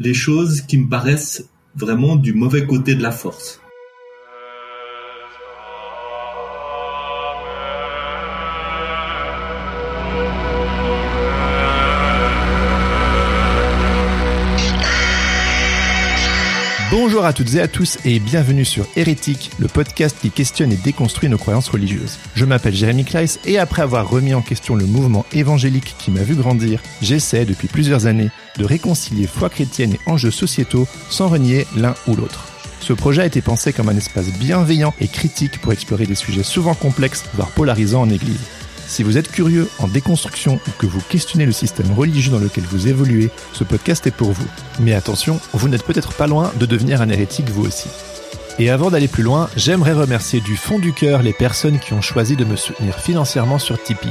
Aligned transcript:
les 0.00 0.14
choses 0.14 0.62
qui 0.62 0.78
me 0.78 0.88
paraissent 0.88 1.44
vraiment 1.76 2.16
du 2.16 2.32
mauvais 2.32 2.66
côté 2.66 2.94
de 2.94 3.02
la 3.02 3.12
force. 3.12 3.60
Bonjour 16.90 17.24
à 17.24 17.32
toutes 17.32 17.54
et 17.54 17.60
à 17.60 17.68
tous 17.68 17.98
et 18.04 18.18
bienvenue 18.18 18.64
sur 18.64 18.84
Hérétique, 18.96 19.52
le 19.60 19.68
podcast 19.68 20.16
qui 20.20 20.32
questionne 20.32 20.72
et 20.72 20.76
déconstruit 20.76 21.28
nos 21.28 21.38
croyances 21.38 21.68
religieuses. 21.68 22.18
Je 22.34 22.44
m'appelle 22.44 22.74
Jérémy 22.74 23.04
Kleiss 23.04 23.38
et 23.44 23.60
après 23.60 23.82
avoir 23.82 24.10
remis 24.10 24.34
en 24.34 24.42
question 24.42 24.74
le 24.74 24.86
mouvement 24.86 25.24
évangélique 25.32 25.94
qui 26.00 26.10
m'a 26.10 26.24
vu 26.24 26.34
grandir, 26.34 26.82
j'essaie 27.00 27.44
depuis 27.44 27.68
plusieurs 27.68 28.06
années 28.06 28.30
de 28.58 28.64
réconcilier 28.64 29.28
foi 29.28 29.48
chrétienne 29.50 29.94
et 29.94 30.10
enjeux 30.10 30.32
sociétaux 30.32 30.88
sans 31.10 31.28
renier 31.28 31.64
l'un 31.76 31.94
ou 32.08 32.16
l'autre. 32.16 32.46
Ce 32.80 32.92
projet 32.92 33.22
a 33.22 33.26
été 33.26 33.40
pensé 33.40 33.72
comme 33.72 33.88
un 33.88 33.96
espace 33.96 34.26
bienveillant 34.26 34.92
et 35.00 35.06
critique 35.06 35.60
pour 35.60 35.72
explorer 35.72 36.06
des 36.06 36.16
sujets 36.16 36.42
souvent 36.42 36.74
complexes, 36.74 37.24
voire 37.34 37.50
polarisants 37.52 38.02
en 38.02 38.10
Église. 38.10 38.40
Si 38.90 39.04
vous 39.04 39.16
êtes 39.16 39.30
curieux 39.30 39.68
en 39.78 39.86
déconstruction 39.86 40.54
ou 40.66 40.70
que 40.76 40.84
vous 40.84 41.00
questionnez 41.08 41.46
le 41.46 41.52
système 41.52 41.92
religieux 41.92 42.32
dans 42.32 42.40
lequel 42.40 42.64
vous 42.64 42.88
évoluez, 42.88 43.30
ce 43.52 43.62
podcast 43.62 44.04
est 44.08 44.10
pour 44.10 44.32
vous. 44.32 44.48
Mais 44.80 44.94
attention, 44.94 45.38
vous 45.52 45.68
n'êtes 45.68 45.84
peut-être 45.84 46.12
pas 46.14 46.26
loin 46.26 46.50
de 46.58 46.66
devenir 46.66 47.00
un 47.00 47.08
hérétique 47.08 47.50
vous 47.50 47.64
aussi. 47.64 47.88
Et 48.58 48.68
avant 48.68 48.90
d'aller 48.90 49.06
plus 49.06 49.22
loin, 49.22 49.48
j'aimerais 49.54 49.92
remercier 49.92 50.40
du 50.40 50.56
fond 50.56 50.80
du 50.80 50.92
cœur 50.92 51.22
les 51.22 51.32
personnes 51.32 51.78
qui 51.78 51.92
ont 51.92 52.00
choisi 52.00 52.34
de 52.34 52.44
me 52.44 52.56
soutenir 52.56 52.98
financièrement 52.98 53.60
sur 53.60 53.80
Tipeee. 53.80 54.10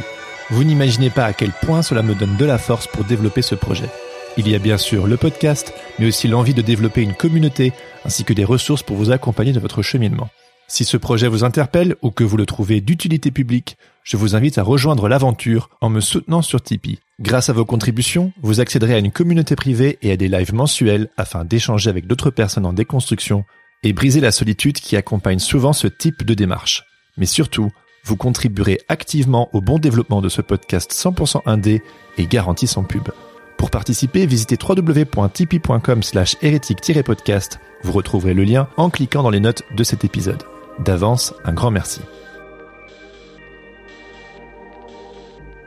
Vous 0.49 0.63
n'imaginez 0.63 1.09
pas 1.09 1.25
à 1.25 1.33
quel 1.33 1.51
point 1.51 1.81
cela 1.81 2.01
me 2.01 2.15
donne 2.15 2.37
de 2.37 2.45
la 2.45 2.57
force 2.57 2.87
pour 2.87 3.03
développer 3.03 3.41
ce 3.41 3.55
projet. 3.55 3.89
Il 4.37 4.47
y 4.47 4.55
a 4.55 4.59
bien 4.59 4.77
sûr 4.77 5.07
le 5.07 5.17
podcast, 5.17 5.73
mais 5.99 6.07
aussi 6.07 6.29
l'envie 6.29 6.53
de 6.53 6.61
développer 6.61 7.01
une 7.01 7.15
communauté, 7.15 7.73
ainsi 8.05 8.23
que 8.23 8.31
des 8.31 8.45
ressources 8.45 8.83
pour 8.83 8.95
vous 8.95 9.11
accompagner 9.11 9.51
de 9.51 9.59
votre 9.59 9.81
cheminement. 9.81 10.29
Si 10.69 10.85
ce 10.85 10.97
projet 10.97 11.27
vous 11.27 11.43
interpelle 11.43 11.95
ou 12.03 12.11
que 12.11 12.23
vous 12.23 12.37
le 12.37 12.45
trouvez 12.45 12.79
d'utilité 12.79 13.31
publique, 13.31 13.75
je 14.03 14.17
vous 14.17 14.35
invite 14.35 14.59
à 14.59 14.63
rejoindre 14.63 15.09
l'aventure 15.09 15.71
en 15.81 15.89
me 15.89 15.99
soutenant 15.99 16.43
sur 16.43 16.61
Tipeee. 16.61 16.99
Grâce 17.19 17.49
à 17.49 17.53
vos 17.53 17.65
contributions, 17.65 18.31
vous 18.43 18.59
accéderez 18.59 18.93
à 18.93 18.99
une 18.99 19.11
communauté 19.11 19.55
privée 19.55 19.97
et 20.03 20.11
à 20.11 20.15
des 20.15 20.27
lives 20.27 20.53
mensuels 20.53 21.09
afin 21.17 21.43
d'échanger 21.43 21.89
avec 21.89 22.05
d'autres 22.05 22.29
personnes 22.29 22.67
en 22.67 22.73
déconstruction 22.73 23.45
et 23.81 23.93
briser 23.93 24.21
la 24.21 24.31
solitude 24.31 24.79
qui 24.79 24.95
accompagne 24.95 25.39
souvent 25.39 25.73
ce 25.73 25.87
type 25.87 26.23
de 26.23 26.35
démarche. 26.35 26.83
Mais 27.17 27.25
surtout, 27.25 27.71
vous 28.05 28.15
contribuerez 28.15 28.79
activement 28.89 29.49
au 29.53 29.61
bon 29.61 29.79
développement 29.79 30.21
de 30.21 30.29
ce 30.29 30.43
podcast 30.43 30.91
100% 30.93 31.41
indé 31.47 31.81
et 32.19 32.27
garanti 32.27 32.67
sans 32.67 32.83
pub. 32.83 33.09
Pour 33.57 33.71
participer, 33.71 34.27
visitez 34.27 34.57
www.tipeee.com 34.61 36.03
slash 36.03 36.37
hérétique-podcast. 36.43 37.59
Vous 37.81 37.91
retrouverez 37.91 38.35
le 38.35 38.43
lien 38.43 38.67
en 38.77 38.91
cliquant 38.91 39.23
dans 39.23 39.31
les 39.31 39.39
notes 39.39 39.63
de 39.75 39.83
cet 39.83 40.05
épisode. 40.05 40.43
D'avance, 40.79 41.33
un 41.43 41.51
grand 41.51 41.71
merci. 41.71 41.99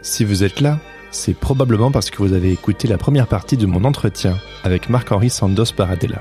Si 0.01 0.25
vous 0.25 0.43
êtes 0.43 0.61
là, 0.61 0.79
c'est 1.11 1.35
probablement 1.35 1.91
parce 1.91 2.11
que 2.11 2.19
vous 2.23 2.33
avez 2.33 2.51
écouté 2.51 2.89
la 2.89 2.97
première 2.97 3.27
partie 3.27 3.59
de 3.59 3.67
mon 3.67 3.85
entretien 3.85 4.39
avec 4.65 4.89
Marc-Henri 4.89 5.29
Sandos 5.29 5.73
Paradella. 5.77 6.21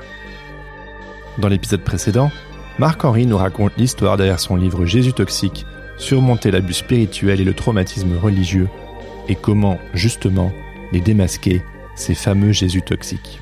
Dans 1.38 1.48
l'épisode 1.48 1.80
précédent, 1.80 2.30
Marc-Henri 2.78 3.24
nous 3.24 3.38
raconte 3.38 3.76
l'histoire 3.78 4.18
derrière 4.18 4.40
son 4.40 4.56
livre 4.56 4.84
Jésus 4.84 5.14
toxique, 5.14 5.64
surmonter 5.96 6.50
l'abus 6.50 6.74
spirituel 6.74 7.40
et 7.40 7.44
le 7.44 7.54
traumatisme 7.54 8.18
religieux, 8.18 8.68
et 9.28 9.36
comment, 9.36 9.78
justement, 9.94 10.52
les 10.92 11.00
démasquer, 11.00 11.62
ces 11.94 12.14
fameux 12.14 12.52
Jésus 12.52 12.82
toxiques. 12.82 13.40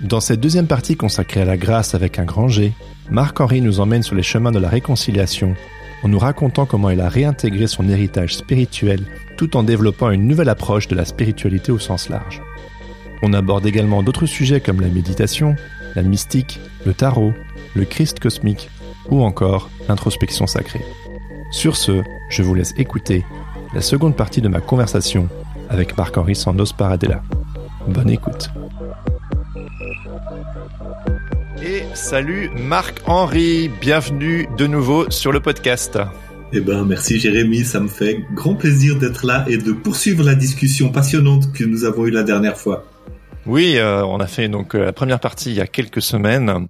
Dans 0.00 0.20
cette 0.20 0.40
deuxième 0.40 0.66
partie 0.66 0.96
consacrée 0.96 1.42
à 1.42 1.44
la 1.44 1.56
grâce 1.58 1.94
avec 1.94 2.18
un 2.18 2.24
grand 2.24 2.48
G, 2.48 2.72
Marc-Henri 3.10 3.60
nous 3.60 3.80
emmène 3.80 4.02
sur 4.02 4.14
les 4.14 4.22
chemins 4.22 4.52
de 4.52 4.58
la 4.58 4.68
réconciliation 4.68 5.54
en 6.02 6.08
nous 6.08 6.18
racontant 6.18 6.66
comment 6.66 6.90
il 6.90 7.00
a 7.00 7.08
réintégré 7.08 7.66
son 7.66 7.88
héritage 7.88 8.36
spirituel 8.36 9.04
tout 9.36 9.56
en 9.56 9.62
développant 9.62 10.10
une 10.10 10.26
nouvelle 10.26 10.48
approche 10.48 10.88
de 10.88 10.94
la 10.94 11.04
spiritualité 11.04 11.72
au 11.72 11.78
sens 11.78 12.08
large. 12.08 12.42
On 13.22 13.32
aborde 13.32 13.66
également 13.66 14.02
d'autres 14.02 14.26
sujets 14.26 14.60
comme 14.60 14.80
la 14.80 14.88
méditation, 14.88 15.56
la 15.96 16.02
mystique, 16.02 16.60
le 16.86 16.94
tarot, 16.94 17.32
le 17.74 17.84
Christ 17.84 18.20
cosmique 18.20 18.70
ou 19.10 19.22
encore 19.22 19.70
l'introspection 19.88 20.46
sacrée. 20.46 20.84
Sur 21.50 21.76
ce, 21.76 22.02
je 22.30 22.42
vous 22.42 22.54
laisse 22.54 22.74
écouter 22.76 23.24
la 23.74 23.80
seconde 23.80 24.16
partie 24.16 24.40
de 24.40 24.48
ma 24.48 24.60
conversation 24.60 25.28
avec 25.68 25.96
Marc-Henri 25.96 26.36
Sandos 26.36 26.74
Paradella. 26.76 27.22
Bonne 27.86 28.10
écoute. 28.10 28.50
Et 31.62 31.82
salut 31.94 32.50
Marc-Henri, 32.56 33.68
bienvenue 33.80 34.46
de 34.56 34.68
nouveau 34.68 35.10
sur 35.10 35.32
le 35.32 35.40
podcast. 35.40 35.98
Eh 36.52 36.60
ben, 36.60 36.84
merci 36.84 37.18
Jérémy, 37.18 37.64
ça 37.64 37.80
me 37.80 37.88
fait 37.88 38.24
grand 38.32 38.54
plaisir 38.54 38.96
d'être 38.96 39.26
là 39.26 39.44
et 39.48 39.58
de 39.58 39.72
poursuivre 39.72 40.22
la 40.22 40.36
discussion 40.36 40.92
passionnante 40.92 41.52
que 41.52 41.64
nous 41.64 41.84
avons 41.84 42.06
eue 42.06 42.12
la 42.12 42.22
dernière 42.22 42.56
fois. 42.56 42.84
Oui, 43.44 43.76
euh, 43.76 44.04
on 44.04 44.20
a 44.20 44.28
fait 44.28 44.48
donc 44.48 44.76
euh, 44.76 44.84
la 44.84 44.92
première 44.92 45.18
partie 45.18 45.50
il 45.50 45.56
y 45.56 45.60
a 45.60 45.66
quelques 45.66 46.02
semaines. 46.02 46.68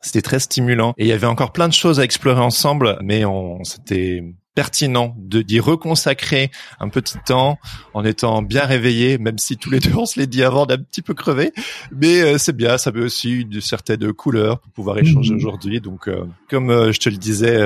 C'était 0.00 0.22
très 0.22 0.38
stimulant 0.38 0.94
et 0.98 1.04
il 1.04 1.08
y 1.08 1.12
avait 1.12 1.26
encore 1.26 1.52
plein 1.52 1.66
de 1.66 1.72
choses 1.72 1.98
à 1.98 2.04
explorer 2.04 2.40
ensemble, 2.40 2.98
mais 3.02 3.24
on 3.24 3.64
s'était 3.64 4.22
pertinent 4.54 5.14
de 5.18 5.42
d'y 5.42 5.60
reconsacrer 5.60 6.50
un 6.80 6.88
petit 6.88 7.18
temps 7.24 7.58
en 7.94 8.04
étant 8.04 8.42
bien 8.42 8.64
réveillé, 8.64 9.18
même 9.18 9.38
si 9.38 9.56
tous 9.56 9.70
les 9.70 9.80
deux 9.80 9.94
on 9.94 10.06
se 10.06 10.18
l'est 10.18 10.26
dit 10.26 10.42
avant 10.42 10.66
d'un 10.66 10.78
petit 10.78 11.02
peu 11.02 11.14
crevé. 11.14 11.52
Mais 11.90 12.20
euh, 12.20 12.38
c'est 12.38 12.56
bien, 12.56 12.78
ça 12.78 12.90
veut 12.90 13.04
aussi 13.04 13.40
une 13.40 13.60
certaine 13.60 14.12
couleur 14.12 14.60
pour 14.60 14.72
pouvoir 14.72 14.98
échanger 14.98 15.32
mhm. 15.32 15.38
aujourd'hui. 15.38 15.80
Donc, 15.80 16.08
euh, 16.08 16.24
comme 16.48 16.70
euh, 16.70 16.92
je 16.92 17.00
te 17.00 17.08
le 17.08 17.16
disais 17.16 17.58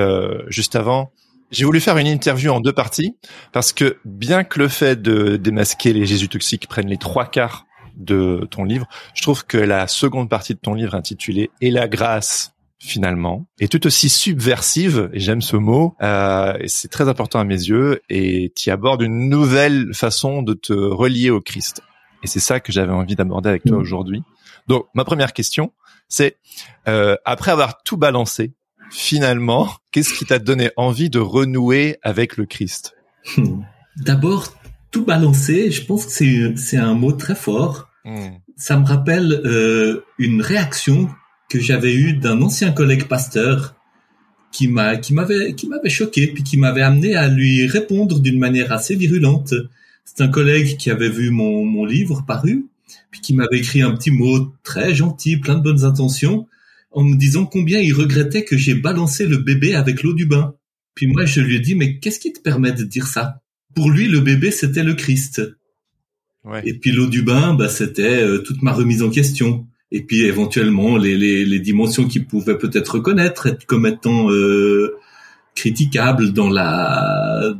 juste 0.47 0.75
avant, 0.75 1.11
j'ai 1.51 1.65
voulu 1.65 1.79
faire 1.79 1.97
une 1.97 2.07
interview 2.07 2.51
en 2.51 2.59
deux 2.59 2.73
parties 2.73 3.15
parce 3.53 3.71
que 3.71 3.97
bien 4.05 4.43
que 4.43 4.59
le 4.59 4.67
fait 4.67 5.01
de 5.01 5.37
démasquer 5.37 5.93
les 5.93 6.05
Jésus 6.05 6.27
toxiques 6.27 6.67
prenne 6.67 6.87
les 6.87 6.97
trois 6.97 7.25
quarts 7.25 7.65
de 7.95 8.47
ton 8.51 8.63
livre, 8.63 8.87
je 9.13 9.21
trouve 9.21 9.45
que 9.45 9.57
la 9.57 9.87
seconde 9.87 10.29
partie 10.29 10.53
de 10.53 10.59
ton 10.59 10.73
livre 10.73 10.93
intitulée 10.93 11.49
Et 11.61 11.71
la 11.71 11.87
grâce 11.87 12.53
finalement, 12.79 13.47
est 13.59 13.71
tout 13.71 13.85
aussi 13.87 14.09
subversive, 14.09 15.09
et 15.13 15.19
j'aime 15.19 15.41
ce 15.41 15.55
mot, 15.55 15.95
euh, 16.01 16.57
et 16.59 16.67
c'est 16.67 16.89
très 16.89 17.09
important 17.09 17.39
à 17.39 17.43
mes 17.43 17.55
yeux, 17.55 18.01
et 18.09 18.51
qui 18.55 18.69
aborde 18.69 19.01
une 19.01 19.29
nouvelle 19.29 19.93
façon 19.93 20.41
de 20.41 20.53
te 20.53 20.73
relier 20.73 21.29
au 21.29 21.41
Christ. 21.41 21.81
Et 22.23 22.27
c'est 22.27 22.39
ça 22.39 22.59
que 22.59 22.71
j'avais 22.71 22.93
envie 22.93 23.15
d'aborder 23.15 23.49
avec 23.49 23.63
toi 23.63 23.77
mmh. 23.77 23.81
aujourd'hui. 23.81 24.23
Donc, 24.67 24.87
ma 24.93 25.05
première 25.05 25.33
question, 25.33 25.71
c'est, 26.07 26.37
euh, 26.87 27.15
après 27.25 27.51
avoir 27.51 27.83
tout 27.83 27.97
balancé, 27.97 28.53
finalement, 28.91 29.69
qu'est-ce 29.91 30.13
qui 30.13 30.25
t'a 30.25 30.39
donné 30.39 30.71
envie 30.77 31.09
de 31.09 31.19
renouer 31.19 31.97
avec 32.01 32.37
le 32.37 32.45
Christ? 32.45 32.95
D'abord, 33.97 34.53
tout 34.91 35.05
balancer, 35.05 35.71
je 35.71 35.83
pense 35.85 36.05
que 36.05 36.11
c'est 36.11 36.57
c'est 36.57 36.77
un 36.77 36.93
mot 36.93 37.11
très 37.11 37.35
fort. 37.35 37.89
Hmm. 38.05 38.37
Ça 38.55 38.77
me 38.77 38.85
rappelle 38.85 39.41
euh, 39.45 40.05
une 40.17 40.41
réaction 40.41 41.09
que 41.49 41.59
j'avais 41.59 41.93
eue 41.93 42.13
d'un 42.13 42.41
ancien 42.41 42.71
collègue 42.71 43.05
pasteur 43.05 43.75
qui 44.51 44.67
m'a 44.67 44.97
qui 44.97 45.13
m'avait 45.13 45.53
qui 45.53 45.67
m'avait 45.67 45.89
choqué 45.89 46.27
puis 46.27 46.43
qui 46.43 46.57
m'avait 46.57 46.81
amené 46.81 47.15
à 47.15 47.27
lui 47.27 47.65
répondre 47.67 48.19
d'une 48.19 48.39
manière 48.39 48.71
assez 48.71 48.95
virulente. 48.95 49.53
C'est 50.05 50.21
un 50.21 50.29
collègue 50.29 50.77
qui 50.77 50.89
avait 50.89 51.09
vu 51.09 51.31
mon 51.31 51.65
mon 51.65 51.85
livre 51.85 52.23
paru 52.25 52.65
puis 53.11 53.21
qui 53.21 53.33
m'avait 53.33 53.59
écrit 53.59 53.81
un 53.81 53.91
petit 53.91 54.11
mot 54.11 54.53
très 54.63 54.95
gentil, 54.95 55.37
plein 55.37 55.55
de 55.55 55.63
bonnes 55.63 55.83
intentions 55.83 56.47
en 56.91 57.03
me 57.03 57.15
disant 57.15 57.45
combien 57.45 57.79
il 57.79 57.93
regrettait 57.93 58.43
que 58.43 58.57
j'ai 58.57 58.73
balancé 58.73 59.27
le 59.27 59.37
bébé 59.37 59.75
avec 59.75 60.03
l'eau 60.03 60.13
du 60.13 60.25
bain. 60.25 60.55
Puis 60.95 61.07
moi, 61.07 61.25
je 61.25 61.41
lui 61.41 61.57
ai 61.57 61.59
dit, 61.59 61.75
mais 61.75 61.99
qu'est-ce 61.99 62.19
qui 62.19 62.33
te 62.33 62.41
permet 62.41 62.71
de 62.71 62.83
dire 62.83 63.05
ça? 63.05 63.41
Pour 63.75 63.91
lui, 63.91 64.07
le 64.07 64.19
bébé, 64.19 64.49
c'était 64.49 64.83
le 64.83 64.95
Christ. 64.95 65.41
Ouais. 66.43 66.63
Et 66.65 66.73
puis 66.73 66.91
l'eau 66.91 67.05
du 67.05 67.21
bain, 67.21 67.53
bah, 67.53 67.69
c'était 67.69 68.23
euh, 68.23 68.39
toute 68.39 68.63
ma 68.63 68.71
remise 68.71 69.03
en 69.03 69.11
question. 69.11 69.67
Et 69.91 70.03
puis 70.03 70.21
éventuellement 70.21 70.97
les, 70.97 71.17
les, 71.17 71.45
les 71.45 71.59
dimensions 71.59 72.07
qu'il 72.07 72.25
pouvait 72.25 72.57
peut-être 72.57 72.95
reconnaître 72.95 73.47
être 73.47 73.65
comme 73.65 73.85
étant 73.85 74.29
euh, 74.29 74.95
critiquables 75.55 76.33
dans 76.33 76.49
la 76.49 77.55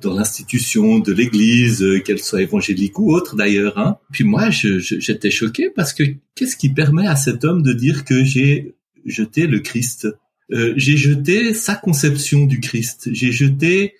dans 0.00 0.14
l'institution 0.14 0.98
de 0.98 1.12
l'Église, 1.12 1.82
euh, 1.82 2.00
qu'elle 2.00 2.18
soit 2.18 2.42
évangélique 2.42 2.98
ou 2.98 3.12
autre 3.12 3.36
d'ailleurs. 3.36 3.78
Hein. 3.78 3.98
Puis 4.10 4.24
moi, 4.24 4.50
j'étais 4.50 5.30
choqué 5.30 5.70
parce 5.70 5.92
que 5.92 6.02
qu'est-ce 6.34 6.56
qui 6.56 6.70
permet 6.70 7.06
à 7.06 7.14
cet 7.14 7.44
homme 7.44 7.62
de 7.62 7.72
dire 7.72 8.04
que 8.04 8.24
j'ai 8.24 8.74
jeté 9.04 9.46
le 9.46 9.60
Christ? 9.60 10.08
Euh, 10.52 10.74
J'ai 10.76 10.96
jeté 10.96 11.54
sa 11.54 11.74
conception 11.74 12.46
du 12.46 12.60
Christ. 12.60 13.08
J'ai 13.12 13.32
jeté 13.32 13.94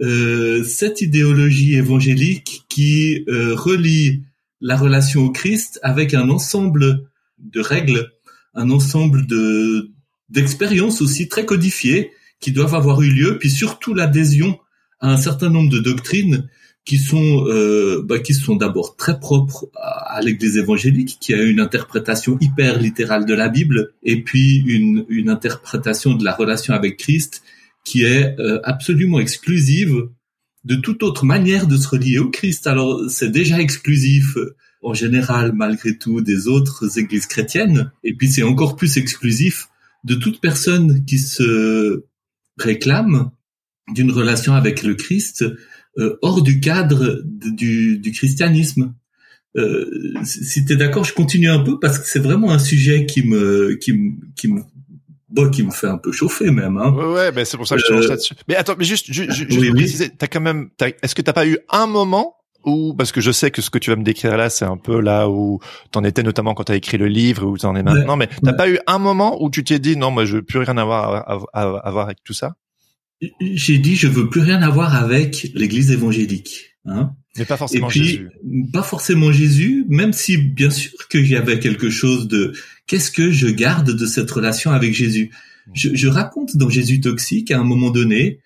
euh, 0.00 0.64
cette 0.64 1.00
idéologie 1.00 1.74
évangélique 1.74 2.62
qui 2.68 3.24
euh, 3.28 3.54
relie 3.54 4.22
la 4.62 4.76
relation 4.76 5.24
au 5.26 5.30
Christ 5.30 5.78
avec 5.82 6.14
un 6.14 6.30
ensemble 6.30 7.10
de 7.38 7.60
règles, 7.60 8.10
un 8.54 8.70
ensemble 8.70 9.26
de 9.26 9.90
d'expériences 10.30 11.02
aussi 11.02 11.28
très 11.28 11.44
codifiées 11.44 12.12
qui 12.40 12.52
doivent 12.52 12.74
avoir 12.74 13.02
eu 13.02 13.10
lieu, 13.10 13.38
puis 13.38 13.50
surtout 13.50 13.92
l'adhésion 13.92 14.58
un 15.00 15.18
certain 15.18 15.50
nombre 15.50 15.70
de 15.70 15.80
doctrines 15.80 16.48
qui 16.84 16.96
sont 16.96 17.44
euh, 17.48 18.02
bah, 18.04 18.18
qui 18.20 18.34
sont 18.34 18.56
d'abord 18.56 18.96
très 18.96 19.20
propres 19.20 19.68
à, 19.76 20.20
l'Église 20.22 20.56
évangélique, 20.56 21.18
qui 21.20 21.34
a 21.34 21.42
une 21.42 21.60
interprétation 21.60 22.38
hyper 22.40 22.78
littérale 22.78 23.26
de 23.26 23.34
la 23.34 23.48
Bible, 23.48 23.92
et 24.02 24.22
puis 24.22 24.62
une, 24.66 25.04
une 25.08 25.28
interprétation 25.28 26.14
de 26.14 26.24
la 26.24 26.32
relation 26.32 26.72
avec 26.72 26.96
Christ 26.96 27.42
qui 27.84 28.04
est 28.04 28.38
euh, 28.38 28.60
absolument 28.64 29.18
exclusive 29.18 30.08
de 30.64 30.76
toute 30.76 31.02
autre 31.02 31.24
manière 31.24 31.66
de 31.66 31.76
se 31.76 31.88
relier 31.88 32.18
au 32.18 32.30
Christ. 32.30 32.66
Alors 32.66 33.02
c'est 33.08 33.30
déjà 33.30 33.60
exclusif 33.60 34.36
euh, 34.36 34.56
en 34.82 34.94
général 34.94 35.52
malgré 35.54 35.96
tout 35.96 36.20
des 36.20 36.48
autres 36.48 36.98
églises 36.98 37.26
chrétiennes, 37.26 37.90
et 38.04 38.14
puis 38.14 38.28
c'est 38.28 38.42
encore 38.42 38.76
plus 38.76 38.96
exclusif 38.96 39.68
de 40.04 40.14
toute 40.14 40.40
personne 40.40 41.04
qui 41.04 41.18
se 41.18 42.04
réclame 42.58 43.30
d'une 43.94 44.10
relation 44.10 44.54
avec 44.54 44.82
le 44.82 44.94
Christ 44.94 45.44
euh, 45.98 46.16
hors 46.22 46.42
du 46.42 46.60
cadre 46.60 47.22
du, 47.24 48.00
christianisme. 48.14 48.94
Euh, 49.56 49.84
si 50.24 50.64
tu 50.64 50.76
d'accord, 50.76 51.04
je 51.04 51.12
continue 51.12 51.50
un 51.50 51.58
peu 51.58 51.78
parce 51.78 51.98
que 51.98 52.06
c'est 52.06 52.18
vraiment 52.18 52.52
un 52.52 52.58
sujet 52.58 53.04
qui 53.04 53.22
me 53.26 53.74
qui 53.74 53.92
qui 54.34 54.48
me 54.48 54.62
bon, 55.32 55.50
qui 55.50 55.62
me 55.62 55.70
fait 55.70 55.88
un 55.88 55.98
peu 55.98 56.12
chauffer 56.12 56.50
même. 56.50 56.76
Hein. 56.76 56.92
Ouais, 56.92 57.12
ouais 57.12 57.32
ben 57.32 57.44
c'est 57.44 57.56
pour 57.56 57.66
ça 57.66 57.76
que 57.76 57.82
je 57.82 57.86
te 57.86 57.92
euh, 57.92 58.08
là-dessus. 58.08 58.34
Mais 58.48 58.54
attends, 58.56 58.74
mais 58.78 58.84
juste, 58.84 59.12
juste, 59.12 59.32
juste 59.32 59.50
oui, 59.50 59.70
préciser, 59.70 60.10
t'as 60.10 60.26
quand 60.26 60.40
même, 60.40 60.70
est-ce 61.02 61.14
que 61.14 61.22
t'as 61.22 61.32
pas 61.32 61.46
eu 61.46 61.58
un 61.70 61.86
moment 61.86 62.36
où, 62.64 62.94
parce 62.94 63.10
que 63.10 63.20
je 63.20 63.32
sais 63.32 63.50
que 63.50 63.60
ce 63.60 63.70
que 63.70 63.78
tu 63.78 63.90
vas 63.90 63.96
me 63.96 64.04
décrire 64.04 64.36
là, 64.36 64.48
c'est 64.48 64.64
un 64.64 64.76
peu 64.76 65.00
là 65.00 65.28
où 65.28 65.58
t'en 65.90 66.04
étais 66.04 66.22
notamment 66.22 66.54
quand 66.54 66.64
t'as 66.64 66.76
écrit 66.76 66.98
le 66.98 67.08
livre, 67.08 67.44
où 67.44 67.58
t'en 67.58 67.74
es 67.74 67.82
maintenant, 67.82 68.16
mais 68.16 68.28
t'as 68.44 68.52
pas 68.52 68.68
eu 68.68 68.78
un 68.86 68.98
moment 68.98 69.42
où 69.42 69.50
tu 69.50 69.64
t'es 69.64 69.78
dit 69.78 69.96
non, 69.96 70.10
moi 70.10 70.24
je 70.24 70.36
veux 70.36 70.42
plus 70.42 70.60
rien 70.60 70.76
avoir 70.76 71.14
à, 71.14 71.40
à, 71.52 71.62
à 71.62 71.90
voir 71.90 72.04
avec 72.04 72.18
tout 72.22 72.34
ça? 72.34 72.54
J'ai 73.40 73.78
dit 73.78 73.96
je 73.96 74.08
veux 74.08 74.28
plus 74.28 74.40
rien 74.40 74.62
avoir 74.62 74.94
avec 74.94 75.50
l'Église 75.54 75.90
évangélique. 75.90 76.76
Hein. 76.84 77.12
Mais 77.36 77.44
pas 77.44 77.56
forcément 77.56 77.88
Jésus. 77.88 78.28
Pas 78.72 78.82
forcément 78.82 79.32
Jésus, 79.32 79.86
même 79.88 80.12
si 80.12 80.36
bien 80.36 80.70
sûr 80.70 81.08
qu'il 81.08 81.26
y 81.26 81.36
avait 81.36 81.58
quelque 81.58 81.88
chose 81.88 82.28
de 82.28 82.52
qu'est-ce 82.86 83.10
que 83.10 83.30
je 83.30 83.48
garde 83.48 83.90
de 83.90 84.06
cette 84.06 84.30
relation 84.30 84.70
avec 84.70 84.92
Jésus? 84.92 85.30
Je, 85.72 85.94
je 85.94 86.08
raconte 86.08 86.56
dans 86.56 86.68
Jésus 86.68 87.00
toxique 87.00 87.50
à 87.50 87.58
un 87.58 87.64
moment 87.64 87.90
donné 87.90 88.40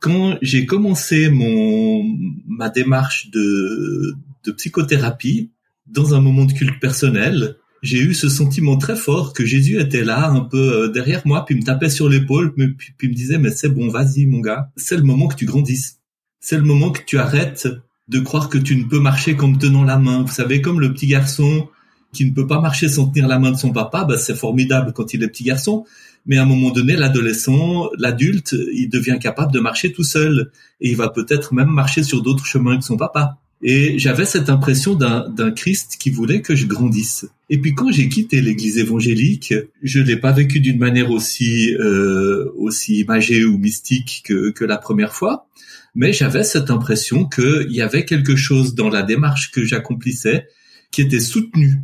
quand 0.00 0.38
j'ai 0.42 0.66
commencé 0.66 1.30
mon 1.30 2.04
ma 2.46 2.68
démarche 2.68 3.30
de 3.30 4.14
de 4.44 4.52
psychothérapie 4.52 5.50
dans 5.86 6.14
un 6.14 6.20
moment 6.20 6.44
de 6.44 6.52
culte 6.52 6.80
personnel 6.80 7.56
j'ai 7.82 7.98
eu 7.98 8.14
ce 8.14 8.28
sentiment 8.28 8.76
très 8.76 8.96
fort 8.96 9.32
que 9.32 9.44
Jésus 9.44 9.80
était 9.80 10.04
là, 10.04 10.28
un 10.28 10.40
peu 10.40 10.84
euh, 10.84 10.88
derrière 10.88 11.22
moi, 11.26 11.44
puis 11.44 11.54
me 11.54 11.62
tapait 11.62 11.90
sur 11.90 12.08
l'épaule, 12.08 12.54
puis, 12.54 12.92
puis 12.96 13.08
me 13.08 13.14
disait, 13.14 13.38
mais 13.38 13.50
c'est 13.50 13.68
bon, 13.68 13.88
vas-y 13.88 14.26
mon 14.26 14.40
gars, 14.40 14.70
c'est 14.76 14.96
le 14.96 15.02
moment 15.02 15.28
que 15.28 15.36
tu 15.36 15.46
grandisses. 15.46 15.98
C'est 16.40 16.56
le 16.56 16.64
moment 16.64 16.90
que 16.90 17.02
tu 17.04 17.18
arrêtes 17.18 17.68
de 18.08 18.20
croire 18.20 18.48
que 18.48 18.58
tu 18.58 18.76
ne 18.76 18.84
peux 18.84 19.00
marcher 19.00 19.36
qu'en 19.36 19.52
tenant 19.52 19.84
la 19.84 19.98
main. 19.98 20.22
Vous 20.22 20.32
savez, 20.32 20.60
comme 20.60 20.80
le 20.80 20.92
petit 20.92 21.06
garçon 21.06 21.68
qui 22.12 22.24
ne 22.24 22.32
peut 22.32 22.46
pas 22.46 22.60
marcher 22.60 22.88
sans 22.88 23.06
tenir 23.08 23.28
la 23.28 23.38
main 23.38 23.50
de 23.50 23.56
son 23.56 23.70
papa, 23.70 24.04
bah, 24.04 24.16
c'est 24.16 24.34
formidable 24.34 24.92
quand 24.94 25.12
il 25.12 25.22
est 25.22 25.28
petit 25.28 25.44
garçon. 25.44 25.84
Mais 26.26 26.38
à 26.38 26.42
un 26.42 26.46
moment 26.46 26.70
donné, 26.70 26.96
l'adolescent, 26.96 27.88
l'adulte, 27.98 28.54
il 28.72 28.88
devient 28.88 29.18
capable 29.20 29.52
de 29.52 29.60
marcher 29.60 29.92
tout 29.92 30.04
seul. 30.04 30.50
Et 30.80 30.90
il 30.90 30.96
va 30.96 31.08
peut-être 31.08 31.54
même 31.54 31.68
marcher 31.68 32.02
sur 32.02 32.22
d'autres 32.22 32.46
chemins 32.46 32.78
que 32.78 32.84
son 32.84 32.96
papa. 32.96 33.38
Et 33.60 33.98
j'avais 33.98 34.24
cette 34.24 34.50
impression 34.50 34.94
d'un 34.94 35.50
Christ 35.50 35.96
qui 35.98 36.10
voulait 36.10 36.42
que 36.42 36.54
je 36.54 36.66
grandisse. 36.66 37.26
Et 37.50 37.58
puis 37.58 37.74
quand 37.74 37.90
j'ai 37.90 38.08
quitté 38.08 38.40
l'Église 38.40 38.78
évangélique, 38.78 39.52
je 39.82 40.00
l'ai 40.00 40.16
pas 40.16 40.30
vécu 40.30 40.60
d'une 40.60 40.78
manière 40.78 41.10
aussi 41.10 41.74
euh, 41.74 42.52
aussi 42.56 43.00
imagée 43.00 43.44
ou 43.44 43.58
mystique 43.58 44.22
que, 44.24 44.50
que 44.50 44.64
la 44.64 44.76
première 44.76 45.12
fois, 45.12 45.48
mais 45.98 46.12
j'avais 46.12 46.44
cette 46.44 46.70
impression 46.70 47.28
qu'il 47.28 47.72
y 47.72 47.82
avait 47.82 48.04
quelque 48.04 48.36
chose 48.36 48.76
dans 48.76 48.88
la 48.88 49.02
démarche 49.02 49.50
que 49.50 49.64
j'accomplissais 49.64 50.46
qui 50.92 51.02
était 51.02 51.18
soutenu 51.18 51.74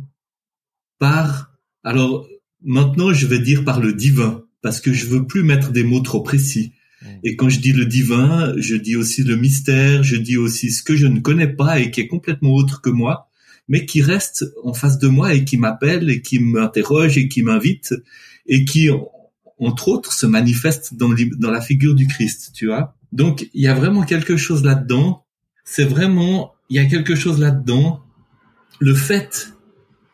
par 0.99 1.51
alors 1.83 2.25
maintenant 2.63 3.11
je 3.11 3.27
vais 3.27 3.39
dire 3.39 3.65
par 3.65 3.81
le 3.81 3.91
divin 3.91 4.45
parce 4.61 4.79
que 4.79 4.93
je 4.93 5.05
veux 5.05 5.27
plus 5.27 5.43
mettre 5.43 5.71
des 5.71 5.83
mots 5.83 5.99
trop 5.99 6.21
précis 6.21 6.71
et 7.23 7.35
quand 7.35 7.49
je 7.49 7.59
dis 7.59 7.73
le 7.73 7.85
divin, 7.85 8.53
je 8.57 8.75
dis 8.75 8.95
aussi 8.95 9.23
le 9.23 9.35
mystère, 9.35 10.01
je 10.01 10.15
dis 10.15 10.37
aussi 10.37 10.71
ce 10.71 10.81
que 10.81 10.95
je 10.95 11.07
ne 11.07 11.19
connais 11.19 11.47
pas 11.47 11.79
et 11.79 11.91
qui 11.91 12.01
est 12.01 12.07
complètement 12.07 12.53
autre 12.53 12.81
que 12.81 12.89
moi, 12.89 13.29
mais 13.67 13.85
qui 13.85 14.01
reste 14.01 14.45
en 14.63 14.73
face 14.73 14.97
de 14.97 15.07
moi 15.07 15.33
et 15.33 15.43
qui 15.43 15.57
m'appelle 15.57 16.09
et 16.09 16.21
qui 16.21 16.39
m'interroge 16.39 17.17
et 17.17 17.27
qui 17.27 17.43
m'invite 17.43 17.93
et 18.47 18.65
qui, 18.65 18.89
entre 19.59 19.87
autres, 19.89 20.13
se 20.13 20.25
manifeste 20.25 20.95
dans, 20.95 21.13
dans 21.37 21.51
la 21.51 21.61
figure 21.61 21.95
du 21.95 22.07
Christ, 22.07 22.51
tu 22.53 22.67
vois. 22.67 22.95
Donc, 23.15 23.49
il 23.53 23.61
y 23.61 23.67
a 23.67 23.73
vraiment 23.73 24.03
quelque 24.03 24.35
chose 24.35 24.65
là-dedans. 24.65 25.23
C'est 25.63 25.85
vraiment, 25.85 26.53
il 26.69 26.75
y 26.75 26.79
a 26.79 26.85
quelque 26.85 27.15
chose 27.15 27.39
là-dedans. 27.39 28.01
Le 28.81 28.93
fait 28.93 29.53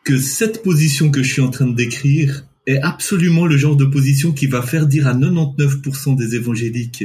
que 0.04 0.16
cette 0.18 0.62
position 0.62 1.10
que 1.10 1.20
je 1.20 1.32
suis 1.32 1.42
en 1.42 1.50
train 1.50 1.66
de 1.66 1.74
décrire 1.74 2.44
est 2.68 2.78
absolument 2.78 3.44
le 3.44 3.56
genre 3.56 3.74
de 3.74 3.84
position 3.84 4.30
qui 4.30 4.46
va 4.46 4.62
faire 4.62 4.86
dire 4.86 5.08
à 5.08 5.14
99% 5.14 6.16
des 6.16 6.36
évangéliques 6.36 7.04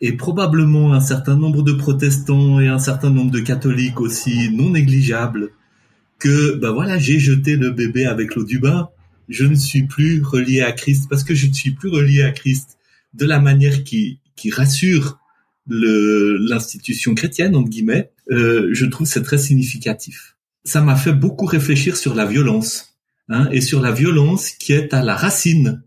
et 0.00 0.12
probablement 0.12 0.94
un 0.94 1.00
certain 1.00 1.36
nombre 1.36 1.62
de 1.62 1.72
protestants 1.72 2.60
et 2.60 2.68
un 2.68 2.78
certain 2.78 3.10
nombre 3.10 3.32
de 3.32 3.40
catholiques 3.40 4.00
aussi 4.00 4.50
non 4.52 4.70
négligeables 4.70 5.50
que 6.20 6.56
ben 6.56 6.70
voilà 6.70 6.98
j'ai 6.98 7.18
jeté 7.18 7.56
le 7.56 7.70
bébé 7.70 8.06
avec 8.06 8.34
l'eau 8.34 8.44
du 8.44 8.58
bain 8.58 8.88
je 9.28 9.44
ne 9.44 9.54
suis 9.54 9.84
plus 9.84 10.22
relié 10.22 10.62
à 10.62 10.72
Christ 10.72 11.08
parce 11.08 11.24
que 11.24 11.34
je 11.34 11.46
ne 11.46 11.52
suis 11.52 11.72
plus 11.72 11.88
relié 11.88 12.22
à 12.22 12.30
Christ 12.30 12.78
de 13.14 13.26
la 13.26 13.40
manière 13.40 13.82
qui 13.82 14.20
qui 14.36 14.50
rassure 14.50 15.18
l'institution 15.66 17.14
chrétienne 17.14 17.56
entre 17.56 17.70
guillemets 17.70 18.10
euh, 18.30 18.68
je 18.72 18.86
trouve 18.86 19.06
c'est 19.06 19.22
très 19.22 19.38
significatif 19.38 20.36
ça 20.64 20.80
m'a 20.80 20.96
fait 20.96 21.12
beaucoup 21.12 21.46
réfléchir 21.46 21.96
sur 21.96 22.14
la 22.14 22.26
violence 22.26 22.96
hein, 23.28 23.48
et 23.52 23.60
sur 23.60 23.80
la 23.80 23.92
violence 23.92 24.50
qui 24.50 24.72
est 24.72 24.92
à 24.92 25.02
la 25.02 25.14
racine 25.14 25.82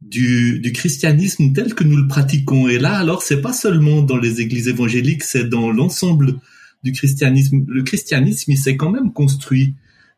du, 0.00 0.60
du, 0.60 0.72
christianisme 0.72 1.52
tel 1.52 1.74
que 1.74 1.84
nous 1.84 1.96
le 1.96 2.06
pratiquons. 2.06 2.68
Et 2.68 2.78
là, 2.78 2.96
alors, 2.96 3.22
c'est 3.22 3.40
pas 3.40 3.52
seulement 3.52 4.02
dans 4.02 4.18
les 4.18 4.40
églises 4.40 4.68
évangéliques, 4.68 5.24
c'est 5.24 5.48
dans 5.48 5.70
l'ensemble 5.70 6.40
du 6.82 6.92
christianisme. 6.92 7.64
Le 7.66 7.82
christianisme, 7.82 8.52
il 8.52 8.58
s'est 8.58 8.76
quand 8.76 8.90
même 8.90 9.12
construit. 9.12 9.74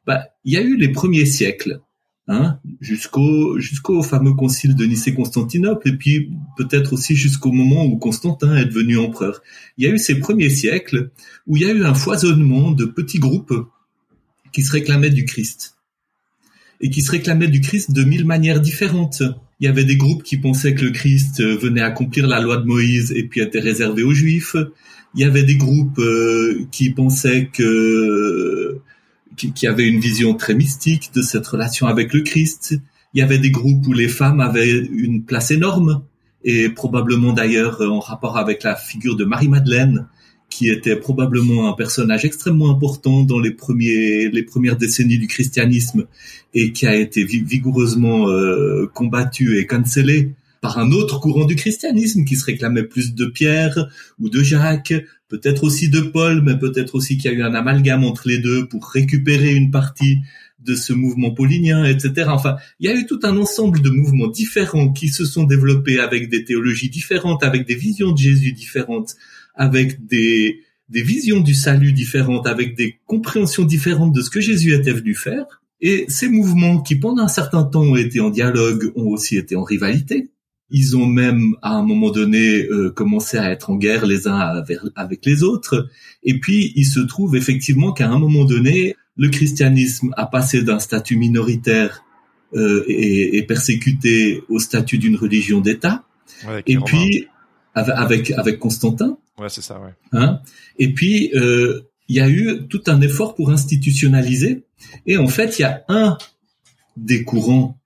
Bah, 0.07 0.27
il 0.45 0.53
y 0.53 0.57
a 0.57 0.63
eu 0.63 0.77
les 0.77 0.91
premiers 0.91 1.27
siècles, 1.27 1.81
hein, 2.29 2.59
jusqu'au 2.81 3.59
jusqu'au 3.59 4.03
fameux 4.03 4.35
concile 4.35 4.75
de 4.75 4.85
Nicée-Constantinople, 4.85 5.89
et 5.89 5.97
puis 5.97 6.31
peut-être 6.57 6.93
aussi 6.93 7.15
jusqu'au 7.15 7.53
moment 7.53 7.85
où 7.85 7.97
Constantin 7.99 8.57
est 8.57 8.67
devenu 8.67 8.99
empereur. 8.99 9.43
Il 9.79 9.87
y 9.87 9.91
a 9.91 9.93
eu 9.93 9.99
ces 9.99 10.19
premiers 10.19 10.51
siècles 10.51 11.11
où 11.47 11.57
il 11.57 11.63
y 11.63 11.67
a 11.67 11.73
eu 11.73 11.85
un 11.85 11.95
foisonnement 11.95 12.73
de 12.73 12.85
petits 12.85 13.19
groupes 13.19 13.55
qui 14.53 14.63
se 14.63 14.73
réclamaient 14.73 15.11
du 15.11 15.25
Christ 15.25 15.77
et 16.81 16.91
qui 16.91 17.03
se 17.03 17.11
réclamaient 17.11 17.49
du 17.49 17.61
Christ 17.61 17.93
de 17.93 18.05
mille 18.05 18.27
manières 18.27 18.61
différentes. 18.61 19.23
Il 19.61 19.65
y 19.65 19.69
avait 19.69 19.85
des 19.85 19.97
groupes 19.97 20.23
qui 20.23 20.37
pensaient 20.37 20.75
que 20.75 20.85
le 20.85 20.91
Christ 20.91 21.43
venait 21.43 21.81
accomplir 21.81 22.27
la 22.27 22.41
loi 22.41 22.59
de 22.59 22.67
Moïse 22.67 23.13
et 23.13 23.25
puis 23.25 23.41
était 23.41 23.61
réservé 23.61 24.03
aux 24.03 24.13
Juifs. 24.13 24.57
il 25.15 25.21
y 25.23 25.25
avait 25.25 25.45
des 25.45 25.57
groupes 25.57 26.01
qui 26.71 26.91
pensaient 26.91 27.49
que 27.51 28.83
qui, 29.37 29.53
qui 29.53 29.67
une 29.67 30.01
vision 30.01 30.35
très 30.35 30.55
mystique 30.55 31.11
de 31.15 31.23
cette 31.23 31.47
relation 31.47 31.87
avec 31.87 32.13
le 32.13 32.23
Christ. 32.23 32.79
Il 33.15 33.21
y 33.21 33.23
avait 33.23 33.39
des 33.39 33.51
groupes 33.51 33.87
où 33.87 33.93
les 33.93 34.09
femmes 34.09 34.41
avaient 34.41 34.71
une 34.71 35.25
place 35.25 35.51
énorme 35.51 36.03
et 36.45 36.69
probablement 36.69 37.33
d'ailleurs 37.33 37.81
en 37.81 38.01
rapport 38.01 38.39
avec 38.39 38.63
la 38.63 38.77
figure 38.77 39.17
de 39.17 39.25
Marie-Madeleine, 39.25 40.07
qui 40.49 40.69
était 40.69 40.97
probablement 40.97 41.69
un 41.69 41.73
personnage 41.73 42.25
extrêmement 42.25 42.71
important 42.71 43.25
dans 43.25 43.41
les 43.41 43.51
premiers 43.51 44.29
les 44.31 44.43
premières 44.45 44.77
décennies 44.77 45.19
du 45.19 45.27
christianisme 45.27 46.07
et 46.55 46.73
qui 46.73 46.87
a 46.87 46.95
été 46.95 47.25
vigoureusement 47.25 48.29
euh, 48.29 48.87
combattu 48.95 49.59
et 49.59 49.67
cancellé 49.67 50.35
par 50.61 50.79
un 50.79 50.93
autre 50.93 51.21
courant 51.21 51.45
du 51.45 51.57
christianisme 51.57 52.25
qui 52.25 52.37
se 52.37 52.45
réclamait 52.45 52.85
plus 52.85 53.15
de 53.15 53.27
Pierre 53.27 53.89
ou 54.19 54.29
de 54.29 54.43
Jacques, 54.43 54.95
peut-être 55.29 55.65
aussi 55.65 55.89
de 55.89 56.01
Paul, 56.01 56.43
mais 56.43 56.59
peut-être 56.59 56.95
aussi 56.95 57.17
qu'il 57.17 57.31
y 57.31 57.35
a 57.35 57.37
eu 57.37 57.43
un 57.43 57.55
amalgame 57.55 58.05
entre 58.05 58.29
les 58.29 58.39
deux 58.39 58.67
pour 58.69 58.87
récupérer 58.89 59.55
une 59.55 59.71
partie 59.71 60.19
de 60.61 60.75
ce 60.75 60.93
mouvement 60.93 61.33
paulinien, 61.33 61.85
etc. 61.85 62.29
Enfin, 62.29 62.57
il 62.81 62.89
y 62.89 62.93
a 62.93 62.97
eu 62.97 63.07
tout 63.07 63.21
un 63.25 63.37
ensemble 63.37 63.83
de 63.83 63.91
mouvements 63.91 64.29
différents 64.29 64.93
qui 64.93 65.09
se 65.09 65.25
sont 65.25 65.45
développés 65.45 65.99
avec 65.99 66.31
des 66.31 66.45
théologies 66.45 66.89
différentes, 66.89 67.43
avec 67.45 67.67
des 67.67 67.75
visions 67.75 68.13
de 68.13 68.19
Jésus 68.19 68.53
différentes, 68.53 69.17
avec 69.55 70.07
des, 70.07 70.61
des 70.89 71.03
visions 71.03 71.41
du 71.41 71.55
salut 71.55 71.93
différentes, 71.93 72.47
avec 72.47 72.77
des 72.77 72.99
compréhensions 73.07 73.65
différentes 73.65 74.15
de 74.15 74.23
ce 74.23 74.31
que 74.31 74.41
Jésus 74.41 74.75
était 74.75 74.93
venu 74.93 75.15
faire. 75.15 75.63
Et 75.81 76.07
ces 76.09 76.29
mouvements 76.29 76.81
qui, 76.81 76.97
pendant 76.97 77.25
un 77.25 77.29
certain 77.29 77.65
temps, 77.65 77.83
ont 77.83 77.97
été 77.97 78.21
en 78.21 78.31
dialogue, 78.31 78.93
ont 78.97 79.09
aussi 79.09 79.37
été 79.37 79.57
en 79.57 79.63
rivalité. 79.63 80.31
Ils 80.71 80.97
ont 80.97 81.07
même, 81.07 81.55
à 81.63 81.75
un 81.75 81.83
moment 81.83 82.11
donné, 82.11 82.65
euh, 82.67 82.91
commencé 82.91 83.39
à 83.39 83.51
être 83.51 83.71
en 83.71 83.77
guerre 83.77 84.05
les 84.05 84.27
uns 84.27 84.63
avec 84.97 85.25
les 85.25 85.43
autres. 85.43 85.89
Et 86.25 86.41
puis, 86.41 86.73
il 86.75 86.85
se 86.85 87.01
trouve 87.01 87.37
effectivement 87.37 87.93
qu'à 87.93 88.09
un 88.09 88.19
moment 88.19 88.45
donné, 88.45 88.97
le 89.17 89.29
christianisme 89.29 90.13
a 90.17 90.27
passé 90.27 90.63
d'un 90.63 90.79
statut 90.79 91.17
minoritaire 91.17 92.03
euh, 92.55 92.85
et, 92.89 93.37
et, 93.37 93.43
persécuté 93.43 94.43
au 94.49 94.59
statut 94.59 94.99
d'une 94.99 95.17
religion 95.17 95.61
d'État. 95.61 96.05
et 96.67 96.79
puis 96.79 97.27
avec 97.75 98.31
avec 98.31 98.59
Constantin. 98.59 99.19
Ouais, 99.39 99.49
c'est 99.49 99.63
ça. 99.63 99.81
Ouais. 99.81 99.95
Hein 100.13 100.41
et 100.79 100.93
puis 100.95 101.31
euh, 101.35 101.83
il 102.09 102.17
y 102.17 102.21
a 102.21 102.29
eu 102.29 102.67
tout 102.69 102.83
un 102.87 103.01
effort 103.01 103.35
pour 103.35 103.51
institutionnaliser. 103.51 104.65
Et 105.07 105.17
en 105.17 105.29
fait, 105.29 105.59
il 105.59 105.63
y 105.63 105.65
a 105.65 105.85
un 105.89 106.17
des 106.97 107.25
courants 107.25 107.79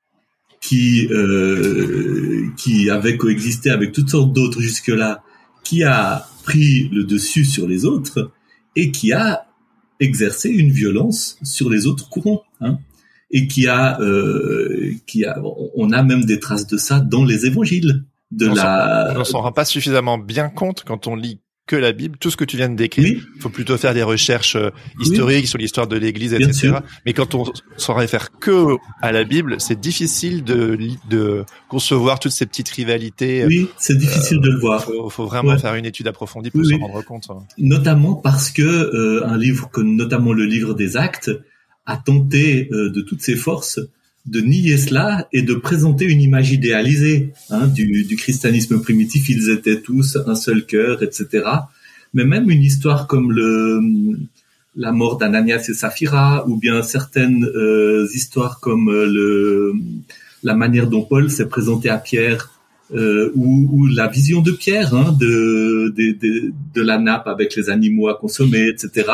qui 0.60 1.08
euh, 1.10 2.48
qui 2.56 2.90
avait 2.90 3.16
coexisté 3.16 3.70
avec 3.70 3.92
toutes 3.92 4.10
sortes 4.10 4.32
d'autres 4.32 4.60
jusque-là, 4.60 5.22
qui 5.64 5.82
a 5.84 6.26
pris 6.44 6.88
le 6.90 7.04
dessus 7.04 7.44
sur 7.44 7.66
les 7.66 7.84
autres 7.84 8.30
et 8.76 8.90
qui 8.90 9.12
a 9.12 9.46
exercer 10.00 10.48
une 10.48 10.70
violence 10.70 11.38
sur 11.42 11.70
les 11.70 11.86
autres 11.86 12.08
courants, 12.08 12.42
hein, 12.60 12.78
et 13.30 13.46
qui 13.46 13.68
a, 13.68 14.00
euh, 14.00 14.92
qui 15.06 15.24
a, 15.24 15.40
on 15.76 15.92
a 15.92 16.02
même 16.02 16.24
des 16.24 16.40
traces 16.40 16.66
de 16.66 16.76
ça 16.76 17.00
dans 17.00 17.24
les 17.24 17.46
évangiles. 17.46 18.04
De 18.30 18.48
on 18.48 18.54
la, 18.54 19.14
on 19.16 19.24
s'en 19.24 19.42
rend 19.42 19.52
pas 19.52 19.64
suffisamment 19.64 20.16
bien 20.16 20.48
compte 20.48 20.84
quand 20.84 21.06
on 21.06 21.16
lit 21.16 21.40
que 21.70 21.76
la 21.76 21.92
Bible, 21.92 22.16
tout 22.18 22.30
ce 22.32 22.36
que 22.36 22.44
tu 22.44 22.56
viens 22.56 22.68
de 22.68 22.74
décrire. 22.74 23.22
Il 23.36 23.40
faut 23.40 23.48
plutôt 23.48 23.78
faire 23.78 23.94
des 23.94 24.02
recherches 24.02 24.56
euh, 24.56 24.70
historiques 24.98 25.46
sur 25.46 25.56
l'histoire 25.56 25.86
de 25.86 25.96
l'Église, 25.96 26.34
etc. 26.34 26.78
Mais 27.06 27.12
quand 27.12 27.36
on 27.36 27.44
s'en 27.76 27.94
réfère 27.94 28.32
que 28.32 28.74
à 29.00 29.12
la 29.12 29.22
Bible, 29.22 29.54
c'est 29.60 29.78
difficile 29.78 30.42
de, 30.42 30.76
de 31.08 31.44
concevoir 31.68 32.18
toutes 32.18 32.32
ces 32.32 32.44
petites 32.44 32.70
rivalités. 32.70 33.46
Oui, 33.46 33.68
c'est 33.78 33.96
difficile 33.96 34.38
euh, 34.38 34.40
de 34.40 34.50
le 34.50 34.58
voir. 34.58 34.84
Il 34.88 35.10
faut, 35.12 35.26
vraiment 35.26 35.56
faire 35.58 35.76
une 35.76 35.86
étude 35.86 36.08
approfondie 36.08 36.50
pour 36.50 36.64
s'en 36.64 36.78
rendre 36.78 37.04
compte. 37.04 37.28
Hein. 37.30 37.38
Notamment 37.56 38.16
parce 38.16 38.50
que 38.50 38.62
euh, 38.62 39.24
un 39.24 39.38
livre, 39.38 39.70
notamment 39.76 40.32
le 40.32 40.46
livre 40.46 40.74
des 40.74 40.96
Actes, 40.96 41.30
a 41.86 41.96
tenté 41.96 42.68
de 42.70 43.00
toutes 43.00 43.22
ses 43.22 43.36
forces 43.36 43.78
de 44.26 44.40
nier 44.40 44.76
cela 44.76 45.28
et 45.32 45.42
de 45.42 45.54
présenter 45.54 46.04
une 46.04 46.20
image 46.20 46.52
idéalisée 46.52 47.32
hein, 47.48 47.66
du, 47.66 48.04
du, 48.04 48.16
christianisme 48.16 48.80
primitif. 48.80 49.28
Ils 49.28 49.50
étaient 49.50 49.80
tous 49.80 50.18
un 50.26 50.34
seul 50.34 50.66
cœur, 50.66 51.02
etc. 51.02 51.44
Mais 52.12 52.24
même 52.24 52.50
une 52.50 52.62
histoire 52.62 53.06
comme 53.06 53.32
le, 53.32 53.80
la 54.76 54.92
mort 54.92 55.16
d'Ananias 55.16 55.66
et 55.68 55.74
Saphira, 55.74 56.46
ou 56.46 56.56
bien 56.56 56.82
certaines 56.82 57.44
euh, 57.44 58.06
histoires 58.14 58.60
comme 58.60 58.88
euh, 58.88 59.06
le, 59.06 59.74
la 60.42 60.54
manière 60.54 60.88
dont 60.88 61.02
Paul 61.02 61.30
s'est 61.30 61.48
présenté 61.48 61.88
à 61.88 61.98
Pierre, 61.98 62.50
euh, 62.92 63.30
ou, 63.36 63.68
ou, 63.72 63.86
la 63.86 64.08
vision 64.08 64.42
de 64.42 64.50
Pierre 64.50 64.94
hein, 64.94 65.16
de, 65.18 65.94
de, 65.96 66.12
de, 66.18 66.52
de 66.74 66.82
la 66.82 66.98
nappe 66.98 67.28
avec 67.28 67.54
les 67.54 67.70
animaux 67.70 68.08
à 68.08 68.18
consommer, 68.18 68.68
etc., 68.68 69.08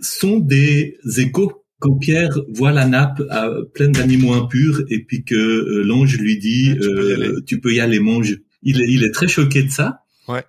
sont 0.00 0.40
des 0.40 0.98
échos 1.18 1.63
quand 1.78 1.96
Pierre 1.96 2.38
voit 2.48 2.72
la 2.72 2.86
nappe 2.86 3.20
euh, 3.20 3.64
pleine 3.74 3.92
d'animaux 3.92 4.32
impurs 4.32 4.82
et 4.88 5.04
puis 5.04 5.24
que 5.24 5.34
euh, 5.34 5.82
l'ange 5.84 6.16
lui 6.18 6.38
dit 6.38 6.70
euh, 6.80 7.42
tu, 7.46 7.60
peux 7.60 7.74
y 7.74 7.80
aller 7.80 8.00
mange, 8.00 8.38
il 8.62 8.80
est, 8.80 8.86
il 8.88 9.04
est 9.04 9.10
très 9.10 9.28
choqué 9.28 9.62
de 9.62 9.70
ça, 9.70 10.02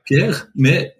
Pierre, 0.05 0.48
mais 0.55 0.96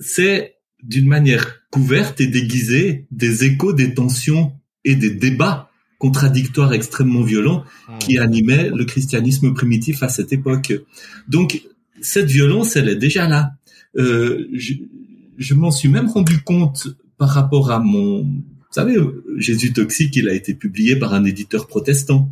c'est 0.00 0.56
d'une 0.82 1.06
manière 1.06 1.60
couverte 1.70 2.20
et 2.20 2.26
déguisée 2.26 3.06
des 3.10 3.44
échos 3.44 3.72
des 3.72 3.94
tensions 3.94 4.52
et 4.84 4.96
des 4.96 5.10
débats 5.10 5.70
contradictoires 5.98 6.72
extrêmement 6.72 7.22
violents 7.22 7.64
qui 7.98 8.18
animaient 8.18 8.70
le 8.70 8.84
christianisme 8.84 9.52
primitif 9.52 10.02
à 10.02 10.08
cette 10.08 10.32
époque. 10.32 10.72
Donc 11.28 11.62
cette 12.00 12.30
violence, 12.30 12.76
elle 12.76 12.88
est 12.88 12.96
déjà 12.96 13.28
là. 13.28 13.52
je, 13.96 14.74
je 15.36 15.54
m'en 15.54 15.70
suis 15.70 15.88
même 15.88 16.06
rendu 16.08 16.38
compte 16.42 16.88
par 17.16 17.30
rapport 17.30 17.70
à 17.72 17.80
mon 17.80 18.26
savez, 18.74 18.96
Jésus 19.36 19.72
toxique, 19.72 20.16
il 20.16 20.28
a 20.28 20.34
été 20.34 20.54
publié 20.54 20.96
par 20.96 21.14
un 21.14 21.24
éditeur 21.24 21.66
protestant. 21.66 22.30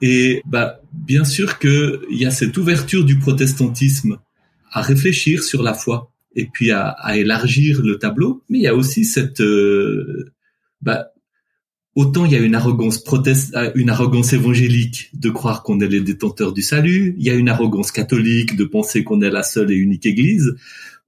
Et 0.00 0.42
bah, 0.46 0.80
bien 0.92 1.24
sûr 1.24 1.58
qu'il 1.58 2.00
y 2.10 2.24
a 2.24 2.30
cette 2.30 2.56
ouverture 2.56 3.04
du 3.04 3.18
protestantisme 3.18 4.18
à 4.70 4.82
réfléchir 4.82 5.42
sur 5.44 5.62
la 5.62 5.74
foi 5.74 6.10
et 6.34 6.46
puis 6.46 6.70
à, 6.70 6.96
élargir 7.16 7.82
le 7.82 7.98
tableau, 7.98 8.42
mais 8.48 8.58
il 8.58 8.62
y 8.62 8.66
a 8.66 8.74
aussi 8.74 9.04
cette 9.04 9.40
euh, 9.40 10.32
bah, 10.80 11.12
autant 11.94 12.24
il 12.24 12.32
y 12.32 12.36
a 12.36 12.38
une 12.38 12.54
arrogance 12.54 12.98
proteste, 12.98 13.54
une 13.74 13.90
arrogance 13.90 14.32
évangélique 14.32 15.10
de 15.14 15.30
croire 15.30 15.62
qu'on 15.62 15.78
est 15.80 15.88
les 15.88 16.00
détenteurs 16.00 16.52
du 16.52 16.62
salut, 16.62 17.14
il 17.18 17.24
y 17.24 17.30
a 17.30 17.34
une 17.34 17.48
arrogance 17.48 17.92
catholique 17.92 18.56
de 18.56 18.64
penser 18.64 19.04
qu'on 19.04 19.20
est 19.20 19.30
la 19.30 19.42
seule 19.42 19.70
et 19.70 19.76
unique 19.76 20.06
Église, 20.06 20.56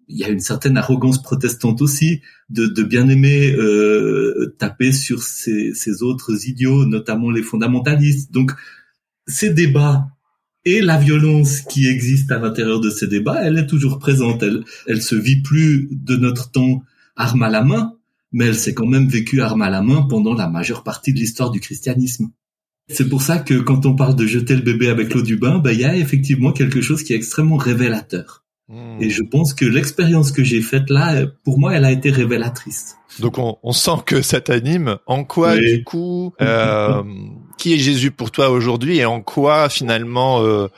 il 0.08 0.18
y 0.18 0.25
a 0.25 0.28
une 0.28 0.40
certaine 0.40 0.76
arrogance 0.76 1.23
protestante 1.23 1.82
aussi 1.82 2.20
de, 2.50 2.66
de 2.66 2.82
bien 2.82 3.08
aimer 3.08 3.52
euh, 3.52 4.54
taper 4.58 4.92
sur 4.92 5.23
ces, 5.23 5.73
ces, 5.75 6.02
autres 6.02 6.46
idiots, 6.46 6.84
notamment 6.87 7.30
les 7.30 7.42
fondamentalistes. 7.42 8.32
Donc 8.32 8.52
ces 9.26 9.50
débats 9.50 10.08
et 10.64 10.80
la 10.80 10.99
violence 10.99 11.61
qui 11.61 11.88
existe 11.88 12.32
à 12.32 12.38
l'intérieur 12.38 12.80
de 12.80 12.90
ces 12.90 13.06
débats, 13.06 13.42
elle 13.42 13.58
est 13.58 13.66
toujours 13.66 13.99
présente. 13.99 14.42
Elle, 14.42 14.64
elle 14.87 15.02
se 15.02 15.14
vit 15.14 15.42
plus 15.42 15.88
de 15.90 16.16
notre 16.16 16.50
temps 16.50 16.82
arme 17.16 17.42
à 17.42 17.50
la 17.50 17.62
main, 17.62 17.94
mais 18.32 18.46
elle 18.46 18.56
s'est 18.56 18.75
quand 18.75 18.87
même 18.87 19.08
vécue 19.08 19.40
arme 19.40 19.62
à 19.62 19.70
la 19.70 19.82
main 19.82 20.02
pendant 20.02 20.34
la 20.34 20.49
majeure 20.49 20.82
partie 20.82 21.12
de 21.12 21.18
l'histoire 21.18 21.50
du 21.50 21.61
christianisme. 21.61 22.30
C'est 22.88 23.08
pour 23.08 23.23
ça 23.23 23.38
que 23.38 23.54
quand 23.54 23.87
on 23.87 23.96
parle 23.96 24.16
de 24.16 24.26
jeter 24.26 24.54
le 24.56 24.62
bébé 24.62 24.88
avec 24.88 25.14
l'eau 25.14 25.23
du 25.23 25.37
bain, 25.37 25.58
ben, 25.58 25.70
il 25.70 25.80
y 25.80 25.84
a 25.84 25.96
effectivement 25.96 26.52
quelque 26.52 26.82
chose 26.82 27.02
qui 27.02 27.14
est 27.14 27.16
extrêmement 27.16 27.56
révélateur. 27.56 28.44
Hmm. 28.68 28.97
Et 29.00 29.11
je 29.11 29.23
pense 29.23 29.52
que 29.52 29.64
l'expérience 29.64 30.33
que 30.33 30.42
j'ai 30.42 30.62
faite 30.62 30.88
là, 30.88 31.26
pour 31.44 31.59
moi, 31.59 31.75
elle 31.75 31.85
a 31.85 31.90
été 31.90 32.11
révélatrice. 32.11 32.97
Donc 33.21 33.38
on, 33.38 33.59
on 33.62 33.73
sent 33.73 34.02
que 34.06 34.23
ça 34.23 34.40
t'anime. 34.40 34.97
En 35.06 35.25
quoi, 35.25 35.56
du 35.56 35.85
coup, 35.85 36.33
euh, 36.40 37.02
qui 37.59 37.75
est 37.75 37.78
Jésus 37.78 38.11
pour 38.11 38.30
toi 38.30 38.49
aujourd'hui 38.50 38.99
et 38.99 39.04
en 39.04 39.21
quoi 39.21 39.68
finalement 39.68 40.42
euh, 40.42 40.68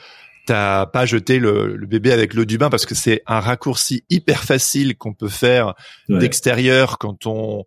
t'as 0.45 0.85
pas 0.85 1.05
jeté 1.05 1.39
le, 1.39 1.75
le 1.75 1.87
bébé 1.87 2.11
avec 2.11 2.33
l'eau 2.33 2.45
du 2.45 2.57
bain? 2.57 2.69
Parce 2.69 2.85
que 2.85 2.95
c'est 2.95 3.23
un 3.25 3.39
raccourci 3.39 4.03
hyper 4.09 4.43
facile 4.43 4.97
qu'on 4.97 5.13
peut 5.13 5.29
faire 5.29 5.73
d'extérieur 6.09 6.97
quand 6.97 7.25
on 7.25 7.65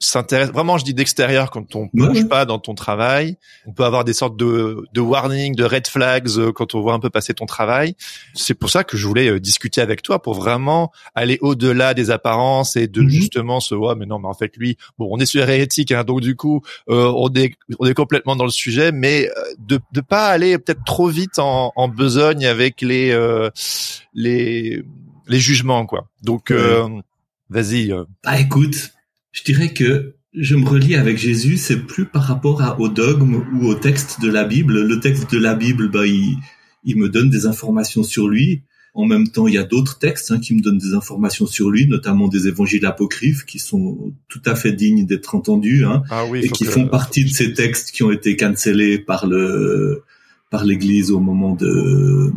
s'intéresse 0.00 0.48
vraiment 0.50 0.78
je 0.78 0.84
dis 0.84 0.94
d'extérieur 0.94 1.50
quand 1.50 1.76
on 1.76 1.86
plonge 1.88 2.26
pas 2.26 2.46
dans 2.46 2.58
ton 2.58 2.74
travail 2.74 3.36
on 3.66 3.72
peut 3.72 3.84
avoir 3.84 4.04
des 4.04 4.14
sortes 4.14 4.36
de 4.36 4.86
de 4.94 5.00
warnings 5.00 5.54
de 5.54 5.64
red 5.64 5.86
flags 5.86 6.28
euh, 6.38 6.52
quand 6.52 6.74
on 6.74 6.80
voit 6.80 6.94
un 6.94 7.00
peu 7.00 7.10
passer 7.10 7.34
ton 7.34 7.44
travail. 7.46 7.94
C'est 8.34 8.54
pour 8.54 8.70
ça 8.70 8.82
que 8.82 8.96
je 8.96 9.06
voulais 9.06 9.28
euh, 9.28 9.38
discuter 9.38 9.82
avec 9.82 10.00
toi 10.02 10.22
pour 10.22 10.34
vraiment 10.34 10.90
aller 11.14 11.38
au-delà 11.42 11.92
des 11.92 12.10
apparences 12.10 12.76
et 12.76 12.88
de 12.88 13.02
mhm. 13.02 13.10
justement 13.10 13.60
se 13.60 13.74
voir 13.74 13.94
mais 13.94 14.06
non 14.06 14.18
mais 14.18 14.28
en 14.28 14.34
fait 14.34 14.56
lui 14.56 14.78
bon 14.98 15.08
on 15.10 15.18
est 15.18 15.26
sur 15.26 15.48
hérétique 15.48 15.92
hein, 15.92 16.02
donc 16.02 16.22
du 16.22 16.34
coup 16.34 16.62
euh, 16.88 17.12
on 17.14 17.28
est 17.34 17.54
on 17.78 17.86
est 17.86 17.94
complètement 17.94 18.36
dans 18.36 18.44
le 18.44 18.50
sujet 18.50 18.92
mais 18.92 19.30
de 19.58 19.78
de 19.92 20.00
pas 20.00 20.28
aller 20.28 20.56
peut-être 20.58 20.84
trop 20.84 21.08
vite 21.08 21.38
en, 21.38 21.72
en 21.76 21.88
besogne 21.88 22.46
avec 22.46 22.80
les 22.80 23.10
les 24.14 24.82
les 25.26 25.40
jugements 25.40 25.84
quoi. 25.84 26.08
Donc 26.22 26.52
vas-y 27.50 27.92
ah 28.24 28.40
écoute 28.40 28.92
je 29.32 29.44
dirais 29.44 29.72
que 29.72 30.14
je 30.34 30.54
me 30.54 30.66
relie 30.66 30.94
avec 30.94 31.18
Jésus, 31.18 31.56
c'est 31.56 31.78
plus 31.86 32.04
par 32.04 32.22
rapport 32.22 32.62
à, 32.62 32.78
au 32.80 32.88
dogme 32.88 33.42
ou 33.54 33.66
au 33.66 33.74
texte 33.74 34.20
de 34.20 34.30
la 34.30 34.44
Bible. 34.44 34.82
Le 34.82 35.00
texte 35.00 35.32
de 35.32 35.38
la 35.38 35.54
Bible, 35.54 35.90
bah, 35.90 36.06
il, 36.06 36.36
il 36.84 36.96
me 36.96 37.08
donne 37.08 37.30
des 37.30 37.46
informations 37.46 38.02
sur 38.02 38.28
lui. 38.28 38.62
En 38.94 39.06
même 39.06 39.28
temps, 39.28 39.46
il 39.46 39.54
y 39.54 39.58
a 39.58 39.64
d'autres 39.64 39.98
textes 39.98 40.32
hein, 40.32 40.40
qui 40.40 40.54
me 40.54 40.60
donnent 40.60 40.78
des 40.78 40.94
informations 40.94 41.46
sur 41.46 41.70
lui, 41.70 41.86
notamment 41.86 42.26
des 42.26 42.48
évangiles 42.48 42.84
apocryphes 42.86 43.44
qui 43.44 43.60
sont 43.60 44.12
tout 44.28 44.42
à 44.46 44.56
fait 44.56 44.72
dignes 44.72 45.06
d'être 45.06 45.34
entendus 45.34 45.84
hein, 45.84 46.02
ah 46.10 46.24
oui, 46.26 46.40
et 46.44 46.48
qui 46.48 46.64
font 46.64 46.88
partie 46.88 47.24
de 47.24 47.30
ces 47.30 47.52
textes 47.52 47.92
qui 47.92 48.02
ont 48.02 48.10
été 48.10 48.36
cancellés 48.36 48.98
par 48.98 49.26
le 49.26 50.02
par 50.50 50.64
l'Église 50.64 51.12
au 51.12 51.20
moment 51.20 51.54
de 51.54 52.32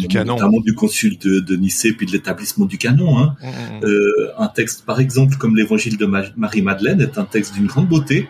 du 0.00 0.08
canon. 0.08 0.34
notamment 0.34 0.60
du 0.60 0.74
concile 0.74 1.18
de, 1.18 1.40
de 1.40 1.56
Nicée 1.56 1.92
puis 1.92 2.06
de 2.06 2.12
l'établissement 2.12 2.66
du 2.66 2.78
canon. 2.78 3.18
Hein. 3.18 3.36
Mmh, 3.42 3.46
mmh. 3.46 3.84
Euh, 3.84 4.28
un 4.38 4.48
texte, 4.48 4.84
par 4.84 5.00
exemple, 5.00 5.36
comme 5.36 5.56
l'Évangile 5.56 5.96
de 5.96 6.06
Marie-Madeleine, 6.36 7.00
est 7.00 7.18
un 7.18 7.24
texte 7.24 7.54
d'une 7.54 7.66
grande 7.66 7.88
beauté. 7.88 8.28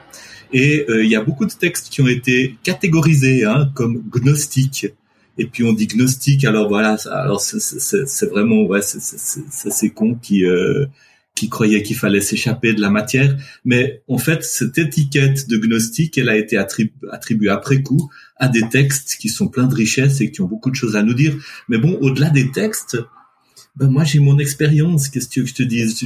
Et 0.52 0.84
euh, 0.88 1.04
il 1.04 1.10
y 1.10 1.16
a 1.16 1.22
beaucoup 1.22 1.46
de 1.46 1.52
textes 1.52 1.88
qui 1.90 2.00
ont 2.00 2.08
été 2.08 2.56
catégorisés 2.62 3.44
hein, 3.44 3.70
comme 3.74 4.02
gnostiques. 4.10 4.88
Et 5.38 5.46
puis 5.46 5.64
on 5.64 5.72
dit 5.72 5.86
gnostique, 5.86 6.44
alors 6.44 6.68
voilà, 6.68 6.96
alors 7.10 7.40
c'est 7.40 8.30
vraiment 8.30 8.62
ouais, 8.64 8.82
c'est 8.82 9.70
ces 9.70 9.90
cons 9.90 10.16
qui 10.20 10.44
euh, 10.44 10.84
qui 11.34 11.48
croyaient 11.48 11.82
qu'il 11.82 11.96
fallait 11.96 12.20
s'échapper 12.20 12.74
de 12.74 12.80
la 12.80 12.90
matière. 12.90 13.36
Mais 13.64 14.02
en 14.08 14.18
fait, 14.18 14.44
cette 14.44 14.76
étiquette 14.76 15.48
de 15.48 15.56
gnostique, 15.56 16.18
elle 16.18 16.28
a 16.28 16.36
été 16.36 16.56
attribuée 16.56 17.48
après 17.48 17.82
coup 17.82 18.10
à 18.36 18.48
des 18.48 18.68
textes 18.68 19.16
qui 19.18 19.28
sont 19.28 19.48
pleins 19.48 19.66
de 19.66 19.74
richesses 19.74 20.20
et 20.20 20.30
qui 20.30 20.42
ont 20.42 20.46
beaucoup 20.46 20.70
de 20.70 20.76
choses 20.76 20.96
à 20.96 21.02
nous 21.02 21.14
dire. 21.14 21.34
Mais 21.68 21.78
bon, 21.78 21.96
au-delà 22.00 22.30
des 22.30 22.50
textes, 22.50 22.98
ben 23.76 23.88
moi 23.88 24.04
j'ai 24.04 24.18
mon 24.18 24.38
expérience. 24.38 25.08
Qu'est-ce 25.08 25.28
que 25.28 25.32
tu 25.32 25.40
veux 25.40 25.44
que 25.44 25.50
je 25.50 25.54
te 25.54 25.62
dise? 25.62 26.04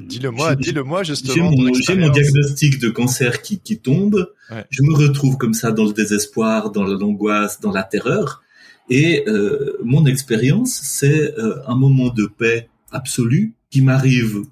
Dis-le 0.00 0.30
moi, 0.30 0.56
dis-le 0.56 0.82
moi 0.82 1.04
justement. 1.04 1.52
J'ai 1.86 1.94
mon, 1.94 2.08
diagnostic 2.08 2.80
de 2.80 2.88
cancer 2.88 3.42
qui, 3.42 3.60
qui 3.60 3.78
tombe. 3.78 4.32
Ouais. 4.50 4.64
Je 4.70 4.82
me 4.82 4.94
retrouve 4.94 5.36
comme 5.36 5.54
ça 5.54 5.70
dans 5.70 5.84
le 5.84 5.92
désespoir, 5.92 6.72
dans 6.72 6.84
l'angoisse, 6.84 7.60
dans 7.60 7.70
la 7.70 7.84
terreur. 7.84 8.42
Et 8.88 9.22
euh, 9.28 9.78
mon 9.84 10.06
expérience, 10.06 10.80
c'est 10.82 11.38
euh, 11.38 11.60
un 11.68 11.76
moment 11.76 12.08
de 12.08 12.26
paix 12.26 12.68
absolue 12.90 13.54
qui 13.70 13.82
m'arrive 13.82 14.44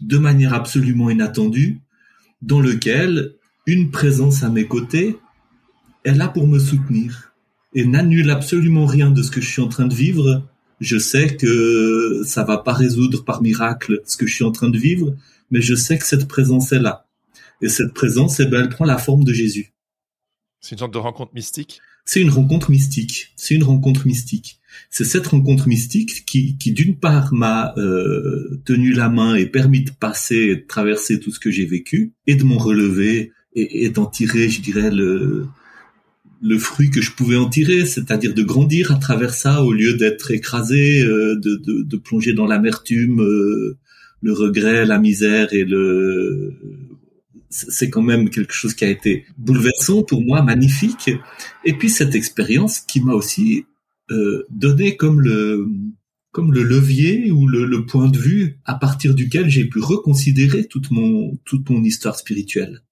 de 0.00 0.18
manière 0.18 0.52
absolument 0.54 1.10
inattendue, 1.10 1.80
dans 2.40 2.60
lequel 2.60 3.34
une 3.66 3.90
présence 3.90 4.42
à 4.42 4.50
mes 4.50 4.66
côtés 4.66 5.18
est 6.04 6.14
là 6.14 6.28
pour 6.28 6.48
me 6.48 6.58
soutenir 6.58 7.32
et 7.74 7.86
n'annule 7.86 8.30
absolument 8.30 8.86
rien 8.86 9.10
de 9.10 9.22
ce 9.22 9.30
que 9.30 9.40
je 9.40 9.48
suis 9.48 9.62
en 9.62 9.68
train 9.68 9.86
de 9.86 9.94
vivre. 9.94 10.42
Je 10.80 10.98
sais 10.98 11.36
que 11.36 12.22
ça 12.24 12.42
va 12.42 12.58
pas 12.58 12.72
résoudre 12.72 13.24
par 13.24 13.40
miracle 13.40 14.02
ce 14.04 14.16
que 14.16 14.26
je 14.26 14.34
suis 14.34 14.44
en 14.44 14.52
train 14.52 14.68
de 14.68 14.78
vivre, 14.78 15.14
mais 15.50 15.60
je 15.60 15.74
sais 15.74 15.96
que 15.96 16.04
cette 16.04 16.26
présence 16.26 16.72
est 16.72 16.80
là. 16.80 17.06
Et 17.60 17.68
cette 17.68 17.94
présence, 17.94 18.40
eh 18.40 18.46
ben, 18.46 18.62
elle 18.62 18.68
prend 18.68 18.84
la 18.84 18.98
forme 18.98 19.22
de 19.22 19.32
Jésus. 19.32 19.72
C'est 20.60 20.72
une 20.72 20.78
sorte 20.78 20.92
de 20.92 20.98
rencontre 20.98 21.32
mystique? 21.34 21.80
C'est 22.04 22.20
une 22.20 22.30
rencontre 22.30 22.70
mystique. 22.70 23.32
C'est 23.36 23.54
une 23.54 23.64
rencontre 23.64 24.06
mystique. 24.06 24.58
C'est 24.90 25.04
cette 25.04 25.26
rencontre 25.26 25.68
mystique 25.68 26.24
qui, 26.26 26.56
qui 26.56 26.72
d'une 26.72 26.96
part 26.96 27.32
m'a 27.32 27.74
euh, 27.76 28.60
tenu 28.64 28.92
la 28.92 29.08
main 29.08 29.34
et 29.34 29.46
permis 29.46 29.82
de 29.82 29.90
passer 29.90 30.36
et 30.36 30.56
de 30.56 30.66
traverser 30.66 31.20
tout 31.20 31.30
ce 31.30 31.40
que 31.40 31.50
j'ai 31.50 31.66
vécu 31.66 32.12
et 32.26 32.34
de 32.34 32.44
m'en 32.44 32.58
relever 32.58 33.32
et, 33.54 33.90
d'en 33.90 34.06
tirer, 34.06 34.48
je 34.48 34.62
dirais, 34.62 34.90
le, 34.90 35.46
le 36.42 36.58
fruit 36.58 36.90
que 36.90 37.02
je 37.02 37.12
pouvais 37.12 37.36
en 37.36 37.48
tirer, 37.48 37.84
c'est-à-dire 37.84 38.32
de 38.32 38.42
grandir 38.42 38.92
à 38.92 38.96
travers 38.96 39.34
ça 39.34 39.62
au 39.62 39.72
lieu 39.72 39.94
d'être 39.94 40.30
écrasé, 40.30 41.02
euh, 41.02 41.36
de, 41.36 41.56
de, 41.56 41.82
de, 41.82 41.96
plonger 41.98 42.32
dans 42.32 42.46
l'amertume, 42.46 43.20
euh, 43.20 43.76
le 44.22 44.32
regret, 44.32 44.86
la 44.86 44.98
misère 44.98 45.52
et 45.52 45.64
le 45.64 46.54
c'est 47.52 47.90
quand 47.90 48.02
même 48.02 48.30
quelque 48.30 48.54
chose 48.54 48.74
qui 48.74 48.84
a 48.84 48.88
été 48.88 49.26
bouleversant 49.36 50.02
pour 50.02 50.22
moi, 50.22 50.42
magnifique. 50.42 51.10
Et 51.64 51.74
puis 51.74 51.90
cette 51.90 52.14
expérience 52.14 52.80
qui 52.80 53.00
m'a 53.00 53.12
aussi 53.12 53.66
euh, 54.10 54.46
donné 54.50 54.96
comme 54.96 55.20
le 55.20 55.68
comme 56.32 56.54
le 56.54 56.62
levier 56.62 57.30
ou 57.30 57.46
le, 57.46 57.66
le, 57.66 57.84
point 57.84 58.08
de 58.08 58.16
vue 58.16 58.58
à 58.64 58.74
partir 58.74 59.14
duquel 59.14 59.50
j'ai 59.50 59.66
pu 59.66 59.80
reconsidérer 59.80 60.66
toute 60.66 60.90
mon 60.90 61.36
toute 61.44 61.68
mon 61.68 61.84
histoire 61.84 62.16
spirituelle. 62.16 62.82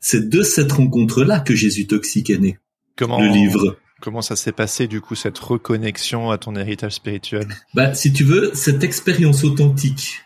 C'est 0.00 0.28
de 0.28 0.42
cette 0.42 0.72
rencontre-là 0.72 1.40
que 1.40 1.54
Jésus 1.54 1.86
toxique 1.86 2.28
est 2.28 2.38
né. 2.38 2.58
Comment 2.96 3.20
le 3.20 3.28
livre. 3.28 3.78
Comment 4.02 4.20
ça 4.20 4.36
s'est 4.36 4.52
passé 4.52 4.86
du 4.86 5.00
coup 5.00 5.14
cette 5.14 5.38
reconnexion 5.38 6.30
à 6.30 6.36
ton 6.36 6.54
héritage 6.56 6.92
spirituel? 6.92 7.48
Bah, 7.72 7.94
si 7.94 8.12
tu 8.12 8.22
veux, 8.22 8.50
cette 8.52 8.84
expérience 8.84 9.44
authentique 9.44 10.23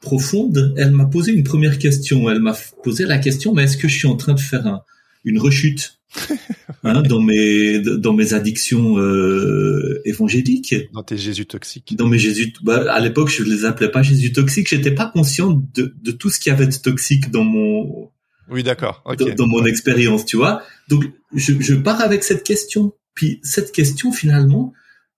profonde, 0.00 0.74
elle 0.76 0.92
m'a 0.92 1.06
posé 1.06 1.32
une 1.32 1.44
première 1.44 1.78
question. 1.78 2.30
Elle 2.30 2.40
m'a 2.40 2.56
posé 2.82 3.04
la 3.04 3.18
question, 3.18 3.54
mais 3.54 3.64
est-ce 3.64 3.76
que 3.76 3.88
je 3.88 3.96
suis 3.96 4.08
en 4.08 4.16
train 4.16 4.34
de 4.34 4.40
faire 4.40 4.66
un, 4.66 4.82
une 5.24 5.38
rechute 5.38 5.98
hein, 6.84 7.02
dans 7.02 7.20
mes 7.20 7.80
dans 7.80 8.14
mes 8.14 8.32
addictions 8.32 8.98
euh, 8.98 10.00
évangéliques? 10.04 10.74
Dans 10.92 11.02
tes 11.02 11.16
Jésus 11.16 11.46
toxiques 11.46 11.96
Dans 11.96 12.06
mes 12.06 12.18
Jésus. 12.18 12.52
Bah, 12.62 12.92
à 12.92 13.00
l'époque, 13.00 13.28
je 13.28 13.42
les 13.42 13.64
appelais 13.64 13.90
pas 13.90 14.02
Jésus 14.02 14.32
toxiques. 14.32 14.68
J'étais 14.68 14.92
pas 14.94 15.06
conscient 15.06 15.62
de, 15.74 15.94
de 16.02 16.10
tout 16.12 16.30
ce 16.30 16.38
qu'il 16.38 16.50
y 16.50 16.52
avait 16.54 16.66
de 16.66 16.76
toxique 16.76 17.30
dans 17.30 17.44
mon 17.44 18.10
oui, 18.50 18.62
d'accord. 18.62 19.02
Okay. 19.04 19.26
Dans, 19.26 19.34
dans, 19.34 19.46
mon 19.46 19.66
expérience, 19.66 20.24
tu 20.24 20.38
vois. 20.38 20.62
Donc, 20.88 21.04
je, 21.34 21.52
je, 21.60 21.74
pars 21.74 22.00
avec 22.00 22.24
cette 22.24 22.44
question. 22.44 22.94
Puis 23.12 23.40
cette 23.42 23.72
question, 23.72 24.10
finalement, 24.10 24.72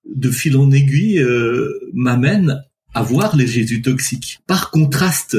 de 0.05 0.29
fil 0.29 0.57
en 0.57 0.69
aiguille, 0.71 1.19
euh, 1.19 1.79
m'amène 1.93 2.61
à 2.93 3.01
voir 3.01 3.35
les 3.35 3.47
Jésus 3.47 3.81
toxiques. 3.81 4.39
Par 4.47 4.71
contraste 4.71 5.37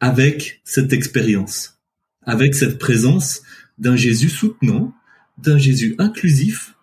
avec 0.00 0.60
cette 0.64 0.92
expérience, 0.92 1.78
avec 2.22 2.54
cette 2.54 2.78
présence 2.78 3.42
d'un 3.78 3.96
Jésus 3.96 4.30
soutenant, 4.30 4.94
d'un 5.38 5.58
Jésus 5.58 5.94
inclusif, 5.98 6.74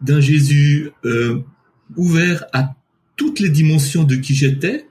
d'un 0.00 0.20
Jésus 0.20 0.90
euh, 1.04 1.40
ouvert 1.96 2.44
à 2.52 2.74
toutes 3.16 3.40
les 3.40 3.50
dimensions 3.50 4.04
de 4.04 4.16
qui 4.16 4.34
j'étais, 4.34 4.86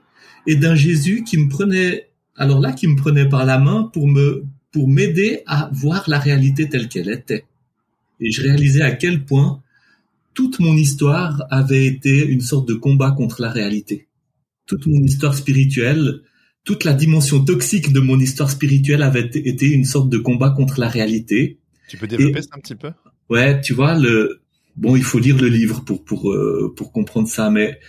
et 0.46 0.56
d'un 0.56 0.74
Jésus 0.74 1.24
qui 1.24 1.36
me 1.36 1.48
prenait, 1.48 2.08
alors 2.36 2.60
là, 2.60 2.72
qui 2.72 2.86
me 2.86 2.96
prenait 2.96 3.28
par 3.28 3.44
la 3.44 3.58
main 3.58 3.84
pour 3.92 4.08
me 4.08 4.44
pour 4.72 4.88
m'aider 4.88 5.42
à 5.46 5.68
voir 5.72 6.04
la 6.08 6.18
réalité 6.18 6.68
telle 6.68 6.88
qu'elle 6.88 7.10
était. 7.10 7.44
Et 8.20 8.30
je 8.30 8.42
réalisais 8.42 8.82
à 8.82 8.92
quel 8.92 9.24
point 9.24 9.62
toute 10.34 10.60
mon 10.60 10.76
histoire 10.76 11.42
avait 11.50 11.86
été 11.86 12.24
une 12.24 12.40
sorte 12.40 12.68
de 12.68 12.74
combat 12.74 13.10
contre 13.10 13.42
la 13.42 13.50
réalité. 13.50 14.06
Toute 14.70 14.86
mon 14.86 15.02
histoire 15.02 15.34
spirituelle, 15.34 16.20
toute 16.62 16.84
la 16.84 16.92
dimension 16.92 17.44
toxique 17.44 17.92
de 17.92 17.98
mon 17.98 18.20
histoire 18.20 18.48
spirituelle 18.48 19.02
avait 19.02 19.28
été 19.34 19.66
une 19.66 19.84
sorte 19.84 20.08
de 20.08 20.18
combat 20.18 20.50
contre 20.50 20.78
la 20.78 20.88
réalité. 20.88 21.58
Tu 21.88 21.96
peux 21.96 22.06
développer 22.06 22.40
ça 22.40 22.50
un 22.52 22.60
petit 22.60 22.76
peu? 22.76 22.92
Ouais, 23.28 23.60
tu 23.60 23.74
vois 23.74 23.98
le 23.98 24.42
bon, 24.76 24.94
il 24.94 25.02
faut 25.02 25.18
lire 25.18 25.36
le 25.38 25.48
livre 25.48 25.80
pour 25.84 26.04
pour 26.04 26.30
euh, 26.30 26.72
pour 26.76 26.92
comprendre 26.92 27.26
ça, 27.26 27.50
mais 27.50 27.80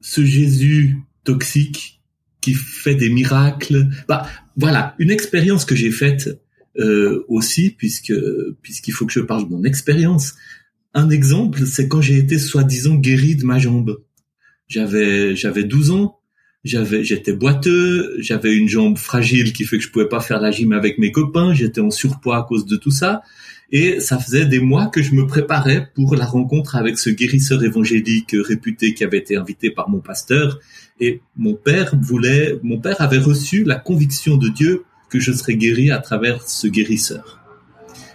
ce 0.00 0.24
Jésus 0.24 0.96
toxique 1.24 2.00
qui 2.40 2.54
fait 2.54 2.94
des 2.94 3.10
miracles, 3.10 3.86
bah 4.08 4.26
voilà, 4.56 4.94
une 4.98 5.10
expérience 5.10 5.66
que 5.66 5.76
j'ai 5.76 5.90
faite 5.90 6.40
euh, 6.78 7.26
aussi, 7.28 7.68
puisque 7.68 8.14
puisqu'il 8.62 8.92
faut 8.92 9.04
que 9.04 9.12
je 9.12 9.20
parle 9.20 9.44
de 9.44 9.50
mon 9.54 9.64
expérience. 9.64 10.36
Un 10.94 11.10
exemple, 11.10 11.66
c'est 11.66 11.86
quand 11.86 12.00
j'ai 12.00 12.16
été 12.16 12.38
soi-disant 12.38 12.94
guéri 12.94 13.36
de 13.36 13.44
ma 13.44 13.58
jambe. 13.58 13.98
J'avais 14.68 15.36
j'avais 15.36 15.64
12 15.64 15.90
ans, 15.92 16.18
j'avais 16.64 17.04
j'étais 17.04 17.32
boiteux, 17.32 18.16
j'avais 18.18 18.56
une 18.56 18.68
jambe 18.68 18.98
fragile 18.98 19.52
qui 19.52 19.64
fait 19.64 19.78
que 19.78 19.84
je 19.84 19.90
pouvais 19.90 20.08
pas 20.08 20.20
faire 20.20 20.40
la 20.40 20.50
gym 20.50 20.72
avec 20.72 20.98
mes 20.98 21.12
copains, 21.12 21.54
j'étais 21.54 21.80
en 21.80 21.90
surpoids 21.90 22.38
à 22.38 22.42
cause 22.42 22.66
de 22.66 22.76
tout 22.76 22.90
ça. 22.90 23.22
Et 23.72 23.98
ça 24.00 24.18
faisait 24.18 24.46
des 24.46 24.60
mois 24.60 24.86
que 24.86 25.02
je 25.02 25.14
me 25.14 25.26
préparais 25.26 25.90
pour 25.94 26.14
la 26.14 26.24
rencontre 26.24 26.76
avec 26.76 26.98
ce 26.98 27.10
guérisseur 27.10 27.64
évangélique 27.64 28.34
réputé 28.34 28.94
qui 28.94 29.02
avait 29.02 29.18
été 29.18 29.36
invité 29.36 29.70
par 29.70 29.88
mon 29.88 29.98
pasteur. 29.98 30.60
Et 31.00 31.20
mon 31.36 31.54
père 31.54 31.94
voulait, 32.00 32.58
mon 32.62 32.78
père 32.78 33.00
avait 33.00 33.18
reçu 33.18 33.64
la 33.64 33.74
conviction 33.74 34.36
de 34.36 34.48
Dieu 34.48 34.84
que 35.10 35.18
je 35.18 35.32
serais 35.32 35.56
guéri 35.56 35.90
à 35.90 35.98
travers 35.98 36.48
ce 36.48 36.68
guérisseur. 36.68 37.40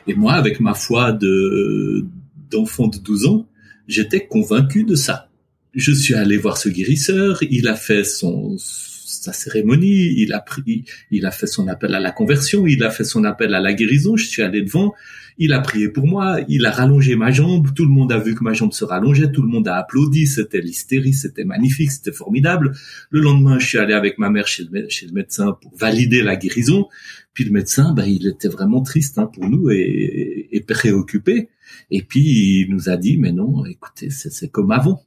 Et 0.07 0.13
moi, 0.13 0.33
avec 0.33 0.59
ma 0.59 0.73
foi 0.73 1.11
de, 1.11 2.05
d'enfant 2.49 2.87
de 2.87 2.97
12 2.97 3.25
ans, 3.27 3.45
j'étais 3.87 4.25
convaincu 4.25 4.83
de 4.83 4.95
ça. 4.95 5.30
Je 5.73 5.93
suis 5.93 6.13
allé 6.15 6.37
voir 6.37 6.57
ce 6.57 6.67
guérisseur, 6.67 7.41
il 7.49 7.67
a 7.69 7.75
fait 7.75 8.03
son, 8.03 8.57
sa 8.57 9.31
cérémonie, 9.31 10.13
il 10.17 10.33
a 10.33 10.41
pris, 10.41 10.83
il 11.11 11.25
a 11.25 11.31
fait 11.31 11.47
son 11.47 11.67
appel 11.67 11.95
à 11.95 11.99
la 11.99 12.11
conversion, 12.11 12.67
il 12.67 12.83
a 12.83 12.89
fait 12.89 13.03
son 13.03 13.23
appel 13.23 13.53
à 13.53 13.61
la 13.61 13.73
guérison, 13.73 14.17
je 14.17 14.25
suis 14.25 14.41
allé 14.41 14.63
devant, 14.63 14.93
il 15.37 15.53
a 15.53 15.59
prié 15.59 15.89
pour 15.89 16.07
moi, 16.07 16.39
il 16.49 16.65
a 16.65 16.71
rallongé 16.71 17.15
ma 17.15 17.31
jambe, 17.31 17.73
tout 17.73 17.85
le 17.85 17.89
monde 17.89 18.11
a 18.11 18.19
vu 18.19 18.35
que 18.35 18.43
ma 18.43 18.53
jambe 18.53 18.73
se 18.73 18.83
rallongeait, 18.83 19.31
tout 19.31 19.41
le 19.41 19.47
monde 19.47 19.67
a 19.67 19.77
applaudi, 19.77 20.27
c'était 20.27 20.59
l'hystérie, 20.59 21.13
c'était 21.13 21.45
magnifique, 21.45 21.91
c'était 21.91 22.11
formidable. 22.11 22.73
Le 23.09 23.21
lendemain, 23.21 23.59
je 23.59 23.67
suis 23.67 23.77
allé 23.77 23.93
avec 23.93 24.17
ma 24.17 24.29
mère 24.29 24.47
chez 24.47 24.63
le, 24.63 25.13
médecin 25.13 25.57
pour 25.61 25.75
valider 25.77 26.21
la 26.21 26.35
guérison, 26.35 26.87
puis 27.33 27.43
le 27.45 27.51
médecin, 27.51 27.93
ben, 27.93 28.05
il 28.05 28.27
était 28.27 28.49
vraiment 28.49 28.81
triste 28.81 29.19
hein, 29.19 29.29
pour 29.33 29.47
nous 29.49 29.69
et, 29.71 30.49
et, 30.51 30.61
préoccupé. 30.61 31.49
Et 31.91 32.01
puis 32.01 32.61
il 32.61 32.69
nous 32.69 32.89
a 32.89 32.97
dit, 32.97 33.17
mais 33.17 33.31
non, 33.31 33.65
écoutez, 33.65 34.09
c'est 34.09 34.51
comme 34.51 34.71
avant. 34.71 35.03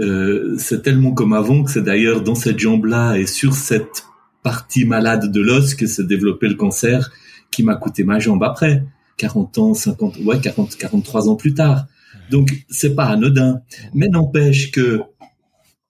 Euh, 0.00 0.54
c'est 0.58 0.82
tellement 0.82 1.12
comme 1.12 1.32
avant 1.32 1.64
que 1.64 1.70
c'est 1.70 1.82
d'ailleurs 1.82 2.22
dans 2.22 2.34
cette 2.34 2.58
jambe-là 2.58 3.16
et 3.16 3.26
sur 3.26 3.54
cette 3.54 4.04
partie 4.42 4.84
malade 4.84 5.32
de 5.32 5.40
l'os 5.40 5.74
que 5.74 5.86
s'est 5.86 6.04
développé 6.04 6.48
le 6.48 6.54
cancer 6.54 7.10
qui 7.50 7.62
m'a 7.62 7.74
coûté 7.74 8.04
ma 8.04 8.18
jambe 8.18 8.42
après. 8.44 8.84
40 9.16 9.58
ans, 9.58 9.74
50, 9.74 10.18
ouais, 10.24 10.40
40, 10.40 10.76
43 10.76 11.28
ans 11.28 11.36
plus 11.36 11.54
tard. 11.54 11.86
Donc 12.30 12.64
c'est 12.68 12.94
pas 12.94 13.06
anodin, 13.06 13.60
mais 13.94 14.08
n'empêche 14.08 14.70
que 14.70 15.00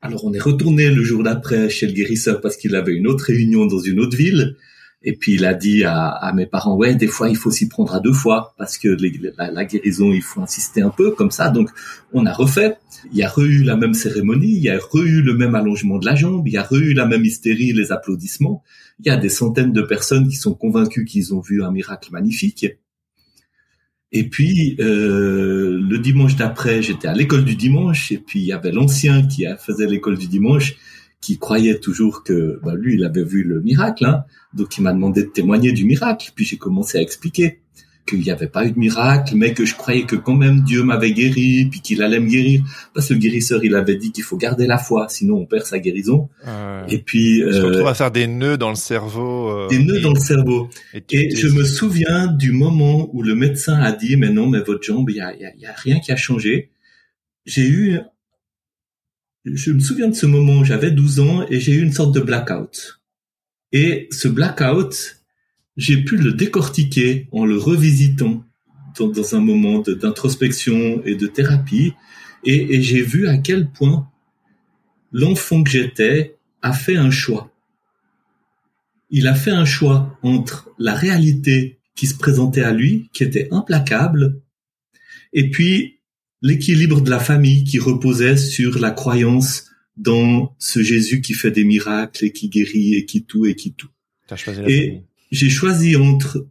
alors 0.00 0.24
on 0.24 0.32
est 0.32 0.40
retourné 0.40 0.90
le 0.90 1.02
jour 1.02 1.22
d'après 1.22 1.68
chez 1.68 1.86
le 1.86 1.92
guérisseur 1.92 2.40
parce 2.40 2.56
qu'il 2.56 2.76
avait 2.76 2.94
une 2.94 3.06
autre 3.06 3.24
réunion 3.24 3.66
dans 3.66 3.80
une 3.80 4.00
autre 4.00 4.16
ville. 4.16 4.56
Et 5.02 5.16
puis 5.16 5.34
il 5.34 5.44
a 5.44 5.54
dit 5.54 5.84
à, 5.84 6.32
mes 6.34 6.46
parents, 6.46 6.74
ouais, 6.76 6.94
des 6.96 7.06
fois 7.06 7.28
il 7.28 7.36
faut 7.36 7.52
s'y 7.52 7.68
prendre 7.68 7.94
à 7.94 8.00
deux 8.00 8.12
fois 8.12 8.54
parce 8.58 8.78
que 8.78 8.88
la, 9.38 9.64
guérison, 9.64 10.12
il 10.12 10.22
faut 10.22 10.40
insister 10.40 10.82
un 10.82 10.90
peu 10.90 11.12
comme 11.12 11.30
ça. 11.30 11.50
Donc 11.50 11.70
on 12.12 12.26
a 12.26 12.32
refait. 12.32 12.76
Il 13.12 13.18
y 13.18 13.22
a 13.22 13.32
eu 13.38 13.62
la 13.62 13.76
même 13.76 13.94
cérémonie, 13.94 14.56
il 14.56 14.62
y 14.62 14.70
a 14.70 14.78
eu 14.94 15.22
le 15.22 15.34
même 15.34 15.54
allongement 15.54 15.98
de 15.98 16.06
la 16.06 16.16
jambe, 16.16 16.48
il 16.48 16.54
y 16.54 16.58
a 16.58 16.66
eu 16.72 16.94
la 16.94 17.06
même 17.06 17.24
hystérie, 17.24 17.72
les 17.72 17.92
applaudissements. 17.92 18.64
Il 18.98 19.06
y 19.06 19.10
a 19.10 19.16
des 19.16 19.28
centaines 19.28 19.72
de 19.72 19.82
personnes 19.82 20.28
qui 20.28 20.36
sont 20.36 20.54
convaincues 20.54 21.04
qu'ils 21.04 21.32
ont 21.32 21.40
vu 21.40 21.62
un 21.62 21.70
miracle 21.70 22.10
magnifique. 22.10 22.66
Et 24.10 24.28
puis 24.28 24.74
euh, 24.80 25.78
le 25.80 25.98
dimanche 25.98 26.34
d'après, 26.34 26.82
j'étais 26.82 27.06
à 27.06 27.14
l'école 27.14 27.44
du 27.44 27.54
dimanche 27.54 28.10
et 28.10 28.18
puis 28.18 28.40
il 28.40 28.46
y 28.46 28.52
avait 28.52 28.72
l'ancien 28.72 29.24
qui 29.24 29.44
faisait 29.58 29.86
l'école 29.86 30.18
du 30.18 30.26
dimanche 30.26 30.76
qui 31.20 31.38
croyait 31.38 31.78
toujours 31.78 32.22
que 32.24 32.60
bah, 32.64 32.74
lui 32.74 32.94
il 32.94 33.04
avait 33.04 33.24
vu 33.24 33.42
le 33.42 33.60
miracle, 33.60 34.04
hein. 34.04 34.24
Donc 34.54 34.76
il 34.78 34.82
m'a 34.82 34.92
demandé 34.92 35.22
de 35.22 35.28
témoigner 35.28 35.72
du 35.72 35.84
miracle. 35.84 36.30
Puis 36.34 36.44
j'ai 36.44 36.56
commencé 36.56 36.98
à 36.98 37.02
expliquer 37.02 37.60
qu'il 38.08 38.20
n'y 38.20 38.30
avait 38.30 38.48
pas 38.48 38.64
eu 38.64 38.72
de 38.72 38.78
miracle, 38.78 39.34
mais 39.36 39.52
que 39.52 39.64
je 39.64 39.74
croyais 39.74 40.04
que 40.04 40.16
quand 40.16 40.34
même 40.34 40.62
Dieu 40.62 40.82
m'avait 40.82 41.12
guéri, 41.12 41.66
puis 41.70 41.80
qu'il 41.80 42.02
allait 42.02 42.20
me 42.20 42.28
guérir. 42.28 42.62
Parce 42.94 43.08
que 43.08 43.14
le 43.14 43.20
guérisseur, 43.20 43.62
il 43.64 43.74
avait 43.74 43.96
dit 43.96 44.12
qu'il 44.12 44.24
faut 44.24 44.36
garder 44.36 44.66
la 44.66 44.78
foi, 44.78 45.06
sinon 45.08 45.36
on 45.36 45.46
perd 45.46 45.66
sa 45.66 45.78
guérison. 45.78 46.28
et 46.88 46.98
puis, 46.98 47.42
euh, 47.42 47.52
se 47.52 47.60
retrouve 47.66 47.86
à 47.86 47.94
faire 47.94 48.10
des 48.10 48.26
nœuds 48.26 48.56
dans 48.56 48.70
le 48.70 48.76
cerveau. 48.76 49.50
Euh, 49.50 49.68
des 49.68 49.78
nœuds 49.78 50.00
dans 50.00 50.14
le 50.14 50.20
cerveau. 50.20 50.70
Et, 51.10 51.34
je 51.36 51.48
me 51.48 51.64
souviens 51.64 52.26
du 52.28 52.52
moment 52.52 53.10
où 53.12 53.22
le 53.22 53.34
médecin 53.34 53.74
a 53.74 53.92
dit, 53.92 54.16
mais 54.16 54.30
non, 54.30 54.46
mais 54.48 54.60
votre 54.60 54.82
jambe, 54.82 55.10
il 55.10 55.16
y 55.16 55.20
a, 55.20 55.34
y 55.36 55.66
a 55.66 55.72
rien 55.76 56.00
qui 56.00 56.10
a 56.12 56.16
changé. 56.16 56.70
J'ai 57.44 57.66
eu, 57.66 57.98
je 59.44 59.72
me 59.72 59.80
souviens 59.80 60.08
de 60.08 60.14
ce 60.14 60.26
moment, 60.26 60.64
j'avais 60.64 60.90
12 60.90 61.20
ans 61.20 61.46
et 61.48 61.60
j'ai 61.60 61.72
eu 61.72 61.82
une 61.82 61.92
sorte 61.92 62.14
de 62.14 62.20
blackout. 62.20 62.97
Et 63.72 64.08
ce 64.10 64.28
blackout, 64.28 65.18
j'ai 65.76 66.02
pu 66.02 66.16
le 66.16 66.32
décortiquer 66.32 67.28
en 67.32 67.44
le 67.44 67.58
revisitant 67.58 68.44
dans, 68.98 69.34
un 69.34 69.40
moment 69.40 69.80
d'introspection 69.80 71.02
et 71.04 71.14
de 71.14 71.26
thérapie, 71.26 71.94
et, 72.44 72.82
j'ai 72.82 73.02
vu 73.02 73.28
à 73.28 73.38
quel 73.38 73.68
point 73.70 74.10
l'enfant 75.12 75.62
que 75.62 75.70
j'étais 75.70 76.36
a 76.62 76.72
fait 76.72 76.96
un 76.96 77.10
choix. 77.10 77.52
Il 79.10 79.26
a 79.26 79.34
fait 79.34 79.50
un 79.50 79.64
choix 79.64 80.18
entre 80.22 80.70
la 80.78 80.94
réalité 80.94 81.78
qui 81.94 82.06
se 82.06 82.16
présentait 82.16 82.62
à 82.62 82.72
lui, 82.72 83.08
qui 83.12 83.22
était 83.22 83.48
implacable, 83.50 84.40
et 85.32 85.50
puis 85.50 85.98
l'équilibre 86.42 87.00
de 87.00 87.10
la 87.10 87.18
famille 87.18 87.64
qui 87.64 87.78
reposait 87.78 88.36
sur 88.36 88.78
la 88.78 88.90
croyance 88.90 89.67
dans 89.98 90.54
ce 90.58 90.82
Jésus 90.82 91.20
qui 91.20 91.34
fait 91.34 91.50
des 91.50 91.64
miracles 91.64 92.24
et 92.24 92.32
qui 92.32 92.48
guérit 92.48 92.94
et 92.94 93.04
qui 93.04 93.24
tout 93.24 93.46
et 93.46 93.54
qui 93.54 93.72
tout. 93.72 93.90
choisi 94.36 94.60
et, 94.66 95.02
j'ai 95.30 95.50
choisi 95.50 95.96
entre 95.96 96.46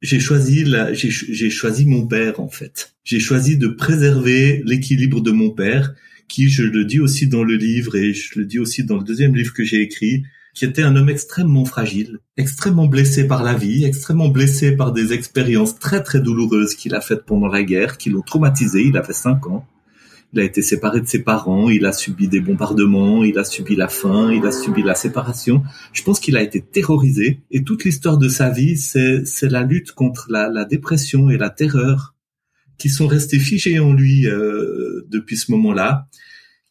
j'ai 0.00 0.20
choisi 0.20 0.64
la 0.64 0.92
j'ai 0.92 1.50
choisi 1.50 1.86
mon 1.86 2.06
père 2.06 2.40
en 2.40 2.48
fait. 2.48 2.94
J'ai 3.04 3.20
choisi 3.20 3.56
de 3.56 3.68
préserver 3.68 4.62
l'équilibre 4.64 5.20
de 5.20 5.30
mon 5.30 5.50
père 5.50 5.94
qui 6.28 6.48
je 6.48 6.62
le 6.62 6.84
dis 6.84 7.00
aussi 7.00 7.26
dans 7.26 7.44
le 7.44 7.56
livre 7.56 7.96
et 7.96 8.12
je 8.12 8.38
le 8.38 8.44
dis 8.44 8.58
aussi 8.58 8.84
dans 8.84 8.96
le 8.96 9.04
deuxième 9.04 9.34
livre 9.34 9.52
que 9.52 9.64
j'ai 9.64 9.80
écrit 9.80 10.24
qui 10.54 10.66
était 10.66 10.82
un 10.82 10.96
homme 10.96 11.08
extrêmement 11.08 11.64
fragile, 11.64 12.18
extrêmement 12.36 12.86
blessé 12.86 13.26
par 13.26 13.42
la 13.42 13.54
vie, 13.54 13.84
extrêmement 13.84 14.28
blessé 14.28 14.72
par 14.76 14.92
des 14.92 15.14
expériences 15.14 15.78
très 15.78 16.02
très 16.02 16.20
douloureuses 16.20 16.74
qu'il 16.74 16.94
a 16.94 17.00
faites 17.00 17.24
pendant 17.24 17.48
la 17.48 17.62
guerre, 17.62 17.96
qui 17.96 18.10
l'ont 18.10 18.22
traumatisé, 18.22 18.82
il 18.82 18.96
avait 18.98 19.14
cinq 19.14 19.46
ans 19.46 19.66
il 20.32 20.40
a 20.40 20.44
été 20.44 20.62
séparé 20.62 21.00
de 21.00 21.06
ses 21.06 21.22
parents, 21.22 21.68
il 21.68 21.84
a 21.84 21.92
subi 21.92 22.26
des 22.26 22.40
bombardements, 22.40 23.22
il 23.22 23.38
a 23.38 23.44
subi 23.44 23.76
la 23.76 23.88
faim, 23.88 24.32
il 24.32 24.46
a 24.46 24.52
subi 24.52 24.82
la 24.82 24.94
séparation. 24.94 25.62
Je 25.92 26.02
pense 26.02 26.20
qu'il 26.20 26.36
a 26.36 26.42
été 26.42 26.62
terrorisé 26.62 27.42
et 27.50 27.64
toute 27.64 27.84
l'histoire 27.84 28.16
de 28.16 28.28
sa 28.28 28.48
vie, 28.48 28.78
c'est 28.78 29.24
la 29.42 29.62
lutte 29.62 29.92
contre 29.92 30.26
la, 30.30 30.48
la, 30.48 30.64
dépression 30.64 31.28
et 31.28 31.36
la 31.36 31.50
terreur 31.50 32.14
qui 32.78 32.88
sont 32.88 33.06
restés 33.06 33.38
figés 33.38 33.78
en 33.78 33.92
lui 33.92 34.26
euh, 34.26 35.06
depuis 35.08 35.36
ce 35.36 35.52
moment-là, 35.52 36.08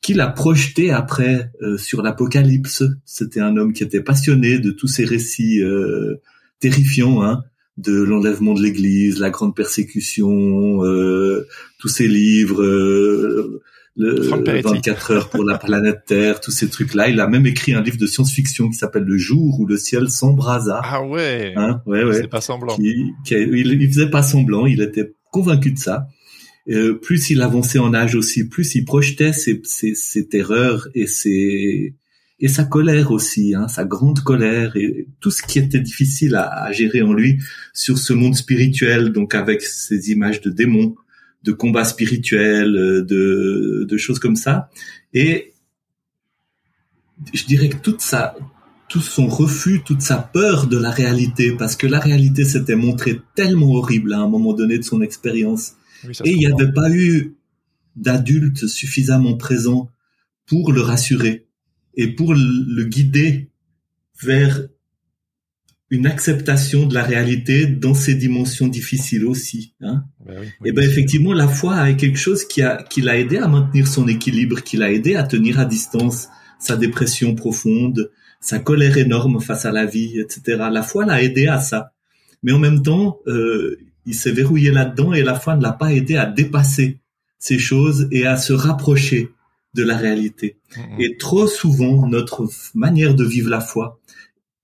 qu'il 0.01 0.19
a 0.19 0.27
projeté 0.27 0.91
après 0.91 1.51
euh, 1.61 1.77
sur 1.77 2.01
l'Apocalypse. 2.01 2.83
C'était 3.05 3.39
un 3.39 3.55
homme 3.57 3.73
qui 3.73 3.83
était 3.83 4.01
passionné 4.01 4.57
de 4.57 4.71
tous 4.71 4.87
ces 4.87 5.05
récits 5.05 5.61
euh, 5.61 6.15
terrifiants, 6.59 7.23
hein, 7.23 7.43
de 7.81 8.01
l'enlèvement 8.01 8.53
de 8.53 8.61
l'Église, 8.61 9.19
la 9.19 9.29
grande 9.29 9.55
persécution, 9.55 10.83
euh, 10.83 11.47
tous 11.79 11.87
ces 11.87 12.07
livres, 12.07 12.61
euh, 12.61 13.61
le 13.97 14.21
24 14.21 15.11
heures 15.11 15.29
pour 15.29 15.43
la 15.43 15.57
planète 15.57 16.03
Terre, 16.05 16.39
tous 16.39 16.51
ces 16.51 16.69
trucs-là. 16.69 17.09
Il 17.09 17.19
a 17.19 17.27
même 17.27 17.45
écrit 17.45 17.73
un 17.73 17.81
livre 17.81 17.97
de 17.97 18.05
science-fiction 18.05 18.69
qui 18.69 18.75
s'appelle 18.75 19.03
Le 19.03 19.17
jour 19.17 19.59
où 19.59 19.65
le 19.65 19.77
ciel 19.77 20.09
s'embrasa. 20.09 20.81
Ah 20.83 21.03
ouais. 21.03 21.53
Hein 21.55 21.81
ouais, 21.85 22.03
ouais. 22.03 22.13
C'est 22.13 22.27
pas 22.27 22.41
semblant. 22.41 22.75
Qui, 22.75 23.13
il, 23.29 23.87
faisait 23.91 24.09
pas 24.09 24.23
semblant. 24.23 24.65
Il 24.65 24.81
était 24.81 25.13
convaincu 25.31 25.71
de 25.71 25.79
ça. 25.79 26.07
Euh, 26.69 26.93
plus 26.93 27.31
il 27.31 27.41
avançait 27.41 27.79
en 27.79 27.93
âge 27.93 28.13
aussi, 28.13 28.47
plus 28.47 28.75
il 28.75 28.85
projetait 28.85 29.33
ses, 29.33 29.61
ses, 29.63 29.95
ses 29.95 30.27
terreurs 30.27 30.87
et 30.93 31.07
ses 31.07 31.95
et 32.41 32.47
sa 32.47 32.63
colère 32.63 33.11
aussi, 33.11 33.53
hein, 33.53 33.67
sa 33.67 33.85
grande 33.85 34.21
colère 34.21 34.75
et 34.75 35.07
tout 35.19 35.29
ce 35.29 35.43
qui 35.43 35.59
était 35.59 35.79
difficile 35.79 36.35
à, 36.35 36.63
à, 36.63 36.71
gérer 36.71 37.03
en 37.03 37.13
lui 37.13 37.37
sur 37.71 37.99
ce 37.99 38.13
monde 38.13 38.35
spirituel, 38.35 39.11
donc 39.11 39.35
avec 39.35 39.61
ces 39.61 40.09
images 40.09 40.41
de 40.41 40.49
démons, 40.49 40.95
de 41.43 41.51
combats 41.51 41.85
spirituels, 41.85 42.73
de, 43.07 43.85
de 43.87 43.97
choses 43.97 44.17
comme 44.17 44.35
ça. 44.35 44.69
Et 45.13 45.53
je 47.31 47.45
dirais 47.45 47.69
que 47.69 47.77
toute 47.77 48.01
sa, 48.01 48.35
tout 48.89 49.01
son 49.01 49.27
refus, 49.27 49.81
toute 49.85 50.01
sa 50.01 50.17
peur 50.17 50.65
de 50.65 50.77
la 50.77 50.89
réalité, 50.89 51.51
parce 51.51 51.75
que 51.75 51.85
la 51.85 51.99
réalité 51.99 52.43
s'était 52.43 52.75
montrée 52.75 53.21
tellement 53.35 53.71
horrible 53.73 54.13
à 54.13 54.19
un 54.19 54.27
moment 54.27 54.53
donné 54.53 54.79
de 54.79 54.83
son 54.83 55.01
expérience, 55.01 55.73
et 56.25 56.31
il 56.31 56.37
n'y 56.37 56.47
avait 56.47 56.71
pas 56.71 56.89
eu 56.89 57.35
d'adultes 57.95 58.65
suffisamment 58.65 59.37
présents 59.37 59.91
pour 60.47 60.71
le 60.71 60.81
rassurer 60.81 61.45
et 61.95 62.07
pour 62.07 62.33
le 62.33 62.83
guider 62.83 63.49
vers 64.21 64.61
une 65.91 66.07
acceptation 66.07 66.87
de 66.87 66.93
la 66.93 67.03
réalité 67.03 67.65
dans 67.65 67.93
ses 67.93 68.15
dimensions 68.15 68.67
difficiles 68.67 69.25
aussi. 69.25 69.73
Hein. 69.81 70.05
Ben 70.25 70.45
et 70.63 70.71
ben 70.71 70.89
effectivement, 70.89 71.33
la 71.33 71.49
foi 71.49 71.89
est 71.89 71.97
quelque 71.97 72.17
chose 72.17 72.45
qui 72.45 72.61
a 72.61 72.81
qui 72.81 73.01
l'a 73.01 73.17
aidé 73.17 73.37
à 73.37 73.47
maintenir 73.49 73.87
son 73.87 74.07
équilibre, 74.07 74.63
qui 74.63 74.77
l'a 74.77 74.91
aidé 74.91 75.15
à 75.15 75.23
tenir 75.23 75.59
à 75.59 75.65
distance 75.65 76.29
sa 76.59 76.77
dépression 76.77 77.35
profonde, 77.35 78.09
sa 78.39 78.59
colère 78.59 78.97
énorme 78.97 79.41
face 79.41 79.65
à 79.65 79.71
la 79.71 79.85
vie, 79.85 80.17
etc. 80.17 80.63
La 80.71 80.81
foi 80.81 81.05
l'a 81.05 81.21
aidé 81.21 81.47
à 81.47 81.59
ça. 81.59 81.91
Mais 82.41 82.53
en 82.53 82.59
même 82.59 82.81
temps, 82.81 83.19
euh, 83.27 83.77
il 84.05 84.15
s'est 84.15 84.31
verrouillé 84.31 84.71
là-dedans 84.71 85.13
et 85.13 85.23
la 85.23 85.37
foi 85.37 85.57
ne 85.57 85.61
l'a 85.61 85.73
pas 85.73 85.93
aidé 85.93 86.15
à 86.15 86.25
dépasser 86.25 86.99
ces 87.37 87.59
choses 87.59 88.07
et 88.11 88.25
à 88.25 88.37
se 88.37 88.53
rapprocher 88.53 89.29
de 89.73 89.83
la 89.83 89.97
réalité. 89.97 90.57
Mm-hmm. 90.75 91.01
Et 91.01 91.17
trop 91.17 91.47
souvent, 91.47 92.07
notre 92.07 92.47
manière 92.73 93.15
de 93.15 93.23
vivre 93.23 93.49
la 93.49 93.61
foi, 93.61 93.99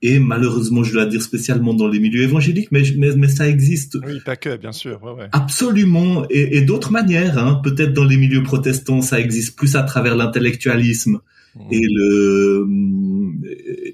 et 0.03 0.19
malheureusement, 0.19 0.83
je 0.83 0.93
dois 0.93 1.07
dire 1.07 1.23
spécialement 1.23 1.73
dans 1.73 1.87
les 1.87 1.99
milieux 1.99 2.21
évangéliques, 2.21 2.71
mais, 2.71 2.83
mais, 2.97 3.27
ça 3.27 3.47
existe. 3.49 3.97
Oui, 4.05 4.19
pas 4.23 4.35
que, 4.35 4.55
bien 4.55 4.71
sûr. 4.71 5.01
Ouais, 5.01 5.13
ouais. 5.13 5.29
Absolument. 5.31 6.25
Et, 6.29 6.57
et 6.57 6.61
d'autres 6.61 6.91
manières. 6.91 7.39
Hein. 7.39 7.61
Peut-être 7.63 7.93
dans 7.93 8.03
les 8.03 8.17
milieux 8.17 8.43
protestants, 8.43 9.01
ça 9.01 9.19
existe 9.19 9.57
plus 9.57 9.75
à 9.75 9.81
travers 9.81 10.15
l'intellectualisme 10.15 11.19
mm-hmm. 11.57 11.67
et 11.71 11.87
le 11.89 12.67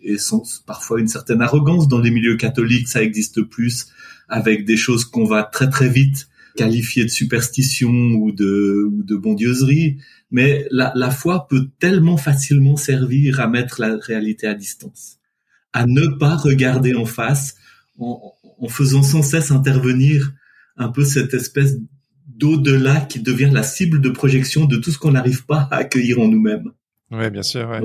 et 0.04 0.18
sans, 0.18 0.44
parfois 0.66 1.00
une 1.00 1.08
certaine 1.08 1.42
arrogance. 1.42 1.88
Dans 1.88 2.00
les 2.00 2.12
milieux 2.12 2.36
catholiques, 2.36 2.90
ça 2.90 3.02
existe 3.02 3.42
plus 3.42 3.88
avec 4.28 4.66
des 4.66 4.78
choses 4.78 5.06
qu'on 5.06 5.26
va 5.26 5.44
très 5.44 5.70
très 5.70 5.88
vite 5.88 6.28
qualifier 6.56 7.06
de 7.06 7.10
superstition 7.10 7.90
ou 7.90 8.32
de, 8.32 8.90
ou 8.92 9.04
de 9.04 9.16
bondieuserie 9.16 9.98
mais 10.34 10.66
la, 10.72 10.92
la 10.96 11.12
foi 11.12 11.48
peut 11.48 11.70
tellement 11.80 12.18
facilement 12.18 12.76
servir 12.76 13.40
à 13.40 13.48
mettre 13.48 13.80
la 13.80 13.96
réalité 13.98 14.48
à 14.48 14.56
distance, 14.56 15.20
à 15.74 15.86
ne 15.86 16.08
pas 16.08 16.36
regarder 16.36 16.96
en 16.96 17.06
face 17.06 17.56
en, 18.00 18.34
en 18.60 18.68
faisant 18.68 19.04
sans 19.04 19.22
cesse 19.22 19.52
intervenir 19.52 20.34
un 20.76 20.90
peu 20.90 21.06
cette 21.06 21.36
espèce 21.36 21.78
d'au-delà 22.26 23.02
qui 23.02 23.20
devient 23.20 23.52
la 23.54 23.62
cible 23.62 24.02
de 24.02 24.10
projection 24.10 24.66
de 24.66 24.78
tout 24.78 24.90
ce 24.90 24.98
qu'on 24.98 25.12
n'arrive 25.12 25.46
pas 25.46 25.68
à 25.70 25.78
accueillir 25.78 26.20
en 26.20 26.28
nous-mêmes. 26.28 26.72
Oui, 27.12 27.30
bien 27.30 27.44
sûr. 27.44 27.70
Ouais. 27.70 27.82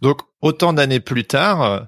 Donc, 0.00 0.20
autant 0.40 0.72
d'années 0.72 1.00
plus 1.00 1.24
tard, 1.24 1.62
euh, 1.62 1.80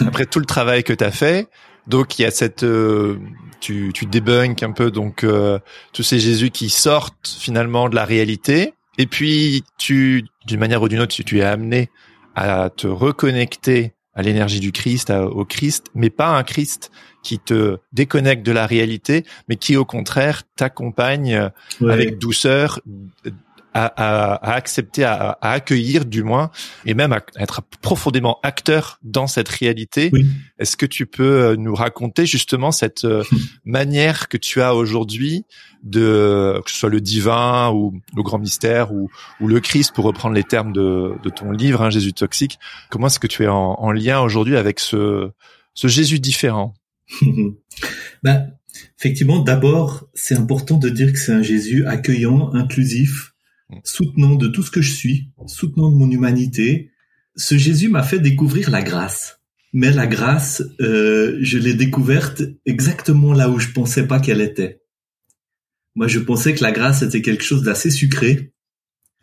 après 0.00 0.24
tout 0.24 0.38
le 0.38 0.46
travail 0.46 0.82
que 0.82 0.94
tu 0.94 1.04
as 1.04 1.10
fait, 1.12 1.48
donc 1.86 2.18
il 2.18 2.22
y 2.22 2.24
a 2.24 2.30
cette, 2.30 2.62
euh, 2.62 3.18
tu, 3.62 3.92
tu 3.94 4.04
débunk 4.06 4.62
un 4.62 4.72
peu 4.72 4.90
donc 4.90 5.24
euh, 5.24 5.58
tous 5.92 6.02
ces 6.02 6.18
Jésus 6.18 6.50
qui 6.50 6.68
sortent 6.68 7.28
finalement 7.38 7.88
de 7.88 7.94
la 7.94 8.04
réalité. 8.04 8.74
Et 8.98 9.06
puis, 9.06 9.64
tu, 9.78 10.24
d'une 10.46 10.60
manière 10.60 10.82
ou 10.82 10.88
d'une 10.88 11.00
autre, 11.00 11.14
tu 11.14 11.38
es 11.38 11.42
amené 11.42 11.88
à 12.34 12.68
te 12.68 12.86
reconnecter 12.86 13.94
à 14.14 14.20
l'énergie 14.20 14.60
du 14.60 14.72
Christ, 14.72 15.10
au 15.10 15.46
Christ, 15.46 15.86
mais 15.94 16.10
pas 16.10 16.36
un 16.36 16.42
Christ 16.42 16.90
qui 17.22 17.38
te 17.38 17.78
déconnecte 17.92 18.44
de 18.44 18.52
la 18.52 18.66
réalité, 18.66 19.24
mais 19.48 19.56
qui 19.56 19.76
au 19.76 19.86
contraire 19.86 20.42
t'accompagne 20.56 21.50
avec 21.80 22.18
douceur 22.18 22.80
à, 23.74 23.86
à, 23.86 24.34
à 24.34 24.54
accepter, 24.54 25.04
à, 25.04 25.38
à, 25.40 25.52
accueillir 25.52 26.04
du 26.04 26.22
moins, 26.22 26.50
et 26.84 26.94
même 26.94 27.12
à 27.12 27.20
être 27.36 27.62
profondément 27.80 28.38
acteur 28.42 28.98
dans 29.02 29.26
cette 29.26 29.48
réalité. 29.48 30.10
Est-ce 30.58 30.76
que 30.76 30.86
tu 30.86 31.06
peux 31.06 31.42
euh, 31.42 31.56
nous 31.56 31.74
raconter 31.74 32.26
justement 32.26 32.72
cette 32.72 33.04
euh, 33.04 33.22
manière 33.64 34.28
que 34.28 34.36
tu 34.36 34.60
as 34.60 34.74
aujourd'hui 34.74 35.44
de 35.82 36.60
que 36.64 36.70
ce 36.70 36.76
soit 36.76 36.90
le 36.90 37.00
divin 37.00 37.70
ou 37.70 38.00
le 38.16 38.22
grand 38.22 38.38
mystère 38.38 38.92
ou, 38.92 39.10
ou 39.40 39.48
le 39.48 39.60
Christ 39.60 39.92
pour 39.94 40.04
reprendre 40.04 40.34
les 40.34 40.44
termes 40.44 40.72
de, 40.72 41.14
de 41.22 41.30
ton 41.30 41.50
livre 41.50 41.82
hein, 41.82 41.90
Jésus 41.90 42.12
toxique 42.12 42.58
comment 42.88 43.08
est-ce 43.08 43.18
que 43.18 43.26
tu 43.26 43.42
es 43.42 43.48
en, 43.48 43.74
en 43.74 43.90
lien 43.90 44.20
aujourd'hui 44.20 44.56
avec 44.56 44.78
ce, 44.78 45.30
ce 45.74 45.88
Jésus 45.88 46.20
différent? 46.20 46.74
Ben, 48.22 48.52
effectivement 48.98 49.40
d'abord 49.40 50.06
c'est 50.14 50.36
important 50.36 50.76
de 50.76 50.88
dire 50.88 51.12
que 51.12 51.18
c'est 51.18 51.32
un 51.32 51.42
Jésus 51.42 51.84
accueillant 51.86 52.52
inclusif 52.52 53.31
soutenant 53.84 54.34
de 54.34 54.48
tout 54.48 54.62
ce 54.62 54.70
que 54.70 54.82
je 54.82 54.92
suis, 54.92 55.30
soutenant 55.46 55.90
de 55.90 55.96
mon 55.96 56.10
humanité. 56.10 56.90
Ce 57.36 57.56
Jésus 57.56 57.88
m'a 57.88 58.02
fait 58.02 58.18
découvrir 58.18 58.70
la 58.70 58.82
grâce. 58.82 59.40
Mais 59.72 59.90
la 59.90 60.06
grâce, 60.06 60.62
euh, 60.80 61.38
je 61.40 61.58
l'ai 61.58 61.74
découverte 61.74 62.42
exactement 62.66 63.32
là 63.32 63.48
où 63.48 63.58
je 63.58 63.70
pensais 63.70 64.06
pas 64.06 64.20
qu'elle 64.20 64.42
était. 64.42 64.82
Moi, 65.94 66.08
je 66.08 66.18
pensais 66.18 66.54
que 66.54 66.62
la 66.62 66.72
grâce 66.72 67.02
était 67.02 67.22
quelque 67.22 67.44
chose 67.44 67.62
d'assez 67.62 67.90
sucré 67.90 68.52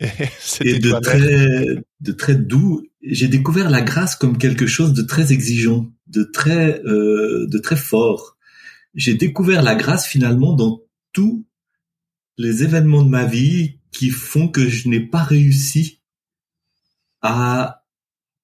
et 0.00 0.78
de 0.78 1.00
très, 1.00 1.66
de 2.00 2.12
très 2.12 2.34
doux. 2.34 2.82
J'ai 3.02 3.28
découvert 3.28 3.70
la 3.70 3.82
grâce 3.82 4.16
comme 4.16 4.38
quelque 4.38 4.66
chose 4.66 4.92
de 4.92 5.02
très 5.02 5.32
exigeant, 5.32 5.92
de 6.08 6.24
très, 6.24 6.80
euh, 6.84 7.46
de 7.48 7.58
très 7.58 7.76
fort. 7.76 8.36
J'ai 8.94 9.14
découvert 9.14 9.62
la 9.62 9.76
grâce 9.76 10.06
finalement 10.06 10.54
dans 10.54 10.82
tous 11.12 11.46
les 12.38 12.62
événements 12.62 13.02
de 13.02 13.08
ma 13.08 13.24
vie 13.24 13.79
qui 13.92 14.10
font 14.10 14.48
que 14.48 14.68
je 14.68 14.88
n'ai 14.88 15.00
pas 15.00 15.22
réussi 15.22 16.00
à 17.22 17.82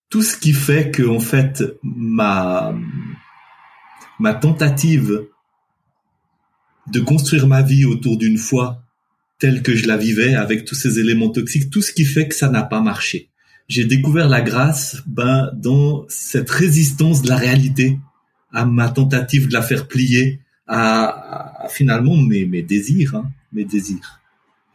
tout 0.08 0.22
ce 0.22 0.36
qui 0.36 0.52
fait 0.52 0.90
que 0.90 1.02
en 1.02 1.20
fait 1.20 1.64
ma 1.82 2.74
ma 4.18 4.34
tentative 4.34 5.26
de 6.86 7.00
construire 7.00 7.46
ma 7.46 7.62
vie 7.62 7.84
autour 7.84 8.16
d'une 8.16 8.38
foi 8.38 8.82
telle 9.38 9.62
que 9.62 9.74
je 9.74 9.86
la 9.86 9.96
vivais 9.96 10.34
avec 10.34 10.64
tous 10.64 10.74
ces 10.74 10.98
éléments 10.98 11.28
toxiques, 11.28 11.70
tout 11.70 11.82
ce 11.82 11.92
qui 11.92 12.04
fait 12.04 12.28
que 12.28 12.34
ça 12.34 12.48
n'a 12.48 12.62
pas 12.62 12.80
marché. 12.80 13.28
J'ai 13.68 13.84
découvert 13.84 14.28
la 14.28 14.40
grâce 14.40 15.02
ben 15.06 15.50
dans 15.54 16.06
cette 16.08 16.48
résistance 16.48 17.22
de 17.22 17.28
la 17.28 17.36
réalité 17.36 17.98
à 18.52 18.64
ma 18.64 18.88
tentative 18.88 19.48
de 19.48 19.52
la 19.52 19.62
faire 19.62 19.88
plier 19.88 20.40
à, 20.68 21.66
finalement 21.68 22.16
mes, 22.16 22.46
mes 22.46 22.62
désirs, 22.62 23.16
hein, 23.16 23.30
mes 23.52 23.64
désirs. 23.64 24.20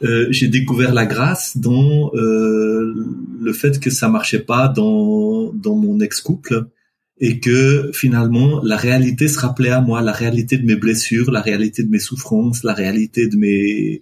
Euh, 0.03 0.27
j'ai 0.31 0.47
découvert 0.47 0.93
la 0.93 1.05
grâce 1.05 1.57
dans 1.57 2.11
euh, 2.15 2.93
le 3.39 3.53
fait 3.53 3.79
que 3.79 3.89
ça 3.89 4.09
marchait 4.09 4.39
pas 4.39 4.67
dans 4.67 5.53
dans 5.53 5.75
mon 5.75 5.99
ex-couple 5.99 6.65
et 7.19 7.39
que 7.39 7.91
finalement 7.93 8.63
la 8.63 8.77
réalité 8.77 9.27
se 9.27 9.39
rappelait 9.39 9.69
à 9.69 9.79
moi, 9.79 10.01
la 10.01 10.11
réalité 10.11 10.57
de 10.57 10.65
mes 10.65 10.75
blessures, 10.75 11.29
la 11.29 11.41
réalité 11.41 11.83
de 11.83 11.89
mes 11.89 11.99
souffrances, 11.99 12.63
la 12.63 12.73
réalité 12.73 13.27
de 13.27 13.37
mes 13.37 14.01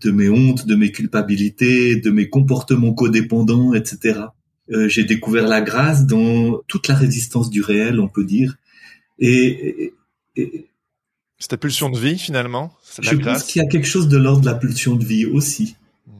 de 0.00 0.10
mes 0.10 0.28
hontes, 0.28 0.66
de 0.66 0.74
mes 0.76 0.92
culpabilités, 0.92 1.96
de 1.96 2.10
mes 2.10 2.28
comportements 2.28 2.94
codépendants, 2.94 3.74
etc. 3.74 4.20
Euh, 4.72 4.88
j'ai 4.88 5.04
découvert 5.04 5.46
la 5.46 5.60
grâce 5.60 6.06
dans 6.06 6.60
toute 6.66 6.88
la 6.88 6.94
résistance 6.94 7.50
du 7.50 7.62
réel, 7.62 8.00
on 8.00 8.08
peut 8.08 8.24
dire. 8.24 8.56
Et, 9.18 9.92
et, 10.36 10.66
c'est 11.38 11.48
ta 11.48 11.56
pulsion 11.56 11.90
de 11.90 11.98
vie 11.98 12.18
finalement 12.18 12.72
Je 13.00 13.14
pense 13.16 13.44
qu'il 13.44 13.62
y 13.62 13.64
a 13.64 13.68
quelque 13.68 13.86
chose 13.86 14.08
de 14.08 14.16
l'ordre 14.16 14.40
de 14.40 14.46
la 14.46 14.54
pulsion 14.54 14.94
de 14.96 15.04
vie 15.04 15.26
aussi. 15.26 15.76
Hmm. 16.06 16.10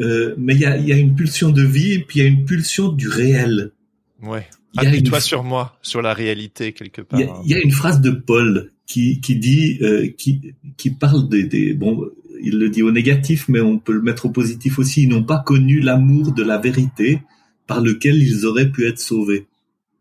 Euh, 0.00 0.34
mais 0.36 0.54
il 0.54 0.60
y 0.60 0.66
a, 0.66 0.76
y 0.76 0.92
a, 0.92 0.96
une 0.96 1.14
pulsion 1.14 1.50
de 1.50 1.62
vie 1.62 1.92
et 1.92 1.98
puis 2.00 2.20
il 2.20 2.22
y 2.22 2.24
a 2.24 2.28
une 2.28 2.44
pulsion 2.44 2.88
du 2.88 3.08
réel. 3.08 3.72
Ouais. 4.22 4.46
Appuie-toi 4.76 5.20
sur 5.20 5.44
moi, 5.44 5.78
sur 5.82 6.02
la 6.02 6.12
réalité 6.12 6.72
quelque 6.72 7.02
part. 7.02 7.20
Il 7.20 7.50
y, 7.50 7.54
a 7.54 7.60
une 7.60 7.70
phrase 7.70 8.00
de 8.00 8.10
Paul 8.10 8.72
qui, 8.86 9.20
qui 9.20 9.36
dit, 9.36 9.78
euh, 9.82 10.08
qui, 10.16 10.54
qui 10.76 10.90
parle 10.90 11.28
des, 11.28 11.44
des, 11.44 11.72
bon, 11.72 12.10
il 12.40 12.58
le 12.58 12.68
dit 12.68 12.82
au 12.82 12.92
négatif, 12.92 13.48
mais 13.48 13.60
on 13.60 13.78
peut 13.78 13.92
le 13.92 14.02
mettre 14.02 14.26
au 14.26 14.30
positif 14.30 14.78
aussi. 14.78 15.04
Ils 15.04 15.08
n'ont 15.08 15.24
pas 15.24 15.38
connu 15.38 15.80
l'amour 15.80 16.32
de 16.32 16.42
la 16.42 16.58
vérité 16.58 17.22
par 17.66 17.80
lequel 17.80 18.22
ils 18.22 18.44
auraient 18.46 18.70
pu 18.70 18.86
être 18.86 18.98
sauvés. 18.98 19.46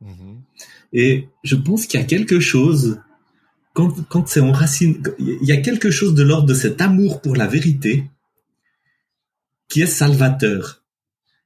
Mm-hmm. 0.04 0.36
Et 0.94 1.28
je 1.44 1.56
pense 1.56 1.86
qu'il 1.86 2.00
y 2.00 2.04
a 2.04 2.06
quelque 2.06 2.40
chose 2.40 3.00
quand, 3.78 3.94
quand 4.10 4.28
c'est 4.28 4.40
enraciné, 4.40 4.98
il 5.20 5.48
y 5.48 5.52
a 5.52 5.58
quelque 5.58 5.92
chose 5.92 6.16
de 6.16 6.24
l'ordre 6.24 6.48
de 6.48 6.56
cet 6.56 6.82
amour 6.82 7.22
pour 7.22 7.36
la 7.36 7.46
vérité 7.46 8.06
qui 9.70 9.84
est 9.84 9.86
salvateur. 9.86 10.84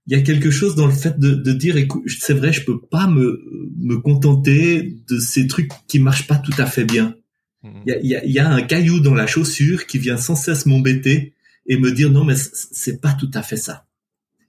Il 0.08 0.16
y 0.16 0.16
a 0.16 0.24
quelque 0.24 0.50
chose 0.50 0.76
dans 0.76 0.88
le 0.88 0.94
fait 0.94 1.20
de, 1.20 1.32
de 1.32 1.52
dire, 1.52 1.76
écoute, 1.76 2.04
c'est 2.08 2.34
vrai, 2.34 2.54
je 2.54 2.64
peux 2.64 2.80
pas 2.80 3.06
me, 3.06 3.44
me 3.78 3.98
contenter 3.98 4.96
de 5.10 5.20
ces 5.20 5.46
trucs 5.46 5.72
qui 5.90 6.00
marchent 6.00 6.26
pas 6.26 6.38
tout 6.38 6.54
à 6.58 6.66
fait 6.66 6.86
bien. 6.86 7.16
Mhm. 7.64 7.72
Il 7.86 8.08
y, 8.08 8.16
a, 8.16 8.24
il 8.24 8.32
y 8.32 8.40
a 8.40 8.50
un 8.50 8.62
caillou 8.62 9.02
dans 9.02 9.14
la 9.14 9.28
chaussure 9.28 9.86
qui 9.86 10.00
vient 10.00 10.16
sans 10.16 10.36
cesse 10.36 10.66
m'embêter 10.66 11.34
et 11.68 11.78
me 11.78 11.92
dire 11.92 12.10
non 12.12 12.24
mais 12.24 12.36
c'est 12.36 13.02
pas 13.02 13.12
tout 13.12 13.30
à 13.34 13.44
fait 13.44 13.58
ça 13.58 13.86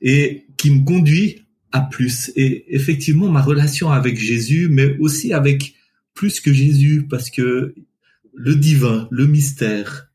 et 0.01 0.47
qui 0.57 0.71
me 0.71 0.83
conduit 0.85 1.45
à 1.73 1.83
plus 1.83 2.33
et 2.37 2.75
effectivement 2.75 3.29
ma 3.29 3.43
relation 3.43 3.91
avec 3.91 4.19
Jésus 4.19 4.69
mais 4.71 4.97
aussi 4.99 5.35
avec 5.35 5.75
plus 6.15 6.41
que 6.41 6.53
Jésus 6.53 7.07
parce 7.09 7.31
que 7.31 7.75
le 8.35 8.55
divin, 8.57 9.09
le 9.11 9.27
mystère, 9.27 10.11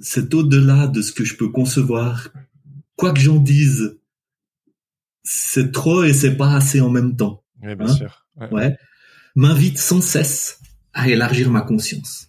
c'est 0.00 0.34
au-delà 0.34 0.88
de 0.88 1.02
ce 1.02 1.12
que 1.12 1.24
je 1.24 1.36
peux 1.36 1.48
concevoir. 1.48 2.28
Quoi 2.96 3.12
que 3.12 3.20
j'en 3.20 3.38
dise, 3.38 3.98
c'est 5.22 5.72
trop 5.72 6.02
et 6.04 6.12
c'est 6.12 6.36
pas 6.36 6.54
assez 6.54 6.80
en 6.80 6.90
même 6.90 7.16
temps. 7.16 7.44
Oui, 7.62 7.74
bien 7.74 7.86
hein 7.86 7.94
sûr. 7.94 8.26
Ouais. 8.50 8.76
M'invite 9.34 9.78
sans 9.78 10.00
cesse 10.00 10.60
à 10.92 11.08
élargir 11.08 11.50
ma 11.50 11.62
conscience, 11.62 12.28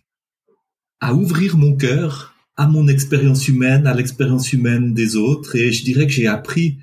à 0.99 1.13
ouvrir 1.13 1.58
mon 1.58 1.76
cœur 1.76 2.34
à 2.56 2.67
mon 2.67 2.88
expérience 2.88 3.47
humaine, 3.47 3.88
à 3.88 3.93
l'expérience 3.93 4.54
humaine 4.54 4.93
des 4.93 5.15
autres. 5.15 5.56
Et 5.56 5.71
je 5.71 5.84
dirais 5.84 6.06
que 6.06 6.13
j'ai 6.13 6.28
appris 6.28 6.80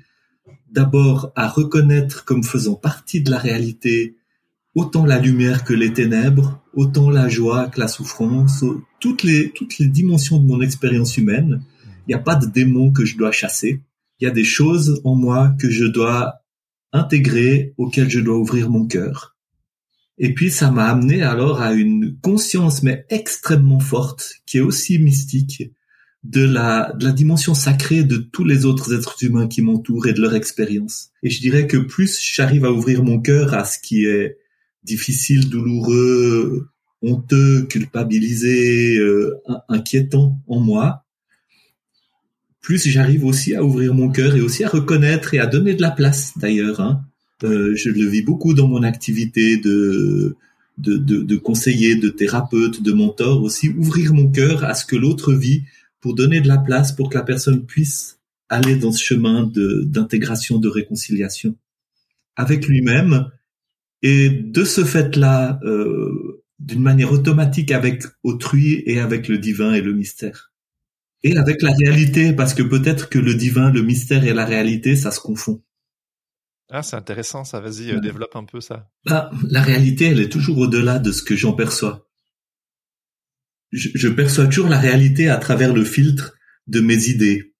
d'abord 0.69 1.31
à 1.35 1.47
reconnaître 1.47 2.25
comme 2.25 2.43
faisant 2.43 2.75
partie 2.75 3.21
de 3.21 3.31
la 3.31 3.37
réalité 3.37 4.17
autant 4.75 5.05
la 5.05 5.19
lumière 5.19 5.63
que 5.63 5.73
les 5.73 5.93
ténèbres, 5.93 6.61
autant 6.73 7.09
la 7.09 7.27
joie 7.27 7.67
que 7.67 7.79
la 7.79 7.87
souffrance, 7.87 8.63
toutes 8.99 9.23
les, 9.23 9.51
toutes 9.51 9.77
les 9.79 9.87
dimensions 9.87 10.39
de 10.39 10.47
mon 10.47 10.61
expérience 10.61 11.17
humaine. 11.17 11.63
Il 12.07 12.09
n'y 12.09 12.15
a 12.15 12.19
pas 12.19 12.35
de 12.35 12.45
démons 12.45 12.91
que 12.91 13.05
je 13.05 13.17
dois 13.17 13.31
chasser. 13.31 13.83
Il 14.19 14.25
y 14.25 14.27
a 14.27 14.31
des 14.31 14.43
choses 14.43 15.01
en 15.03 15.15
moi 15.15 15.53
que 15.59 15.69
je 15.69 15.85
dois 15.85 16.35
intégrer, 16.93 17.73
auxquelles 17.77 18.09
je 18.09 18.19
dois 18.19 18.37
ouvrir 18.37 18.69
mon 18.69 18.85
cœur. 18.85 19.37
Et 20.17 20.33
puis 20.33 20.51
ça 20.51 20.71
m'a 20.71 20.85
amené 20.85 21.23
alors 21.23 21.61
à 21.61 21.73
une 21.73 22.17
conscience, 22.21 22.83
mais 22.83 23.05
extrêmement 23.09 23.79
forte, 23.79 24.35
qui 24.45 24.57
est 24.57 24.61
aussi 24.61 24.99
mystique, 24.99 25.71
de 26.23 26.43
la, 26.43 26.93
de 26.93 27.05
la 27.05 27.11
dimension 27.11 27.55
sacrée 27.55 28.03
de 28.03 28.17
tous 28.17 28.43
les 28.43 28.65
autres 28.65 28.93
êtres 28.93 29.23
humains 29.23 29.47
qui 29.47 29.63
m'entourent 29.63 30.05
et 30.05 30.13
de 30.13 30.21
leur 30.21 30.35
expérience. 30.35 31.09
Et 31.23 31.31
je 31.31 31.41
dirais 31.41 31.65
que 31.65 31.77
plus 31.77 32.19
j'arrive 32.21 32.65
à 32.65 32.71
ouvrir 32.71 33.03
mon 33.03 33.19
cœur 33.19 33.55
à 33.55 33.65
ce 33.65 33.79
qui 33.79 34.05
est 34.05 34.37
difficile, 34.83 35.49
douloureux, 35.49 36.67
honteux, 37.01 37.63
culpabilisé, 37.63 38.97
euh, 38.97 39.37
inquiétant 39.69 40.39
en 40.47 40.59
moi, 40.59 41.03
plus 42.61 42.87
j'arrive 42.87 43.25
aussi 43.25 43.55
à 43.55 43.63
ouvrir 43.63 43.93
mon 43.93 44.09
cœur 44.09 44.35
et 44.35 44.41
aussi 44.41 44.63
à 44.63 44.69
reconnaître 44.69 45.33
et 45.33 45.39
à 45.39 45.47
donner 45.47 45.73
de 45.73 45.81
la 45.81 45.91
place 45.91 46.33
d'ailleurs. 46.37 46.79
Hein. 46.79 47.01
Euh, 47.43 47.75
je 47.75 47.89
le 47.89 48.05
vis 48.05 48.21
beaucoup 48.21 48.53
dans 48.53 48.67
mon 48.67 48.83
activité 48.83 49.57
de, 49.57 50.35
de, 50.77 50.97
de, 50.97 51.23
de, 51.23 51.35
conseiller, 51.37 51.95
de 51.95 52.09
thérapeute, 52.09 52.83
de 52.83 52.91
mentor 52.91 53.41
aussi, 53.41 53.69
ouvrir 53.69 54.13
mon 54.13 54.29
cœur 54.29 54.63
à 54.63 54.75
ce 54.75 54.85
que 54.85 54.95
l'autre 54.95 55.33
vit 55.33 55.63
pour 56.01 56.13
donner 56.13 56.39
de 56.39 56.47
la 56.47 56.59
place 56.59 56.91
pour 56.91 57.09
que 57.09 57.17
la 57.17 57.23
personne 57.23 57.65
puisse 57.65 58.19
aller 58.47 58.75
dans 58.75 58.91
ce 58.91 59.03
chemin 59.03 59.49
d'intégration, 59.53 60.59
de 60.59 60.67
réconciliation 60.67 61.55
avec 62.35 62.67
lui-même 62.67 63.29
et 64.01 64.29
de 64.29 64.63
ce 64.63 64.83
fait-là, 64.83 65.59
euh, 65.63 66.43
d'une 66.59 66.81
manière 66.81 67.11
automatique 67.11 67.71
avec 67.71 68.03
autrui 68.23 68.83
et 68.85 68.99
avec 68.99 69.27
le 69.27 69.37
divin 69.37 69.73
et 69.73 69.81
le 69.81 69.93
mystère. 69.93 70.53
Et 71.23 71.37
avec 71.37 71.61
la 71.61 71.71
réalité, 71.71 72.33
parce 72.33 72.53
que 72.53 72.63
peut-être 72.63 73.09
que 73.09 73.19
le 73.19 73.35
divin, 73.35 73.71
le 73.71 73.83
mystère 73.83 74.25
et 74.25 74.33
la 74.33 74.45
réalité, 74.45 74.95
ça 74.95 75.11
se 75.11 75.19
confond. 75.19 75.61
Ah, 76.69 76.81
c'est 76.83 76.95
intéressant, 76.95 77.43
ça. 77.43 77.59
Vas-y, 77.59 77.91
euh, 77.91 77.99
développe 77.99 78.35
un 78.35 78.45
peu 78.45 78.61
ça. 78.61 78.89
Bah, 79.05 79.29
la 79.49 79.61
réalité, 79.61 80.05
elle 80.05 80.21
est 80.21 80.31
toujours 80.31 80.57
au-delà 80.57 80.99
de 80.99 81.11
ce 81.11 81.21
que 81.21 81.35
j'en 81.35 81.53
perçois. 81.53 82.07
Je, 83.71 83.89
je, 83.93 84.07
perçois 84.07 84.47
toujours 84.47 84.69
la 84.69 84.79
réalité 84.79 85.29
à 85.29 85.37
travers 85.37 85.73
le 85.73 85.83
filtre 85.83 86.35
de 86.67 86.79
mes 86.79 87.07
idées, 87.07 87.53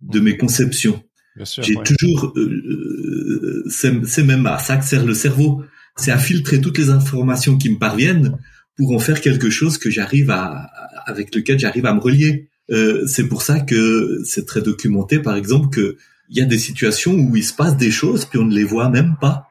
de 0.00 0.20
mes 0.20 0.36
conceptions. 0.36 1.02
J'ai 1.38 1.74
toujours, 1.84 2.32
euh, 2.36 3.64
c'est 3.68 4.22
même 4.22 4.46
à 4.46 4.58
ça 4.58 4.78
que 4.78 4.84
sert 4.84 5.04
le 5.04 5.14
cerveau 5.14 5.64
c'est 5.96 6.10
à 6.10 6.18
filtrer 6.18 6.60
toutes 6.60 6.78
les 6.78 6.90
informations 6.90 7.56
qui 7.56 7.70
me 7.70 7.78
parviennent 7.78 8.38
pour 8.76 8.92
en 8.92 8.98
faire 8.98 9.20
quelque 9.20 9.50
chose 9.50 9.78
que 9.78 9.90
j'arrive 9.90 10.30
à, 10.30 10.70
avec 11.06 11.34
lequel 11.34 11.58
j'arrive 11.58 11.86
à 11.86 11.94
me 11.94 12.00
relier. 12.00 12.48
Euh, 12.70 13.06
c'est 13.06 13.28
pour 13.28 13.42
ça 13.42 13.60
que 13.60 14.20
c'est 14.24 14.44
très 14.44 14.60
documenté, 14.60 15.18
par 15.18 15.36
exemple, 15.36 15.70
que 15.70 15.96
il 16.28 16.36
y 16.36 16.40
a 16.40 16.44
des 16.44 16.58
situations 16.58 17.14
où 17.14 17.36
il 17.36 17.44
se 17.44 17.54
passe 17.54 17.76
des 17.76 17.90
choses 17.90 18.24
puis 18.24 18.38
on 18.38 18.44
ne 18.44 18.54
les 18.54 18.64
voit 18.64 18.88
même 18.88 19.14
pas. 19.20 19.48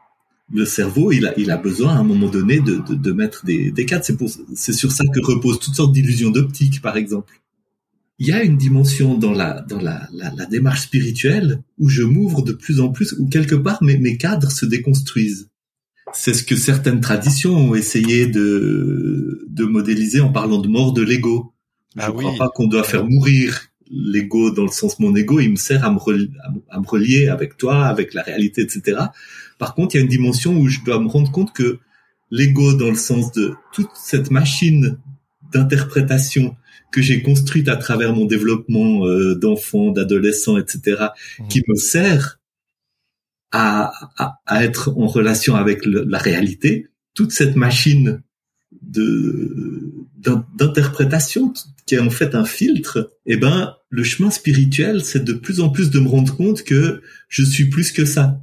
Le 0.53 0.65
cerveau, 0.65 1.11
il 1.11 1.25
a, 1.25 1.33
il 1.39 1.49
a 1.49 1.57
besoin 1.57 1.95
à 1.95 1.99
un 1.99 2.03
moment 2.03 2.29
donné 2.29 2.59
de, 2.59 2.77
de, 2.87 2.93
de 2.93 3.11
mettre 3.11 3.45
des, 3.45 3.71
des 3.71 3.85
cadres. 3.85 4.05
C'est, 4.05 4.17
pour, 4.17 4.29
c'est 4.53 4.73
sur 4.73 4.91
ça 4.91 5.03
que 5.11 5.19
reposent 5.19 5.59
toutes 5.59 5.73
sortes 5.73 5.93
d'illusions 5.93 6.29
d'optique, 6.29 6.81
par 6.81 6.97
exemple. 6.97 7.33
Il 8.19 8.27
y 8.27 8.31
a 8.31 8.43
une 8.43 8.57
dimension 8.57 9.17
dans 9.17 9.31
la, 9.31 9.61
dans 9.61 9.81
la, 9.81 10.07
la, 10.13 10.45
démarche 10.45 10.81
spirituelle 10.81 11.63
où 11.79 11.89
je 11.89 12.03
m'ouvre 12.03 12.43
de 12.43 12.53
plus 12.53 12.79
en 12.79 12.89
plus, 12.89 13.13
où 13.13 13.27
quelque 13.27 13.55
part 13.55 13.81
mes, 13.81 13.97
mes 13.97 14.17
cadres 14.17 14.51
se 14.51 14.65
déconstruisent. 14.65 15.49
C'est 16.15 16.33
ce 16.33 16.43
que 16.43 16.55
certaines 16.55 17.01
traditions 17.01 17.55
ont 17.55 17.75
essayé 17.75 18.27
de, 18.27 19.45
de 19.47 19.65
modéliser 19.65 20.21
en 20.21 20.31
parlant 20.31 20.59
de 20.59 20.67
mort 20.67 20.93
de 20.93 21.01
l'ego. 21.01 21.53
Ah 21.97 22.07
je 22.07 22.11
ne 22.11 22.17
crois 22.17 22.35
pas 22.37 22.49
qu'on 22.49 22.67
doit 22.67 22.83
faire 22.83 23.05
mourir 23.05 23.69
l'ego 23.89 24.51
dans 24.51 24.63
le 24.63 24.71
sens 24.71 24.99
mon 24.99 25.15
ego, 25.15 25.39
il 25.39 25.51
me 25.51 25.55
sert 25.55 25.85
à 25.85 25.91
me, 25.91 25.99
relier, 25.99 26.29
à 26.69 26.79
me 26.79 26.87
relier 26.87 27.27
avec 27.27 27.57
toi, 27.57 27.85
avec 27.85 28.13
la 28.13 28.23
réalité, 28.23 28.61
etc. 28.61 28.97
Par 29.57 29.75
contre, 29.75 29.95
il 29.95 29.99
y 29.99 30.01
a 30.01 30.03
une 30.03 30.09
dimension 30.09 30.57
où 30.57 30.67
je 30.67 30.79
dois 30.83 30.99
me 30.99 31.07
rendre 31.07 31.31
compte 31.31 31.53
que 31.53 31.79
l'ego, 32.31 32.73
dans 32.73 32.89
le 32.89 32.95
sens 32.95 33.31
de 33.31 33.53
toute 33.73 33.91
cette 33.95 34.31
machine 34.31 34.97
d'interprétation 35.53 36.55
que 36.91 37.01
j'ai 37.01 37.21
construite 37.21 37.67
à 37.67 37.75
travers 37.75 38.13
mon 38.13 38.25
développement 38.25 39.05
euh, 39.05 39.35
d'enfant, 39.35 39.91
d'adolescent, 39.91 40.57
etc., 40.57 41.07
mmh. 41.39 41.47
qui 41.47 41.61
me 41.67 41.75
sert 41.75 42.39
à, 43.51 43.91
à, 44.17 44.39
à, 44.45 44.63
être 44.63 44.97
en 44.97 45.07
relation 45.07 45.55
avec 45.55 45.85
le, 45.85 46.03
la 46.03 46.17
réalité, 46.17 46.87
toute 47.13 47.31
cette 47.31 47.55
machine 47.55 48.21
de 48.81 49.91
d'interprétation 50.57 51.53
qui 51.85 51.95
est 51.95 51.99
en 51.99 52.09
fait 52.09 52.33
un 52.33 52.45
filtre, 52.45 53.11
eh 53.27 53.37
ben 53.37 53.75
le 53.89 54.03
chemin 54.03 54.31
spirituel, 54.31 55.03
c'est 55.05 55.23
de 55.23 55.33
plus 55.33 55.59
en 55.59 55.69
plus 55.69 55.91
de 55.91 55.99
me 55.99 56.07
rendre 56.07 56.35
compte 56.35 56.63
que 56.63 57.01
je 57.29 57.43
suis 57.43 57.65
plus 57.65 57.91
que 57.91 58.05
ça, 58.05 58.41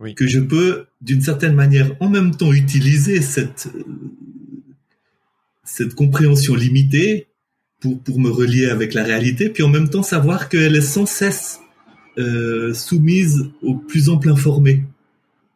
oui. 0.00 0.16
que 0.16 0.26
je 0.26 0.40
peux 0.40 0.86
d'une 1.00 1.20
certaine 1.20 1.54
manière 1.54 1.94
en 2.00 2.08
même 2.08 2.34
temps 2.34 2.52
utiliser 2.52 3.22
cette 3.22 3.68
cette 5.62 5.94
compréhension 5.94 6.56
limitée 6.56 7.28
pour 7.78 8.02
pour 8.02 8.18
me 8.18 8.28
relier 8.28 8.66
avec 8.66 8.92
la 8.92 9.04
réalité, 9.04 9.50
puis 9.50 9.62
en 9.62 9.68
même 9.68 9.88
temps 9.88 10.02
savoir 10.02 10.48
qu'elle 10.48 10.74
est 10.74 10.80
sans 10.80 11.06
cesse 11.06 11.60
euh, 12.18 12.74
soumise 12.74 13.50
au 13.62 13.76
plus 13.76 14.08
ample 14.08 14.30
informé. 14.30 14.84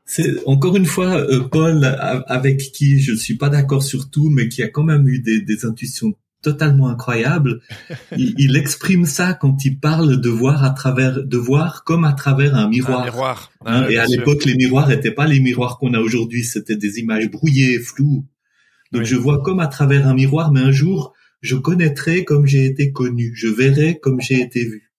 C'est 0.06 0.34
encore 0.46 0.76
une 0.76 0.86
fois 0.86 1.16
euh, 1.16 1.40
Paul 1.40 1.84
avec 2.26 2.58
qui 2.72 3.00
je 3.00 3.12
ne 3.12 3.16
suis 3.16 3.36
pas 3.36 3.48
d'accord 3.48 3.82
sur 3.82 4.10
tout, 4.10 4.28
mais 4.28 4.48
qui 4.48 4.62
a 4.62 4.68
quand 4.68 4.84
même 4.84 5.08
eu 5.08 5.20
des, 5.20 5.40
des 5.40 5.64
intuitions 5.64 6.14
totalement 6.42 6.88
incroyables. 6.88 7.60
il, 8.16 8.34
il, 8.38 8.56
exprime 8.56 9.06
ça 9.06 9.32
quand 9.34 9.64
il 9.64 9.80
parle 9.80 10.20
de 10.20 10.28
voir 10.28 10.62
à 10.62 10.70
travers, 10.70 11.24
de 11.24 11.36
voir 11.38 11.82
comme 11.84 12.04
à 12.04 12.12
travers 12.12 12.54
un 12.54 12.68
miroir. 12.68 13.00
Un 13.00 13.04
miroir. 13.06 13.52
Ah, 13.64 13.90
et 13.90 13.96
à 13.96 14.06
l'époque, 14.06 14.44
les 14.44 14.54
miroirs 14.54 14.88
n'étaient 14.88 15.10
pas 15.10 15.26
les 15.26 15.40
miroirs 15.40 15.78
qu'on 15.78 15.94
a 15.94 16.00
aujourd'hui, 16.00 16.44
c'était 16.44 16.76
des 16.76 16.98
images 16.98 17.30
brouillées, 17.30 17.78
floues. 17.78 18.26
Donc 18.92 19.02
oui. 19.02 19.08
je 19.08 19.16
vois 19.16 19.42
comme 19.42 19.58
à 19.58 19.66
travers 19.66 20.06
un 20.06 20.14
miroir, 20.14 20.52
mais 20.52 20.60
un 20.60 20.70
jour, 20.70 21.14
je 21.40 21.56
connaîtrai 21.56 22.24
comme 22.24 22.46
j'ai 22.46 22.66
été 22.66 22.92
connu, 22.92 23.32
je 23.34 23.48
verrai 23.48 23.98
comme 23.98 24.20
j'ai 24.20 24.40
été 24.40 24.64
vu. 24.64 24.92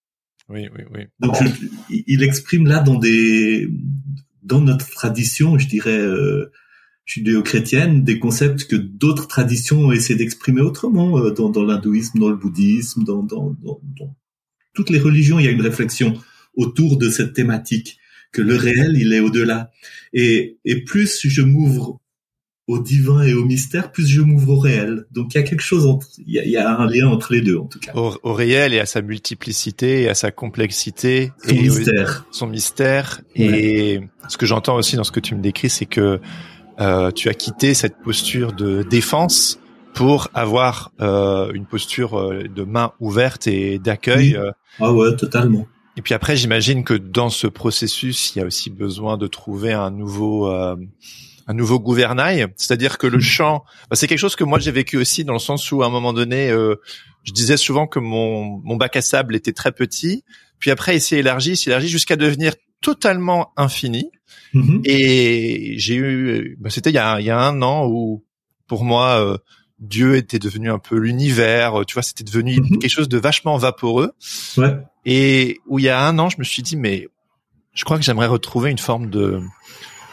Oui, 0.48 0.68
oui, 0.76 0.84
oui. 0.94 1.00
Donc 1.18 1.34
je, 1.42 1.66
il 2.06 2.22
exprime 2.22 2.66
là 2.66 2.80
dans 2.80 2.98
des 2.98 3.68
dans 4.42 4.60
notre 4.60 4.88
tradition, 4.90 5.58
je 5.58 5.66
dirais 5.66 5.98
euh, 5.98 6.52
judéo-chrétienne, 7.04 8.04
des 8.04 8.18
concepts 8.18 8.64
que 8.64 8.76
d'autres 8.76 9.26
traditions 9.26 9.86
ont 9.86 9.92
essayé 9.92 10.16
d'exprimer 10.16 10.60
autrement, 10.60 11.18
euh, 11.18 11.30
dans, 11.30 11.48
dans 11.48 11.64
l'hindouisme, 11.64 12.18
dans 12.18 12.28
le 12.28 12.36
bouddhisme, 12.36 13.04
dans, 13.04 13.22
dans, 13.22 13.56
dans, 13.62 13.80
toutes 14.74 14.90
les 14.90 15.00
religions, 15.00 15.38
il 15.38 15.46
y 15.46 15.48
a 15.48 15.52
une 15.52 15.62
réflexion 15.62 16.14
autour 16.54 16.96
de 16.96 17.08
cette 17.08 17.32
thématique, 17.32 17.98
que 18.32 18.42
le 18.42 18.56
réel, 18.56 18.96
il 18.96 19.12
est 19.12 19.20
au-delà. 19.20 19.70
Et, 20.12 20.58
et 20.64 20.84
plus 20.84 21.26
je 21.26 21.42
m'ouvre 21.42 22.00
au 22.66 22.80
divin 22.80 23.22
et 23.22 23.32
au 23.32 23.44
mystère, 23.44 23.92
plus 23.92 24.06
je 24.06 24.20
m'ouvre 24.20 24.54
au 24.54 24.58
réel. 24.58 25.06
Donc 25.12 25.34
il 25.34 25.38
y 25.38 25.40
a 25.40 25.44
quelque 25.44 25.62
chose 25.62 25.86
entre, 25.86 26.08
il 26.18 26.34
y 26.34 26.38
a, 26.38 26.44
il 26.44 26.50
y 26.50 26.56
a 26.56 26.78
un 26.78 26.86
lien 26.86 27.06
entre 27.06 27.32
les 27.32 27.40
deux 27.40 27.56
en 27.56 27.66
tout 27.66 27.78
cas. 27.78 27.92
Au, 27.94 28.14
au, 28.22 28.32
réel 28.32 28.74
et 28.74 28.80
à 28.80 28.86
sa 28.86 29.02
multiplicité 29.02 30.02
et 30.02 30.08
à 30.08 30.14
sa 30.14 30.32
complexité 30.32 31.32
son 31.44 31.54
et 31.54 31.62
mystère, 31.62 32.26
son 32.30 32.46
mystère. 32.48 33.20
Ouais. 33.38 33.44
Et 33.44 34.00
ce 34.28 34.36
que 34.36 34.46
j'entends 34.46 34.76
aussi 34.76 34.96
dans 34.96 35.04
ce 35.04 35.12
que 35.12 35.20
tu 35.20 35.36
me 35.36 35.42
décris, 35.42 35.70
c'est 35.70 35.86
que 35.86 36.20
euh, 36.80 37.10
tu 37.12 37.28
as 37.28 37.34
quitté 37.34 37.72
cette 37.74 37.98
posture 38.02 38.52
de 38.52 38.82
défense 38.82 39.60
pour 39.94 40.28
avoir 40.34 40.92
euh, 41.00 41.50
une 41.52 41.64
posture 41.64 42.18
euh, 42.18 42.42
de 42.54 42.64
main 42.64 42.92
ouverte 43.00 43.46
et 43.46 43.78
d'accueil. 43.78 44.36
Oui. 44.38 44.50
Ah 44.80 44.92
ouais, 44.92 45.16
totalement. 45.16 45.66
Et 45.96 46.02
puis 46.02 46.12
après, 46.12 46.36
j'imagine 46.36 46.84
que 46.84 46.92
dans 46.92 47.30
ce 47.30 47.46
processus, 47.46 48.34
il 48.34 48.40
y 48.40 48.42
a 48.42 48.44
aussi 48.46 48.68
besoin 48.68 49.16
de 49.16 49.26
trouver 49.26 49.72
un 49.72 49.90
nouveau 49.90 50.50
euh, 50.50 50.76
un 51.46 51.54
nouveau 51.54 51.78
gouvernail, 51.78 52.48
c'est-à-dire 52.56 52.98
que 52.98 53.06
le 53.06 53.20
chant, 53.20 53.64
bah, 53.88 53.96
c'est 53.96 54.06
quelque 54.06 54.18
chose 54.18 54.36
que 54.36 54.44
moi 54.44 54.58
j'ai 54.58 54.72
vécu 54.72 54.96
aussi 54.96 55.24
dans 55.24 55.32
le 55.32 55.38
sens 55.38 55.70
où 55.70 55.82
à 55.82 55.86
un 55.86 55.90
moment 55.90 56.12
donné, 56.12 56.50
euh, 56.50 56.76
je 57.22 57.32
disais 57.32 57.56
souvent 57.56 57.86
que 57.86 57.98
mon 57.98 58.60
mon 58.64 58.76
bac 58.76 58.96
à 58.96 59.02
sable 59.02 59.36
était 59.36 59.52
très 59.52 59.72
petit, 59.72 60.24
puis 60.58 60.70
après 60.70 60.96
il 60.96 61.00
s'est 61.00 61.18
élargi, 61.18 61.52
il 61.52 61.56
s'est 61.56 61.70
élargi 61.70 61.88
jusqu'à 61.88 62.16
devenir 62.16 62.54
totalement 62.80 63.52
infini. 63.56 64.10
Mmh. 64.54 64.80
Et 64.84 65.74
j'ai 65.78 65.96
eu, 65.96 66.56
bah, 66.60 66.70
c'était 66.70 66.90
il 66.90 66.94
y 66.94 66.98
a 66.98 67.20
il 67.20 67.26
y 67.26 67.30
a 67.30 67.38
un 67.38 67.62
an 67.62 67.86
où 67.86 68.24
pour 68.66 68.84
moi 68.84 69.20
euh, 69.20 69.38
Dieu 69.78 70.16
était 70.16 70.40
devenu 70.40 70.70
un 70.70 70.78
peu 70.78 70.96
l'univers, 70.96 71.84
tu 71.86 71.94
vois, 71.94 72.02
c'était 72.02 72.24
devenu 72.24 72.58
mmh. 72.58 72.78
quelque 72.78 72.90
chose 72.90 73.08
de 73.08 73.18
vachement 73.18 73.56
vaporeux. 73.56 74.12
Ouais. 74.56 74.76
Et 75.04 75.58
où 75.66 75.78
il 75.78 75.84
y 75.84 75.88
a 75.88 76.04
un 76.04 76.18
an, 76.18 76.28
je 76.28 76.38
me 76.38 76.44
suis 76.44 76.62
dit 76.62 76.76
mais 76.76 77.06
je 77.72 77.84
crois 77.84 77.98
que 77.98 78.02
j'aimerais 78.02 78.26
retrouver 78.26 78.70
une 78.70 78.78
forme 78.78 79.10
de 79.10 79.40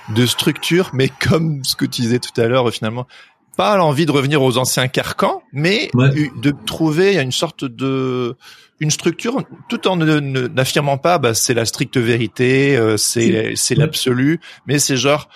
de 0.09 0.25
structure, 0.25 0.89
mais 0.93 1.09
comme 1.09 1.63
ce 1.63 1.75
que 1.75 1.85
tu 1.85 2.01
disais 2.01 2.19
tout 2.19 2.39
à 2.39 2.47
l'heure, 2.47 2.69
finalement, 2.71 3.07
pas 3.55 3.77
l'envie 3.77 4.05
de 4.05 4.11
revenir 4.11 4.41
aux 4.41 4.57
anciens 4.57 4.87
carcans, 4.87 5.43
mais 5.51 5.89
ouais. 5.93 6.09
de 6.35 6.53
trouver 6.65 7.19
une 7.19 7.31
sorte 7.31 7.65
de 7.65 8.35
une 8.79 8.91
structure, 8.91 9.43
tout 9.69 9.87
en 9.87 9.95
n'affirmant 9.95 10.97
pas, 10.97 11.17
bah, 11.17 11.33
c'est 11.33 11.53
la 11.53 11.65
stricte 11.65 11.97
vérité, 11.97 12.75
euh, 12.75 12.97
c'est 12.97 13.53
c'est 13.55 13.75
l'absolu, 13.75 14.39
mais 14.67 14.79
c'est 14.79 14.97
genre 14.97 15.29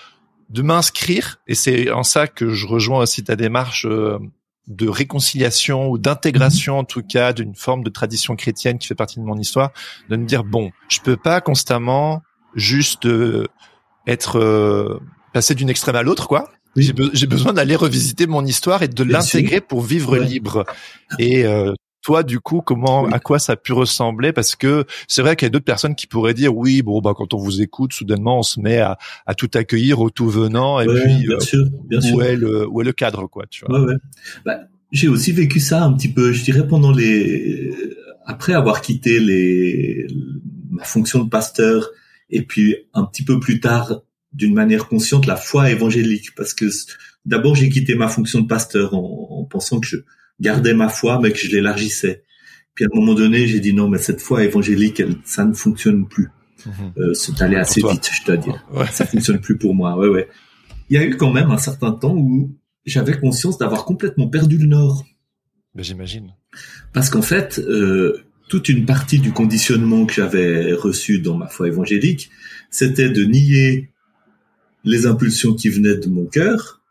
de 0.50 0.62
m'inscrire, 0.62 1.40
et 1.48 1.56
c'est 1.56 1.92
en 1.92 2.04
ça 2.04 2.28
que 2.28 2.50
je 2.50 2.68
rejoins 2.68 3.00
aussi 3.00 3.24
ta 3.24 3.36
démarche 3.36 3.86
euh, 3.86 4.18
de 4.68 4.90
réconciliation 4.90 5.90
ou 5.90 5.98
d'intégration 5.98 6.76
mmh. 6.76 6.80
en 6.80 6.84
tout 6.84 7.04
cas 7.04 7.34
d'une 7.34 7.56
forme 7.56 7.84
de 7.84 7.90
tradition 7.90 8.36
chrétienne 8.36 8.80
qui 8.80 8.88
fait 8.88 8.96
partie 8.96 9.20
de 9.20 9.26
mon 9.26 9.38
histoire, 9.38 9.72
de 10.10 10.18
me 10.18 10.26
dire 10.26 10.44
bon, 10.44 10.72
je 10.90 11.00
peux 11.00 11.18
pas 11.18 11.42
constamment 11.42 12.22
juste 12.56 13.06
euh, 13.06 13.46
être 14.08 14.40
euh, 14.40 15.00
passé 15.34 15.54
d'une 15.54 15.70
extrême 15.70 15.96
à 15.96 16.04
l'autre, 16.04 16.28
quoi. 16.28 16.50
Oui. 16.76 16.84
J'ai, 16.84 16.94
be 16.94 17.10
j'ai, 17.14 17.28
besoin 17.28 17.54
d'aller 17.54 17.76
revisiter 17.76 18.28
mon 18.28 18.46
histoire 18.46 18.84
et 18.84 18.88
de 18.88 19.04
Bien 19.04 19.20
l'intégrer 19.20 19.58
sûr. 19.58 19.68
pour 19.68 19.82
vivre 19.82 20.14
ouais. 20.14 20.26
libre. 20.26 20.64
Et 21.20 21.46
euh, 21.46 21.74
toi, 22.04 22.24
du 22.24 22.40
coup, 22.40 22.62
comment, 22.62 23.04
oui. 23.04 23.10
à 23.14 23.20
quoi 23.20 23.38
ça 23.40 23.54
a 23.54 23.56
pu 23.56 23.74
ressembler? 23.74 24.32
Parce 24.32 24.56
que 24.56 24.86
c'est 25.08 25.22
vrai 25.22 25.36
qu'il 25.36 25.46
y 25.46 25.48
a 25.48 25.50
d'autres 25.50 25.66
personnes 25.66 25.96
qui 25.96 26.08
pourraient 26.08 26.34
dire, 26.34 26.56
oui, 26.56 26.82
bon, 26.82 27.02
bah, 27.02 27.14
quand 27.16 27.34
on 27.34 27.38
vous 27.38 27.62
écoute, 27.62 27.94
soudainement, 27.94 28.40
on 28.40 28.44
se 28.44 28.60
met 28.60 28.78
à, 28.78 28.98
à 29.26 29.34
tout 29.34 29.50
accueillir 29.56 30.00
au 30.00 30.10
tout 30.10 30.30
venant, 30.30 30.80
et 30.80 30.88
ouais, 30.88 31.02
puis 31.02 31.28
bien 31.28 31.36
euh, 31.36 31.40
sûr, 31.40 31.66
bien 31.90 32.00
où 32.00 32.02
sûr. 32.02 32.24
est 32.24 32.36
le 32.36 32.68
où 32.68 32.82
est 32.82 32.86
le 32.86 32.94
cadre, 32.94 33.28
quoi, 33.28 33.46
tu 33.50 33.66
vois? 33.66 33.96
Bah, 34.46 34.60
j'ai 34.92 35.10
aussi 35.10 35.34
vécu 35.34 35.60
ça 35.60 35.84
un 35.84 35.92
petit 35.94 36.08
peu, 36.08 36.32
je 36.32 36.44
dirais, 36.44 36.66
pendant 36.66 36.92
les, 36.92 37.72
après 38.26 38.54
avoir 38.54 38.82
quitté 38.82 39.20
les 39.20 40.08
ma 40.70 40.84
fonction 40.84 41.24
de 41.24 41.30
pasteur, 41.30 41.90
et 42.30 42.44
puis 42.44 42.76
un 42.94 43.06
petit 43.06 43.24
peu 43.24 43.40
plus 43.40 43.60
tard 43.60 44.02
d'une 44.34 44.54
manière 44.54 44.88
consciente 44.88 45.26
la 45.26 45.36
foi 45.36 45.72
évangélique 45.72 46.36
parce 46.36 46.54
que 46.54 46.66
d'abord 47.26 47.56
j'ai 47.56 47.70
quitté 47.70 47.96
ma 47.96 48.08
fonction 48.08 48.42
de 48.42 48.48
pasteur 48.48 48.94
en, 48.94 49.28
en, 49.32 49.46
pensant 49.46 49.80
que 49.80 49.88
je 49.88 49.98
gardais 50.40 50.74
ma 50.74 50.90
foi 50.90 51.20
mais 51.22 51.32
que 51.32 51.38
je 51.38 51.50
l'élargissais. 51.50 52.24
Puis 52.76 52.86
à 52.86 52.88
un 52.92 53.00
moment 53.00 53.14
donné 53.14 53.48
j'ai 53.48 53.60
dit 53.60 53.74
non 53.74 53.88
mais 53.88 53.98
cette 53.98 54.22
foi 54.22 54.44
évangélique 54.44 55.00
elle, 55.00 55.16
ça 55.24 55.46
ne 55.46 55.54
fonctionne 55.54 56.08
plus. 56.08 56.30
Mmh. 56.66 56.70
Euh, 56.98 57.14
c'est 57.14 57.42
allé 57.42 57.56
assez 57.56 57.82
vite 57.82 58.10
je 58.12 58.26
dois 58.26 58.38
dire. 58.38 58.66
Ouais. 58.74 58.88
Ça 58.92 59.06
fonctionne 59.06 59.40
plus 59.40 59.58
pour 59.58 59.74
moi. 59.74 59.98
Ouais 59.98 60.10
ouais. 60.10 60.28
Il 60.90 60.96
y 60.96 61.00
a 61.00 61.06
eu 61.06 61.18
quand 61.18 61.32
même 61.32 61.52
un 61.52 61.58
certain 61.58 61.92
temps 61.92 62.16
où 62.16 62.56
j'avais 62.86 63.18
conscience 63.18 63.58
d'avoir 63.58 63.86
complètement 63.86 64.28
perdu 64.28 64.58
le 64.58 64.68
nord. 64.68 65.04
Ben, 65.76 65.84
j'imagine. 65.84 66.34
Parce 66.94 67.10
qu'en 67.10 67.22
fait 67.22 67.60
euh, 67.60 68.27
toute 68.48 68.70
une 68.70 68.86
partie 68.86 69.20
du 69.20 69.32
conditionnement 69.32 70.06
que 70.06 70.14
j'avais 70.14 70.74
reçu 70.74 71.20
dans 71.20 71.38
ma 71.38 71.48
foi 71.48 71.68
évangélique, 71.68 72.30
c'était 72.70 73.10
de 73.10 73.24
nier 73.24 73.92
les 74.84 75.06
impulsions 75.06 75.54
qui 75.54 75.70
venaient 75.70 75.98
de 75.98 76.08
mon 76.08 76.26
cœur, 76.26 76.82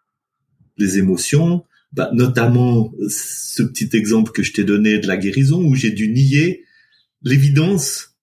les 0.76 0.98
émotions, 0.98 1.64
bah, 1.92 2.11
notamment 2.12 2.92
ce 3.09 3.62
petit 3.62 3.88
exemple 3.94 4.32
que 4.32 4.42
je 4.42 4.52
t'ai 4.52 4.64
donné 4.64 4.98
de 4.98 5.07
la 5.07 5.16
guérison 5.16 5.62
où 5.62 5.74
j'ai 5.74 5.90
dû 5.90 6.09
nier 6.09 6.64
l'évidence 7.22 8.16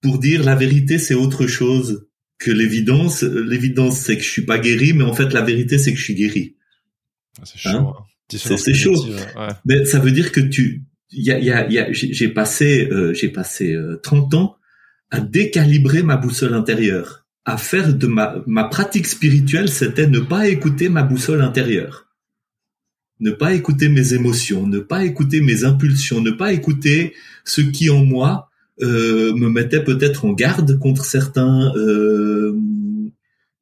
pour 0.00 0.18
dire 0.18 0.42
la 0.42 0.56
vérité 0.56 0.98
c'est 0.98 1.14
autre 1.14 1.46
chose 1.46 2.08
que 2.38 2.50
l'évidence, 2.50 3.22
l'évidence 3.22 3.98
c'est 4.00 4.16
que 4.16 4.24
je 4.24 4.28
suis 4.28 4.44
pas 4.44 4.58
guéri, 4.58 4.92
mais 4.92 5.04
en 5.04 5.14
fait 5.14 5.32
la 5.32 5.42
vérité 5.42 5.78
c'est 5.78 5.92
que 5.92 5.98
je 5.98 6.04
suis 6.04 6.14
guéri. 6.14 6.56
Ah, 7.38 7.44
c'est 7.44 7.58
chaud. 7.58 7.68
Hein 7.68 7.94
c'est 8.28 8.74
chaud. 8.74 9.06
Ouais. 9.06 9.48
Mais 9.64 9.84
ça 9.84 10.00
veut 10.00 10.10
dire 10.10 10.32
que 10.32 10.40
tu, 10.40 10.82
y 11.12 11.30
a, 11.30 11.38
y 11.38 11.50
a, 11.50 11.70
y 11.70 11.78
a 11.78 11.92
j'ai 11.92 12.28
passé, 12.28 12.88
euh, 12.90 13.12
j'ai 13.14 13.28
passé 13.28 13.78
30 14.02 14.34
euh, 14.34 14.36
ans 14.36 14.56
à 15.10 15.20
décalibrer 15.20 16.02
ma 16.02 16.16
boussole 16.16 16.54
intérieure, 16.54 17.26
à 17.44 17.58
faire 17.58 17.94
de 17.94 18.06
ma, 18.06 18.42
ma 18.46 18.64
pratique 18.64 19.06
spirituelle, 19.06 19.68
c'était 19.68 20.06
ne 20.06 20.20
pas 20.20 20.48
écouter 20.48 20.88
ma 20.88 21.02
boussole 21.02 21.42
intérieure, 21.42 22.06
ne 23.20 23.30
pas 23.30 23.52
écouter 23.52 23.88
mes 23.88 24.14
émotions, 24.14 24.66
ne 24.66 24.78
pas 24.78 25.04
écouter 25.04 25.40
mes 25.40 25.64
impulsions, 25.64 26.20
ne 26.20 26.30
pas 26.30 26.52
écouter 26.52 27.14
ce 27.44 27.60
qui 27.60 27.90
en 27.90 28.04
moi 28.04 28.48
euh, 28.80 29.34
me 29.34 29.48
mettait 29.48 29.84
peut-être 29.84 30.24
en 30.24 30.32
garde 30.32 30.78
contre 30.78 31.04
certains, 31.04 31.72
euh, 31.76 32.58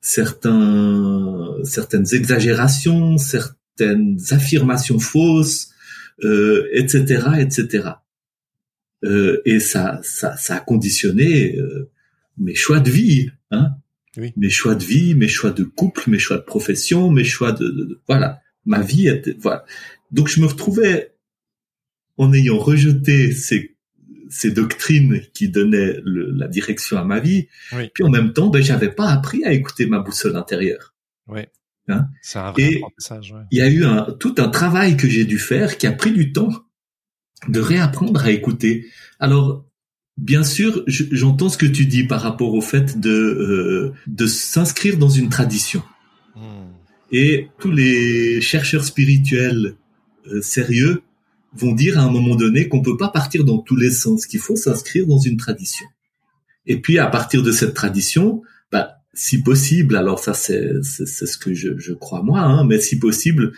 certains, 0.01 1.57
certaines 1.65 2.15
exagérations, 2.15 3.19
certaines 3.19 4.19
affirmations 4.31 4.99
fausses, 4.99 5.71
euh, 6.25 6.69
etc., 6.73 7.25
etc. 7.39 7.89
Euh, 9.05 9.41
et 9.45 9.61
ça, 9.61 10.01
ça, 10.03 10.37
ça 10.37 10.57
a 10.57 10.61
conditionné 10.61 11.57
euh, 11.57 11.91
mes 12.39 12.55
choix 12.55 12.81
de 12.81 12.91
vie, 12.91 13.31
hein. 13.51 13.71
Oui. 14.17 14.33
Mes 14.37 14.51
choix 14.51 14.75
de 14.75 14.83
vie, 14.83 15.15
mes 15.15 15.29
choix 15.29 15.53
de 15.53 15.63
couple, 15.63 16.11
mes 16.11 16.19
choix 16.19 16.37
de 16.37 16.43
profession, 16.43 17.13
mes 17.13 17.23
choix 17.23 17.53
de, 17.53 17.69
de, 17.69 18.01
voilà, 18.09 18.41
ma 18.67 18.81
vie 18.81 19.07
était 19.07 19.37
voilà. 19.39 19.65
Donc 20.11 20.27
je 20.27 20.41
me 20.41 20.47
retrouvais 20.47 21.15
en 22.17 22.33
ayant 22.33 22.59
rejeté 22.59 23.31
ces 23.31 23.77
ces 24.29 24.51
doctrines 24.51 25.21
qui 25.33 25.49
donnaient 25.49 26.01
le, 26.05 26.31
la 26.33 26.49
direction 26.49 26.97
à 26.99 27.05
ma 27.05 27.21
vie. 27.21 27.49
Oui. 27.73 27.91
Puis 27.95 28.03
en 28.03 28.11
même 28.11 28.33
temps, 28.33 28.49
ben 28.49 28.63
j'avais 28.63 28.91
pas 28.91 29.11
appris 29.11 29.45
à 29.45 29.53
écouter 29.53 29.87
ma 29.87 30.01
boussole 30.01 30.37
intérieure. 30.37 30.95
Oui. 31.29 31.43
Hein 31.91 32.09
C'est 32.23 32.39
un 32.39 32.53
vrai 32.53 32.63
Et 32.63 32.77
apprentissage. 32.77 33.35
Il 33.51 33.59
y 33.59 33.63
a 33.63 33.69
eu 33.69 33.85
un, 33.85 34.07
tout 34.19 34.35
un 34.39 34.49
travail 34.49 34.97
que 34.97 35.09
j'ai 35.09 35.25
dû 35.25 35.39
faire 35.39 35.79
qui 35.79 35.87
a 35.87 35.93
pris 35.93 36.13
du 36.13 36.33
temps 36.33 36.51
de 37.49 37.61
réapprendre 37.61 38.25
à 38.25 38.31
écouter. 38.31 38.87
Alors, 39.19 39.65
bien 40.17 40.45
sûr, 40.45 40.85
j'entends 40.87 41.49
ce 41.49 41.59
que 41.59 41.67
tu 41.67 41.87
dis 41.87 42.05
par 42.05 42.21
rapport 42.21 42.55
au 42.55 42.61
fait 42.61 43.01
de 43.01 43.11
euh, 43.11 43.93
de 44.07 44.27
s'inscrire 44.27 44.99
dans 44.99 45.09
une 45.09 45.29
tradition. 45.29 45.83
Hmm. 46.37 46.71
Et 47.13 47.49
tous 47.59 47.71
les 47.73 48.41
chercheurs 48.41 48.85
spirituels 48.85 49.75
euh, 50.27 50.41
sérieux 50.43 51.03
vont 51.53 51.73
dire 51.73 51.99
à 51.99 52.03
un 52.03 52.11
moment 52.11 52.37
donné 52.37 52.69
qu'on 52.69 52.83
peut 52.83 52.97
pas 52.97 53.09
partir 53.09 53.45
dans 53.45 53.59
tous 53.59 53.77
les 53.77 53.91
sens, 53.91 54.27
qu'il 54.27 54.39
faut 54.41 54.57
s'inscrire 54.57 55.07
dans 55.07 55.19
une 55.19 55.37
tradition. 55.37 55.87
Et 56.67 56.81
puis 56.81 56.99
à 56.99 57.07
partir 57.07 57.43
de 57.43 57.51
cette 57.51 57.75
tradition, 57.75 58.43
bah, 58.71 59.00
si 59.13 59.43
possible, 59.43 59.97
alors 59.97 60.19
ça 60.19 60.35
c'est 60.35 60.83
c'est 60.83 61.07
ce 61.07 61.37
que 61.37 61.55
je, 61.55 61.79
je 61.79 61.93
crois 61.93 62.23
moi, 62.23 62.41
hein, 62.41 62.65
mais 62.65 62.81
si 62.81 62.99
possible, 62.99 63.53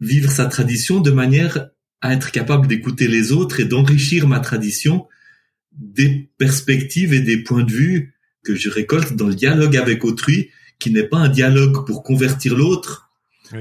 vivre 0.00 0.30
sa 0.30 0.46
tradition 0.46 1.00
de 1.00 1.10
manière 1.10 1.68
à 2.00 2.12
être 2.12 2.32
capable 2.32 2.66
d'écouter 2.66 3.06
les 3.06 3.32
autres 3.32 3.60
et 3.60 3.64
d'enrichir 3.64 4.26
ma 4.26 4.40
tradition 4.40 5.06
des 5.72 6.28
perspectives 6.36 7.14
et 7.14 7.20
des 7.20 7.38
points 7.38 7.62
de 7.62 7.72
vue 7.72 8.14
que 8.44 8.54
je 8.54 8.68
récolte 8.68 9.14
dans 9.14 9.28
le 9.28 9.34
dialogue 9.34 9.76
avec 9.76 10.04
autrui, 10.04 10.50
qui 10.78 10.90
n'est 10.90 11.04
pas 11.04 11.18
un 11.18 11.28
dialogue 11.28 11.86
pour 11.86 12.02
convertir 12.02 12.56
l'autre 12.56 13.10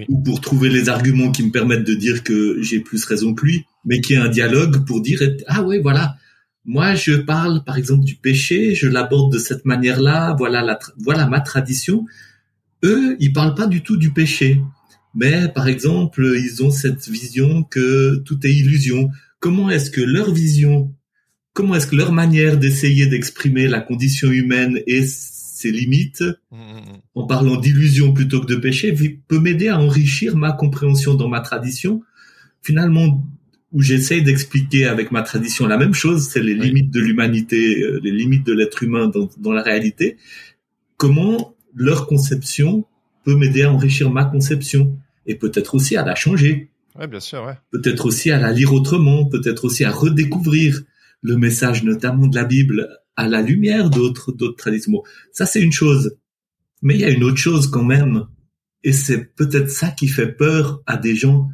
ou 0.09 0.21
pour 0.23 0.41
trouver 0.41 0.69
les 0.69 0.89
arguments 0.89 1.31
qui 1.31 1.43
me 1.43 1.51
permettent 1.51 1.83
de 1.83 1.93
dire 1.93 2.23
que 2.23 2.61
j'ai 2.61 2.79
plus 2.79 3.03
raison 3.05 3.33
que 3.33 3.45
lui, 3.45 3.65
mais 3.85 4.01
qui 4.01 4.13
est 4.13 4.17
un 4.17 4.29
dialogue 4.29 4.85
pour 4.85 5.01
dire 5.01 5.21
ah 5.47 5.61
ouais 5.61 5.79
voilà 5.79 6.15
moi 6.65 6.95
je 6.95 7.13
parle 7.13 7.63
par 7.63 7.77
exemple 7.77 8.03
du 8.03 8.15
péché, 8.15 8.75
je 8.75 8.87
l'aborde 8.87 9.33
de 9.33 9.39
cette 9.39 9.65
manière-là, 9.65 10.35
voilà 10.37 10.61
la 10.61 10.79
voilà 10.97 11.27
ma 11.27 11.41
tradition. 11.41 12.05
Eux 12.83 13.15
ils 13.19 13.33
parlent 13.33 13.55
pas 13.55 13.67
du 13.67 13.83
tout 13.83 13.97
du 13.97 14.11
péché 14.11 14.61
mais 15.13 15.49
par 15.49 15.67
exemple, 15.67 16.35
ils 16.37 16.63
ont 16.63 16.71
cette 16.71 17.07
vision 17.07 17.63
que 17.63 18.17
tout 18.19 18.45
est 18.45 18.53
illusion. 18.53 19.09
Comment 19.39 19.69
est-ce 19.69 19.91
que 19.91 20.01
leur 20.01 20.31
vision, 20.31 20.93
comment 21.53 21.75
est-ce 21.75 21.87
que 21.87 21.95
leur 21.95 22.13
manière 22.13 22.57
d'essayer 22.57 23.07
d'exprimer 23.07 23.67
la 23.67 23.81
condition 23.81 24.31
humaine 24.31 24.79
et 24.87 25.05
ses 25.05 25.71
limites, 25.71 26.23
mmh, 26.51 26.55
mmh, 26.55 26.59
mmh. 26.59 27.01
en 27.15 27.27
parlant 27.27 27.57
d'illusion 27.57 28.13
plutôt 28.13 28.41
que 28.41 28.47
de 28.47 28.55
péché, 28.55 28.95
peut 29.27 29.39
m'aider 29.39 29.67
à 29.67 29.79
enrichir 29.79 30.37
ma 30.37 30.53
compréhension 30.53 31.13
dans 31.13 31.27
ma 31.27 31.41
tradition, 31.41 32.01
finalement, 32.61 33.23
où 33.71 33.81
j'essaye 33.81 34.21
d'expliquer 34.21 34.85
avec 34.85 35.11
ma 35.11 35.21
tradition 35.21 35.65
la 35.65 35.77
même 35.77 35.93
chose, 35.93 36.27
c'est 36.27 36.41
les 36.41 36.55
limites 36.55 36.91
de 36.91 36.99
l'humanité, 36.99 37.81
euh, 37.83 37.99
les 38.03 38.11
limites 38.11 38.45
de 38.45 38.53
l'être 38.53 38.83
humain 38.83 39.07
dans, 39.07 39.29
dans 39.37 39.53
la 39.53 39.61
réalité. 39.61 40.17
Comment 40.97 41.55
leur 41.73 42.07
conception 42.07 42.85
peut 43.23 43.35
m'aider 43.35 43.63
à 43.63 43.71
enrichir 43.71 44.09
ma 44.09 44.25
conception 44.25 44.97
et 45.25 45.35
peut-être 45.35 45.75
aussi 45.75 45.95
à 45.95 46.03
la 46.03 46.15
changer. 46.15 46.69
Ouais, 46.97 47.07
bien 47.07 47.19
sûr, 47.19 47.43
ouais. 47.43 47.57
Peut-être 47.71 48.05
aussi 48.05 48.31
à 48.31 48.39
la 48.39 48.51
lire 48.51 48.73
autrement, 48.73 49.25
peut-être 49.25 49.65
aussi 49.65 49.83
à 49.85 49.91
redécouvrir 49.91 50.81
le 51.21 51.37
message 51.37 51.83
notamment 51.83 52.27
de 52.27 52.35
la 52.35 52.43
Bible 52.43 52.89
à 53.15 53.27
la 53.27 53.41
lumière 53.41 53.89
d'autres 53.89 54.31
d'autres 54.31 54.57
traditions. 54.57 55.03
Ça 55.31 55.45
c'est 55.45 55.61
une 55.61 55.71
chose. 55.71 56.17
Mais 56.81 56.95
il 56.95 57.01
y 57.01 57.05
a 57.05 57.09
une 57.09 57.23
autre 57.23 57.37
chose 57.37 57.67
quand 57.67 57.83
même 57.83 58.25
et 58.83 58.91
c'est 58.91 59.35
peut-être 59.35 59.69
ça 59.69 59.89
qui 59.91 60.07
fait 60.07 60.31
peur 60.31 60.81
à 60.87 60.97
des 60.97 61.15
gens 61.15 61.49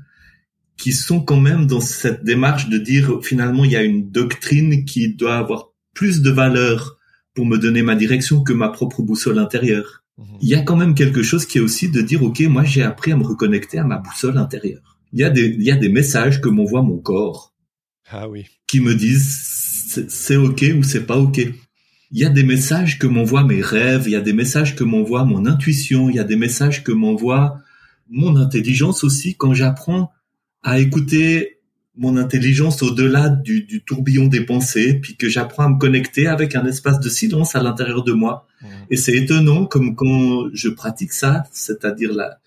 qui 0.77 0.93
sont 0.93 1.21
quand 1.21 1.39
même 1.39 1.65
dans 1.65 1.81
cette 1.81 2.23
démarche 2.23 2.69
de 2.69 2.77
dire 2.77 3.19
finalement 3.23 3.65
il 3.65 3.71
y 3.71 3.75
a 3.75 3.83
une 3.83 4.09
doctrine 4.11 4.85
qui 4.85 5.13
doit 5.13 5.37
avoir 5.37 5.71
plus 5.93 6.21
de 6.21 6.29
valeur 6.29 6.97
pour 7.33 7.45
me 7.45 7.57
donner 7.57 7.81
ma 7.81 7.95
direction 7.95 8.43
que 8.43 8.53
ma 8.53 8.69
propre 8.69 9.01
boussole 9.01 9.39
intérieure. 9.39 10.03
Mhm. 10.17 10.25
Il 10.41 10.49
y 10.49 10.55
a 10.55 10.61
quand 10.61 10.75
même 10.75 10.95
quelque 10.95 11.23
chose 11.23 11.45
qui 11.45 11.57
est 11.57 11.61
aussi 11.61 11.89
de 11.89 12.01
dire, 12.01 12.23
OK, 12.23 12.39
moi 12.41 12.63
j'ai 12.63 12.83
appris 12.83 13.11
à 13.11 13.17
me 13.17 13.23
reconnecter 13.23 13.79
à 13.79 13.83
ma 13.83 13.97
boussole 13.97 14.37
intérieure. 14.37 14.97
Il 15.13 15.19
y 15.19 15.23
a 15.23 15.29
des, 15.29 15.47
il 15.47 15.63
y 15.63 15.71
a 15.71 15.75
des 15.75 15.89
messages 15.89 16.41
que 16.41 16.49
m'envoie 16.49 16.83
mon 16.83 16.97
corps. 16.97 17.53
Ah 18.09 18.29
oui. 18.29 18.45
Qui 18.67 18.79
me 18.79 18.95
disent 18.95 19.57
c'est 20.07 20.35
OK 20.35 20.63
ou 20.77 20.83
c'est 20.83 21.05
pas 21.05 21.17
OK. 21.17 21.39
Il 21.39 22.19
y 22.19 22.25
a 22.25 22.29
des 22.29 22.43
messages 22.43 22.99
que 22.99 23.07
m'envoient 23.07 23.43
mes 23.43 23.61
rêves, 23.61 24.03
il 24.05 24.11
y 24.11 24.15
a 24.15 24.21
des 24.21 24.33
messages 24.33 24.75
que 24.75 24.83
m'envoie 24.83 25.25
mon 25.25 25.45
intuition, 25.45 26.09
il 26.09 26.15
y 26.15 26.19
a 26.19 26.23
des 26.23 26.37
messages 26.37 26.83
que 26.83 26.91
m'envoie 26.91 27.59
mon 28.09 28.37
intelligence 28.37 29.03
aussi 29.03 29.35
quand 29.35 29.53
j'apprends 29.53 30.11
à 30.67 30.79
écouter 30.79 31.59
mon 31.95 32.17
intelligence 32.17 32.83
au-delà 32.83 33.29
du, 33.29 33.63
du, 33.63 33.81
tourbillon 33.81 34.27
des 34.27 34.41
pensées, 34.41 34.95
puis 34.95 35.15
que 35.15 35.29
j'apprends 35.29 35.63
à 35.63 35.69
me 35.69 35.79
connecter 35.79 36.27
avec 36.27 36.57
un 36.57 36.65
espace 36.65 36.99
de 36.99 37.07
silence 37.07 37.55
à 37.55 37.63
l'intérieur 37.63 38.03
de 38.03 38.11
moi. 38.11 38.45
Mmh. 38.61 38.65
Et 38.91 38.97
c'est 38.97 39.15
étonnant 39.15 39.65
comme 39.65 39.95
quand 39.95 40.49
je 40.51 40.67
pratique 40.67 41.13
ça, 41.13 41.45
c'est-à-dire 41.53 42.13
la, 42.13 42.39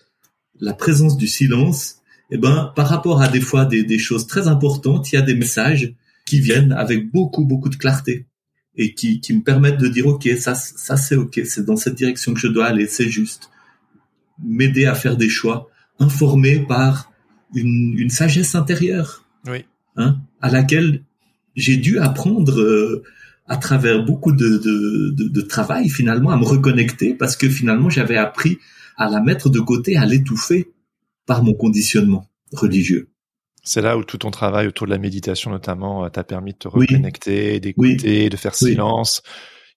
la 0.59 0.73
présence 0.73 1.17
du 1.17 1.25
silence, 1.25 1.95
eh 2.29 2.37
ben, 2.37 2.71
par 2.75 2.89
rapport 2.89 3.23
à 3.23 3.27
des 3.27 3.41
fois 3.41 3.65
des, 3.65 3.83
des 3.83 3.97
choses 3.97 4.27
très 4.27 4.47
importantes, 4.47 5.11
il 5.11 5.15
y 5.15 5.17
a 5.17 5.23
des 5.23 5.35
messages 5.35 5.91
qui 6.27 6.39
viennent 6.39 6.73
avec 6.73 7.11
beaucoup, 7.11 7.43
beaucoup 7.43 7.69
de 7.69 7.75
clarté 7.75 8.27
et 8.75 8.93
qui, 8.93 9.19
qui 9.19 9.33
me 9.33 9.41
permettent 9.41 9.79
de 9.79 9.87
dire, 9.87 10.05
OK, 10.05 10.29
ça, 10.37 10.53
ça 10.53 10.95
c'est 10.95 11.15
OK, 11.15 11.41
c'est 11.43 11.65
dans 11.65 11.75
cette 11.75 11.95
direction 11.95 12.35
que 12.35 12.39
je 12.39 12.47
dois 12.47 12.67
aller, 12.67 12.85
c'est 12.85 13.09
juste. 13.09 13.49
M'aider 14.43 14.85
à 14.85 14.93
faire 14.93 15.17
des 15.17 15.27
choix, 15.27 15.69
informé 15.97 16.59
par 16.59 17.10
une, 17.55 17.97
une 17.97 18.09
sagesse 18.09 18.55
intérieure 18.55 19.25
oui. 19.47 19.65
hein, 19.97 20.17
à 20.41 20.49
laquelle 20.49 21.03
j'ai 21.55 21.77
dû 21.77 21.99
apprendre 21.99 22.59
euh, 22.59 23.03
à 23.47 23.57
travers 23.57 24.03
beaucoup 24.03 24.31
de, 24.31 24.57
de, 24.57 25.09
de, 25.11 25.27
de, 25.27 25.41
travail 25.41 25.89
finalement 25.89 26.29
à 26.29 26.37
me 26.37 26.45
reconnecter 26.45 27.13
parce 27.13 27.35
que 27.35 27.49
finalement 27.49 27.89
j'avais 27.89 28.17
appris 28.17 28.59
à 28.97 29.09
la 29.09 29.19
mettre 29.19 29.49
de 29.49 29.59
côté, 29.59 29.97
à 29.97 30.05
l'étouffer 30.05 30.71
par 31.25 31.43
mon 31.43 31.53
conditionnement 31.53 32.29
religieux. 32.53 33.09
C'est 33.63 33.81
là 33.81 33.97
où 33.97 34.03
tout 34.03 34.17
ton 34.17 34.31
travail 34.31 34.67
autour 34.67 34.87
de 34.87 34.91
la 34.91 34.97
méditation 34.97 35.51
notamment 35.51 36.05
euh, 36.05 36.09
t'a 36.09 36.23
permis 36.23 36.53
de 36.53 36.57
te 36.57 36.67
reconnecter, 36.67 37.59
d'écouter, 37.59 38.29
de 38.29 38.37
faire 38.37 38.55
silence, 38.55 39.21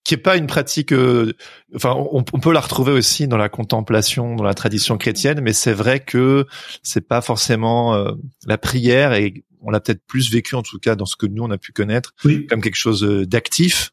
qui 0.05 0.15
est 0.15 0.19
pas 0.19 0.37
une 0.37 0.47
pratique. 0.47 0.93
Euh, 0.93 1.33
enfin, 1.75 1.95
on, 1.97 2.25
on, 2.33 2.39
peut 2.41 2.53
la 2.53 2.61
retrouver 2.61 2.93
aussi 2.93 3.27
dans 3.27 3.39
la 3.39 3.49
contemplation, 3.49 4.37
dans 4.37 4.45
la 4.45 4.55
tradition 4.55 4.99
chrétienne, 4.99 5.41
mais 5.43 5.53
c'est 5.53 5.73
vrai 5.73 6.01
que 6.01 6.47
c'est 6.83 7.09
pas 7.09 7.23
forcément 7.23 7.95
euh, 7.95 8.13
la 8.47 8.59
prière 8.59 9.15
et 9.15 9.45
on 9.65 9.71
l'a 9.71 9.81
peut-être 9.81 10.03
plus 10.07 10.31
vécu 10.31 10.55
en 10.55 10.63
tout 10.63 10.79
cas 10.79 10.95
dans 10.95 11.07
ce 11.07 11.17
que 11.17 11.27
nous 11.27 11.43
on 11.43 11.51
a 11.51 11.59
pu 11.59 11.73
connaître 11.73 12.15
comme 12.49 12.61
quelque 12.61 12.77
chose 12.77 13.03
euh, 13.03 13.27
d'actif. 13.27 13.93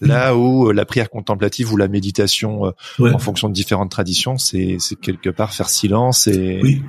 Là 0.00 0.36
où 0.36 0.68
euh, 0.68 0.72
la 0.72 0.84
prière 0.84 1.08
contemplative 1.08 1.72
ou 1.72 1.76
la 1.76 1.86
méditation, 1.86 2.66
euh, 2.66 3.12
en 3.12 3.18
fonction 3.18 3.48
de 3.48 3.54
différentes 3.54 3.90
traditions, 3.90 4.36
c'est 4.36 4.78
quelque 5.00 5.30
part 5.30 5.54
faire 5.54 5.68
silence 5.68 6.26
et. 6.26 6.60
Oui. 6.62 6.82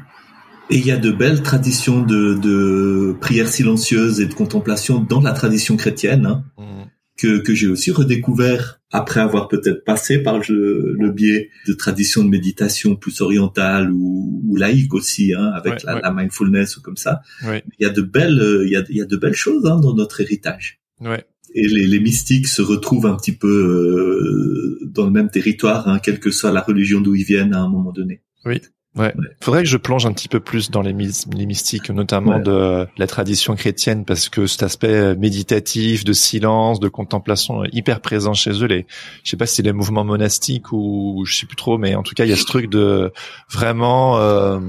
Et 0.69 0.77
il 0.77 0.85
y 0.87 0.91
a 0.91 0.97
de 0.97 1.11
belles 1.11 1.43
traditions 1.43 2.01
de, 2.01 2.35
de 2.35 3.15
prière 3.19 3.49
silencieuse 3.49 4.21
et 4.21 4.25
de 4.25 4.33
contemplation 4.33 4.99
dans 4.99 5.19
la 5.19 5.33
tradition 5.33 5.75
chrétienne. 5.75 6.25
Hein. 6.25 6.43
Mmh 6.57 6.83
que, 7.17 7.39
que 7.39 7.53
j'ai 7.53 7.67
aussi 7.67 7.91
redécouvert 7.91 8.81
après 8.91 9.19
avoir 9.19 9.47
peut-être 9.47 9.83
passé 9.83 10.19
par 10.19 10.39
le, 10.39 10.95
le, 10.97 11.11
biais 11.11 11.49
de 11.67 11.73
traditions 11.73 12.23
de 12.23 12.29
méditation 12.29 12.95
plus 12.95 13.21
orientales 13.21 13.91
ou, 13.91 14.41
ou 14.47 14.55
laïques 14.55 14.93
aussi, 14.93 15.33
hein, 15.33 15.51
avec 15.55 15.83
la, 15.83 15.99
la, 15.99 16.11
mindfulness 16.11 16.77
ou 16.77 16.81
comme 16.81 16.97
ça. 16.97 17.21
Il 17.43 17.61
y 17.79 17.85
a 17.85 17.89
de 17.89 18.01
belles, 18.01 18.63
il 18.65 18.71
y 18.71 18.75
a, 18.75 18.83
il 18.89 18.97
y 18.97 19.01
a 19.01 19.05
de 19.05 19.17
belles 19.17 19.35
choses 19.35 19.65
hein, 19.65 19.79
dans 19.79 19.95
notre 19.95 20.21
héritage. 20.21 20.79
Ouais. 20.99 21.25
et 21.53 21.67
les, 21.67 21.87
les, 21.87 21.99
mystiques 21.99 22.47
se 22.47 22.61
retrouvent 22.61 23.07
un 23.07 23.15
petit 23.15 23.35
peu 23.35 24.79
euh, 24.81 24.85
dans 24.85 25.05
le 25.05 25.11
même 25.11 25.29
territoire, 25.29 25.87
hein, 25.87 25.99
quelle 25.99 26.19
que 26.19 26.31
soit 26.31 26.51
la 26.51 26.61
religion 26.61 27.01
d'où 27.01 27.15
ils 27.15 27.25
viennent 27.25 27.53
à 27.53 27.59
un 27.59 27.67
moment 27.67 27.91
donné. 27.91 28.21
Oui. 28.45 28.61
Ouais. 28.95 29.11
Faudrait 29.41 29.63
que 29.63 29.69
je 29.69 29.77
plonge 29.77 30.05
un 30.05 30.13
petit 30.13 30.27
peu 30.27 30.39
plus 30.39 30.69
dans 30.69 30.81
les, 30.81 30.93
les 30.93 31.45
mystiques, 31.47 31.89
notamment 31.89 32.39
de 32.39 32.85
la 32.95 33.07
tradition 33.07 33.55
chrétienne, 33.55 34.05
parce 34.05 34.29
que 34.29 34.45
cet 34.45 34.61
aspect 34.61 35.15
méditatif, 35.15 36.03
de 36.03 36.13
silence, 36.13 36.79
de 36.79 36.89
contemplation 36.89 37.63
est 37.63 37.73
hyper 37.73 38.01
présent 38.01 38.33
chez 38.33 38.51
eux. 38.51 38.67
Les, 38.67 38.85
je 39.23 39.31
sais 39.31 39.37
pas 39.37 39.47
si 39.47 39.55
c'est 39.55 39.63
les 39.63 39.73
mouvements 39.73 40.03
monastiques 40.03 40.71
ou 40.71 41.23
je 41.25 41.35
sais 41.35 41.47
plus 41.47 41.55
trop, 41.55 41.79
mais 41.79 41.95
en 41.95 42.03
tout 42.03 42.13
cas, 42.13 42.25
il 42.25 42.29
y 42.29 42.33
a 42.33 42.37
ce 42.37 42.45
truc 42.45 42.69
de 42.69 43.11
vraiment. 43.49 44.19
Euh, 44.19 44.59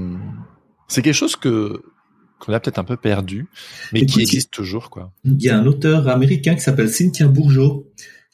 c'est 0.87 1.03
quelque 1.03 1.13
chose 1.13 1.35
que 1.35 1.83
qu'on 2.39 2.53
a 2.53 2.59
peut-être 2.59 2.79
un 2.79 2.83
peu 2.83 2.97
perdu, 2.97 3.47
mais 3.93 4.05
qui 4.05 4.21
existe 4.21 4.51
toujours, 4.51 4.89
quoi. 4.89 5.11
Il 5.23 5.41
y 5.41 5.49
a 5.49 5.57
un 5.57 5.65
auteur 5.65 6.07
américain 6.09 6.55
qui 6.55 6.61
s'appelle 6.61 6.89
Cynthia 6.89 7.27
Bourgeot, 7.27 7.91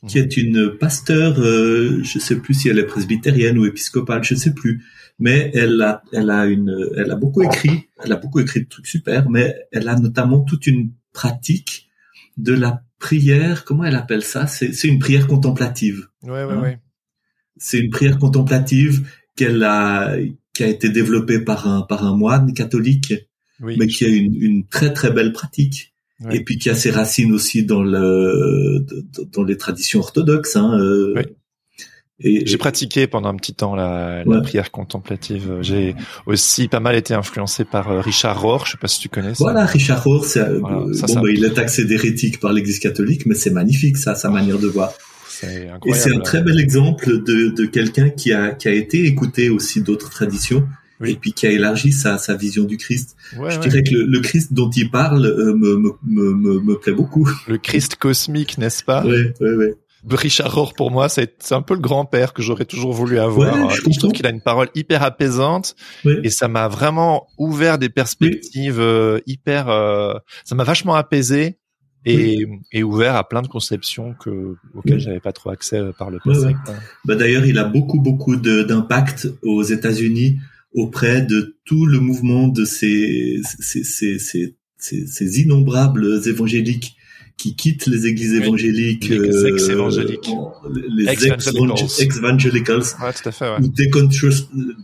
qui 0.08 0.18
mhm. 0.18 0.24
est 0.24 0.38
une 0.38 0.78
pasteur, 0.80 1.40
euh, 1.40 2.02
je 2.04 2.20
sais 2.20 2.38
plus 2.38 2.54
si 2.54 2.70
elle 2.70 2.80
est 2.80 2.86
presbytérienne 2.86 3.58
ou 3.58 3.66
épiscopale, 3.66 4.24
je 4.24 4.36
sais 4.36 4.54
plus, 4.54 4.84
mais 5.22 5.52
elle 5.54 5.82
a, 5.82 6.04
elle 6.12 6.30
a 6.30 6.46
une, 6.48 6.90
elle 6.98 7.12
a 7.12 7.16
beaucoup 7.16 7.42
écrit, 7.44 7.88
elle 8.04 8.12
a 8.12 8.18
beaucoup 8.18 8.40
écrit 8.40 8.64
de 8.64 8.68
trucs 8.68 8.88
super, 8.88 9.30
mais 9.30 9.56
elle 9.72 9.88
a 9.88 9.98
notamment 9.98 10.42
toute 10.42 10.68
une 10.68 10.92
pratique 11.14 11.90
de 12.38 12.54
la 12.54 12.84
prière, 13.00 13.64
comment 13.64 13.86
elle 13.86 13.96
appelle 13.96 14.24
ça? 14.24 14.48
C'est 14.48 14.88
une 14.88 15.00
prière 15.00 15.28
contemplative. 15.28 16.08
Ouais, 16.24 16.44
ouais, 16.44 16.54
hein? 16.54 16.62
Ouais. 16.62 16.80
C'est 17.56 17.80
une 17.80 17.90
prière 17.90 18.18
contemplative 18.18 19.08
qu'elle 19.36 19.64
a, 19.64 20.18
qui 20.54 20.64
a 20.64 20.68
été 20.68 20.90
développée 20.90 21.40
par 21.40 21.68
un 21.68 21.84
par 21.84 22.06
un 22.06 22.16
moine 22.16 22.54
catholique, 22.54 23.14
mais 23.60 23.88
qui 23.88 24.06
a 24.06 24.10
une, 24.10 24.36
une 24.36 24.68
très 24.68 24.92
très 24.92 25.12
belle 25.12 25.32
pratique. 25.32 25.88
Et 26.30 26.44
puis 26.44 26.60
qui 26.60 26.70
a 26.70 26.76
ses 26.76 26.92
racines 26.92 27.34
aussi 27.34 27.66
dans 27.66 27.82
le 27.82 28.86
dans 29.34 29.44
les 29.44 29.58
traditions 29.58 30.02
orthodoxes. 30.02 30.56
Hein, 30.56 30.80
euh, 30.80 31.16
j'ai 32.24 32.58
pratiqué 32.58 33.08
pendant 33.08 33.30
un 33.30 33.36
petit 33.36 33.54
temps 33.54 33.76
la, 33.76 34.24
la 34.26 34.42
prière 34.42 34.72
contemplative. 34.72 35.58
J'ai 35.62 35.96
aussi 36.26 36.68
pas 36.68 36.80
mal 36.80 36.96
été 36.96 37.14
influencé 37.14 37.66
par 37.66 37.92
euh, 37.92 38.02
Richard 38.02 38.42
Rohr. 38.42 38.66
Je 38.66 38.72
sais 38.72 38.78
pas 38.78 38.88
si 38.88 39.00
tu 39.00 39.10
connais. 39.10 39.34
Ça. 39.36 39.44
Voilà, 39.44 39.66
Richard 39.66 40.04
Rohr, 40.04 40.26
euh, 40.38 40.60
bon, 40.60 40.92
bah, 40.92 41.30
il 41.30 41.44
est 41.44 41.54
taxé 41.54 41.86
d'hérétique 41.86 42.40
par 42.40 42.54
l'Église 42.54 42.80
catholique, 42.80 43.26
mais 43.26 43.36
c'est 43.36 43.52
magnifique 43.52 43.98
ça, 43.98 44.16
sa 44.16 44.30
manière 44.30 44.60
de 44.60 44.68
voir. 44.68 44.94
Et 45.86 45.94
c'est 45.94 46.16
un 46.16 46.20
très 46.20 46.44
bel 46.44 46.60
exemple 46.60 47.24
de, 47.24 47.50
de 47.50 47.66
quelqu'un 47.66 48.10
qui 48.10 48.32
a 48.32 48.52
qui 48.52 48.68
a 48.68 48.74
été 48.74 49.06
écouté 49.06 49.50
aussi 49.50 49.82
d'autres 49.82 50.10
traditions. 50.10 50.68
et 51.04 51.16
puis 51.16 51.34
qui 51.34 51.48
a 51.48 51.50
élargi 51.50 51.92
sa, 51.92 52.20
sa 52.20 52.36
vision 52.36 52.64
du 52.64 52.78
Christ. 52.78 53.16
Ouais, 53.36 53.50
je 53.50 53.60
dirais 53.60 53.82
que 53.82 53.92
le, 53.92 54.06
le, 54.06 54.20
Christ 54.20 54.54
dont 54.54 54.70
il 54.70 54.92
parle 54.92 55.26
euh, 55.26 55.56
me, 55.56 55.76
me, 55.78 56.34
me, 56.34 56.60
me, 56.60 56.76
plaît 56.78 56.94
beaucoup. 56.94 57.28
Le 57.48 57.58
Christ 57.58 57.96
cosmique, 57.96 58.60
n'est-ce 58.60 58.84
pas? 58.84 59.04
Oui, 59.04 59.32
oui, 59.40 59.50
oui. 59.58 59.66
Richard 60.10 60.54
Rohr 60.54 60.74
pour 60.74 60.92
moi, 60.92 61.10
c'est 61.10 61.52
un 61.52 61.62
peu 61.62 61.76
le 61.76 61.80
grand-père 61.80 62.34
que 62.34 62.42
j'aurais 62.42 62.66
toujours 62.66 62.92
voulu 62.92 63.20
avoir. 63.20 63.70
je, 63.70 64.00
trouve 64.00 64.12
qu'il 64.12 64.26
a 64.26 64.30
une 64.30 64.42
parole 64.42 64.70
hyper 64.74 65.04
apaisante 65.04 65.76
et 66.06 66.30
ça 66.30 66.48
m'a 66.48 66.68
vraiment 66.68 67.28
ouvert 67.38 67.78
des 67.78 67.90
perspectives 67.90 68.80
euh, 68.80 69.20
hyper. 69.28 69.70
Euh, 69.70 70.14
ça 70.44 70.56
m'a 70.56 70.64
vachement 70.64 70.96
apaisé 70.96 71.60
et, 72.06 72.48
et, 72.72 72.82
ouvert 72.82 73.16
à 73.16 73.28
plein 73.28 73.44
de 73.44 73.48
conceptions 73.48 74.16
que 74.16 74.56
auxquelles 74.74 75.00
j'avais 75.00 75.20
pas 75.20 75.34
trop 75.34 75.52
accès 75.52 75.78
euh, 75.78 75.92
par 75.92 76.10
le 76.10 76.18
passé. 76.24 76.56
Bah 77.06 77.16
d'ailleurs, 77.16 77.46
il 77.46 77.60
a 77.60 77.64
beaucoup 77.64 78.00
beaucoup 78.00 78.36
d'impact 78.36 79.30
aux 79.44 79.62
États-Unis 79.62 80.40
auprès 80.74 81.22
de 81.22 81.58
tout 81.66 81.86
le 81.86 82.00
mouvement 82.00 82.48
de 82.48 82.66
ces 82.66 83.40
ces, 83.44 83.84
ces, 83.84 84.18
ces, 84.18 84.56
ces 84.80 85.42
innombrables 85.42 86.22
évangéliques 86.26 86.96
qui 87.42 87.56
quittent 87.56 87.88
les 87.88 88.06
églises 88.06 88.36
évangéliques, 88.36 89.10
les 89.10 89.18
euh, 89.18 89.48
ex-évangéliques, 89.48 90.30
les 90.96 91.10
ex-evangelicals, 91.10 92.84
ouais, 93.02 93.14
tout 93.14 93.30
à 93.30 93.32
fait, 93.32 93.50
ouais. 93.50 93.58
ou 93.60 93.68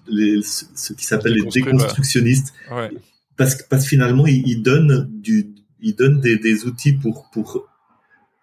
les, 0.10 0.42
ce 0.42 0.94
qui 0.94 1.06
s'appelle 1.06 1.34
les 1.34 1.46
déconstructionnistes, 1.46 2.56
ouais. 2.72 2.90
parce 3.36 3.54
que 3.54 3.64
parce 3.70 3.86
finalement 3.86 4.26
ils, 4.26 4.42
ils 4.48 4.64
donnent 4.64 5.08
du, 5.12 5.50
ils 5.82 5.94
donnent 5.94 6.20
des, 6.20 6.38
des 6.38 6.66
outils 6.66 6.94
pour 6.94 7.30
pour 7.32 7.68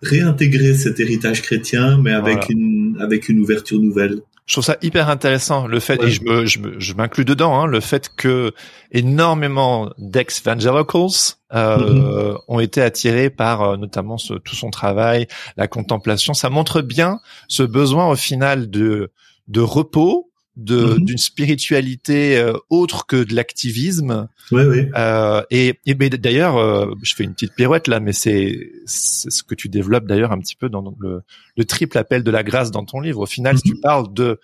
réintégrer 0.00 0.74
cet 0.74 1.00
héritage 1.00 1.42
chrétien, 1.42 1.98
mais 2.00 2.12
avec 2.12 2.36
voilà. 2.36 2.46
une 2.50 2.96
avec 3.00 3.28
une 3.28 3.40
ouverture 3.40 3.80
nouvelle 3.80 4.20
je 4.46 4.54
trouve 4.54 4.64
ça 4.64 4.76
hyper 4.82 5.08
intéressant 5.08 5.66
le 5.66 5.80
fait 5.80 6.02
et 6.02 6.10
je 6.10 6.22
me 6.22 6.44
je 6.46 6.94
m'inclus 6.94 7.24
dedans 7.24 7.58
hein, 7.58 7.66
le 7.66 7.80
fait 7.80 8.10
que 8.14 8.52
énormément 8.92 9.90
d'ex-evangelicals 9.96 11.36
euh, 11.54 11.78
mm-hmm. 11.78 12.38
ont 12.48 12.60
été 12.60 12.82
attirés 12.82 13.30
par 13.30 13.62
euh, 13.62 13.76
notamment 13.76 14.18
ce, 14.18 14.34
tout 14.34 14.54
son 14.54 14.70
travail, 14.70 15.28
la 15.56 15.66
contemplation. 15.66 16.34
Ça 16.34 16.50
montre 16.50 16.82
bien 16.82 17.20
ce 17.48 17.62
besoin 17.62 18.08
au 18.08 18.16
final 18.16 18.68
de 18.68 19.12
de 19.48 19.60
repos, 19.60 20.30
de 20.56 20.76
mm-hmm. 20.76 21.04
d'une 21.04 21.18
spiritualité 21.18 22.38
euh, 22.38 22.52
autre 22.70 23.06
que 23.06 23.24
de 23.24 23.34
l'activisme. 23.34 24.28
Oui, 24.52 24.62
oui. 24.64 24.88
Euh, 24.96 25.42
et, 25.50 25.80
et 25.86 25.94
d'ailleurs, 25.94 26.56
euh, 26.56 26.94
je 27.02 27.14
fais 27.14 27.24
une 27.24 27.32
petite 27.32 27.54
pirouette 27.54 27.88
là, 27.88 28.00
mais 28.00 28.12
c'est 28.12 28.70
ce 28.86 29.42
que 29.42 29.54
tu 29.54 29.68
développes 29.68 30.06
d'ailleurs 30.06 30.32
un 30.32 30.38
petit 30.38 30.56
peu 30.56 30.68
dans 30.68 30.94
le, 31.00 31.22
le, 31.56 31.64
triple 31.64 31.98
appel 31.98 32.22
de 32.22 32.30
la 32.30 32.42
grâce 32.42 32.70
dans 32.70 32.84
ton 32.84 33.00
livre. 33.00 33.20
Au 33.20 33.26
final, 33.26 33.60
tu 33.60 33.72
mm-hmm. 33.72 33.80
parles 33.80 34.12
de 34.12 34.40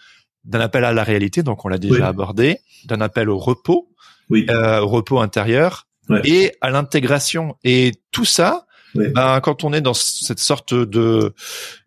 d'un 0.47 0.61
appel 0.61 0.85
à 0.85 0.93
la 0.93 1.05
réalité, 1.05 1.43
donc 1.43 1.67
on 1.67 1.69
l'a 1.69 1.77
déjà 1.77 2.09
abordé, 2.09 2.61
d'un 2.87 3.03
appel 3.03 3.29
au 3.29 3.37
repos, 3.37 3.91
oui. 4.31 4.47
au 4.49 4.89
repos 4.89 5.21
intérieur, 5.21 5.87
et 6.25 6.55
à 6.63 6.71
l'intégration. 6.71 7.57
Et 7.63 7.93
tout 8.11 8.25
ça, 8.25 8.67
ben, 8.95 9.41
quand 9.41 9.65
on 9.65 9.73
est 9.73 9.81
dans 9.81 9.95
cette 9.95 10.41
sorte 10.41 10.75
de 10.75 11.33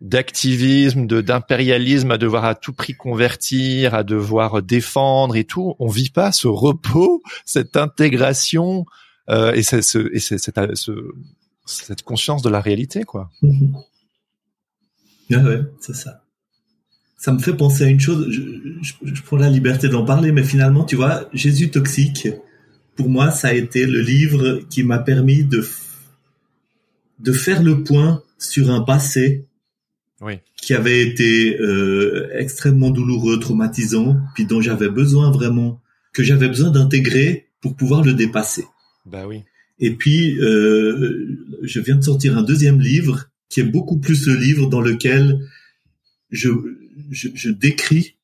d'activisme, 0.02 1.08
de 1.08 1.22
d'impérialisme, 1.22 2.12
à 2.12 2.18
devoir 2.18 2.46
à 2.46 2.56
tout 2.56 2.74
prix 2.74 2.94
convertir, 2.94 3.94
à 3.94 4.04
devoir 4.04 4.62
défendre 4.62 5.36
et 5.36 5.44
tout, 5.44 5.76
on 5.80 5.88
vit 5.88 6.10
pas 6.10 6.32
ce 6.32 6.48
repos, 6.48 7.22
cette 7.46 7.78
intégration 7.78 8.86
euh, 9.30 9.54
et, 9.54 9.64
ce, 9.64 10.14
et 10.14 10.20
cette, 10.20 10.60
cette 11.66 12.02
conscience 12.04 12.42
de 12.42 12.50
la 12.50 12.62
réalité, 12.62 13.04
quoi. 13.04 13.30
Ah 15.32 15.38
ouais, 15.38 15.62
c'est 15.80 15.96
ça. 15.96 16.24
Ça 17.18 17.32
me 17.32 17.40
fait 17.40 17.54
penser 17.54 17.86
à 17.86 17.88
une 17.88 18.02
chose. 18.02 18.28
Je, 18.30 18.42
je, 18.82 18.94
je 19.14 19.22
prends 19.24 19.38
la 19.38 19.50
liberté 19.50 19.88
d'en 19.88 20.04
parler, 20.04 20.34
mais 20.34 20.44
finalement, 20.44 20.84
tu 20.84 20.98
vois, 20.98 21.30
Jésus 21.34 21.72
toxique. 21.72 22.28
Pour 22.96 23.10
moi, 23.10 23.32
ça 23.32 23.48
a 23.48 23.54
été 23.54 23.86
le 23.86 24.02
livre 24.02 24.60
qui 24.70 24.84
m'a 24.84 25.00
permis 25.00 25.44
de 25.46 25.62
de 27.24 27.32
faire 27.32 27.64
le 27.64 27.84
point 27.84 28.22
sur 28.38 28.70
un 28.70 28.82
passé 28.82 29.46
oui. 30.22 30.40
qui 30.62 30.74
avait 30.74 31.02
été 31.02 31.58
euh, 31.60 32.30
extrêmement 32.34 32.92
douloureux, 32.92 33.40
traumatisant, 33.40 34.18
puis 34.36 34.46
dont 34.46 34.62
j'avais 34.62 34.90
besoin 34.90 35.32
vraiment, 35.32 35.82
que 36.12 36.22
j'avais 36.22 36.50
besoin 36.50 36.70
d'intégrer 36.70 37.48
pour 37.62 37.76
pouvoir 37.76 38.04
le 38.04 38.14
dépasser. 38.14 38.66
Bah 39.06 39.26
oui. 39.26 39.44
Et 39.80 39.96
puis, 39.96 40.38
euh, 40.40 41.40
je 41.64 41.80
viens 41.80 41.96
de 41.96 42.04
sortir 42.04 42.38
un 42.38 42.44
deuxième 42.44 42.80
livre 42.80 43.30
qui 43.50 43.62
est 43.62 43.66
beaucoup 43.66 43.98
plus 43.98 44.28
le 44.28 44.36
livre 44.36 44.68
dans 44.68 44.82
lequel 44.82 45.40
je, 46.30 46.50
je, 47.10 47.30
je 47.34 47.50
décris 47.50 48.16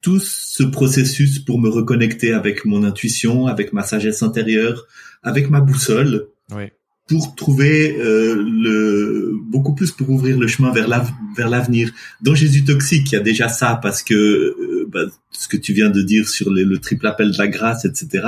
tout 0.00 0.18
ce 0.18 0.62
processus 0.64 1.38
pour 1.38 1.60
me 1.60 1.68
reconnecter 1.68 2.32
avec 2.32 2.64
mon 2.64 2.84
intuition, 2.84 3.46
avec 3.46 3.72
ma 3.72 3.82
sagesse 3.82 4.22
intérieure, 4.22 4.86
avec 5.22 5.50
ma 5.50 5.60
boussole. 5.60 6.28
Oui 6.54 6.64
pour 7.06 7.34
trouver 7.34 7.96
euh, 7.98 8.34
le 8.34 9.32
beaucoup 9.44 9.74
plus 9.74 9.92
pour 9.92 10.08
ouvrir 10.10 10.38
le 10.38 10.46
chemin 10.46 10.72
vers 10.72 10.88
la, 10.88 11.04
vers 11.36 11.48
l'avenir. 11.50 11.90
Dans 12.22 12.34
Jésus 12.34 12.64
toxique, 12.64 13.12
il 13.12 13.14
y 13.14 13.18
a 13.18 13.20
déjà 13.20 13.48
ça 13.48 13.78
parce 13.82 14.02
que 14.02 14.14
euh, 14.14 14.88
bah, 14.90 15.04
ce 15.30 15.48
que 15.48 15.56
tu 15.56 15.72
viens 15.72 15.90
de 15.90 16.02
dire 16.02 16.28
sur 16.28 16.50
les, 16.50 16.64
le 16.64 16.78
triple 16.78 17.06
appel 17.06 17.30
de 17.30 17.38
la 17.38 17.48
grâce, 17.48 17.84
etc. 17.84 18.26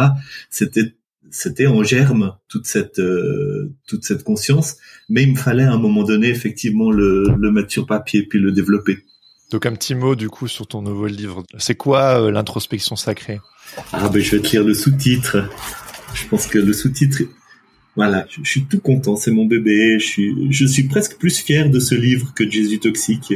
C'était 0.51 0.95
c'était 1.31 1.67
en 1.67 1.83
germe 1.83 2.37
toute 2.49 2.67
cette 2.67 2.99
euh, 2.99 3.73
toute 3.87 4.05
cette 4.05 4.23
conscience, 4.23 4.77
mais 5.09 5.23
il 5.23 5.33
me 5.33 5.37
fallait 5.37 5.65
à 5.65 5.73
un 5.73 5.79
moment 5.79 6.05
donné 6.05 6.29
effectivement 6.29 6.91
le, 6.91 7.25
le 7.37 7.51
mettre 7.51 7.71
sur 7.71 7.87
papier 7.87 8.25
puis 8.25 8.39
le 8.39 8.53
développer. 8.53 9.05
Donc 9.51 9.65
un 9.65 9.73
petit 9.73 9.95
mot 9.95 10.15
du 10.17 10.29
coup 10.29 10.49
sur 10.49 10.67
ton 10.67 10.83
nouveau 10.83 11.07
livre. 11.07 11.45
C'est 11.59 11.77
quoi 11.77 12.21
euh, 12.21 12.31
l'introspection 12.31 12.97
sacrée? 12.97 13.41
Ah 13.93 14.09
ben 14.09 14.21
je 14.23 14.37
vais 14.37 14.43
te 14.43 14.51
lire 14.51 14.65
le 14.65 14.75
sous-titre. 14.75 15.49
Je 16.15 16.27
pense 16.29 16.47
que 16.47 16.59
le 16.59 16.73
sous-titre 16.73 17.23
voilà, 17.97 18.27
je, 18.29 18.49
suis 18.49 18.67
tout 18.67 18.81
content, 18.81 19.17
c'est 19.17 19.31
mon 19.31 19.47
bébé. 19.47 19.99
Je 19.99 20.07
suis, 20.07 20.53
je 20.53 20.67
suis 20.67 20.85
presque 20.85 21.17
plus 21.17 21.39
fier 21.39 21.71
de 21.71 21.81
ce 21.81 21.95
livre 21.95 22.33
que 22.35 22.45
de 22.45 22.51
Jésus 22.51 22.79
toxique. 22.79 23.35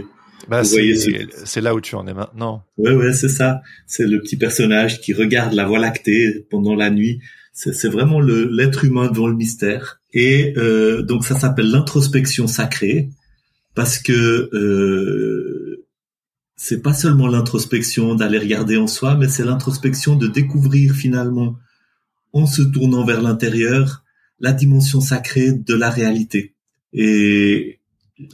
Bah, 0.49 0.63
c'est 0.65 1.61
là 1.61 1.75
où 1.75 1.81
tu 1.81 1.95
en 1.95 2.07
es 2.07 2.15
maintenant. 2.15 2.65
Ouais, 2.77 2.93
ouais, 2.93 3.13
c'est 3.13 3.29
ça. 3.29 3.63
C'est 3.87 4.07
le 4.07 4.21
petit 4.21 4.37
personnage 4.37 5.01
qui 5.01 5.15
regarde 5.15 5.55
la 5.55 5.67
Voie 5.67 5.79
lactée 5.79 6.47
pendant 6.51 6.75
la 6.75 6.91
nuit. 6.91 7.21
C'est 7.53 7.89
vraiment 7.89 8.21
l'être 8.21 8.85
humain 8.85 9.11
devant 9.11 9.29
le 9.29 9.35
mystère. 9.35 10.01
Et 10.13 10.55
euh, 10.57 11.03
donc 11.03 11.25
ça 11.25 11.39
s'appelle 11.39 11.71
l'introspection 11.71 12.47
sacrée 12.47 13.11
parce 13.75 13.99
que 13.99 14.51
euh, 14.53 15.87
c'est 16.57 16.83
pas 16.83 16.95
seulement 16.95 17.29
l'introspection 17.29 18.15
d'aller 18.15 18.39
regarder 18.39 18.77
en 18.77 18.87
soi, 18.87 19.15
mais 19.15 19.29
c'est 19.29 19.45
l'introspection 19.45 20.17
de 20.17 20.27
découvrir 20.27 20.95
finalement 20.95 21.57
en 22.33 22.47
se 22.47 22.63
tournant 22.63 23.05
vers 23.05 23.23
l'intérieur 23.23 24.05
la 24.41 24.53
dimension 24.53 25.01
sacrée 25.01 25.53
de 25.53 25.75
la 25.75 25.91
réalité. 25.91 26.55
Et 26.93 27.81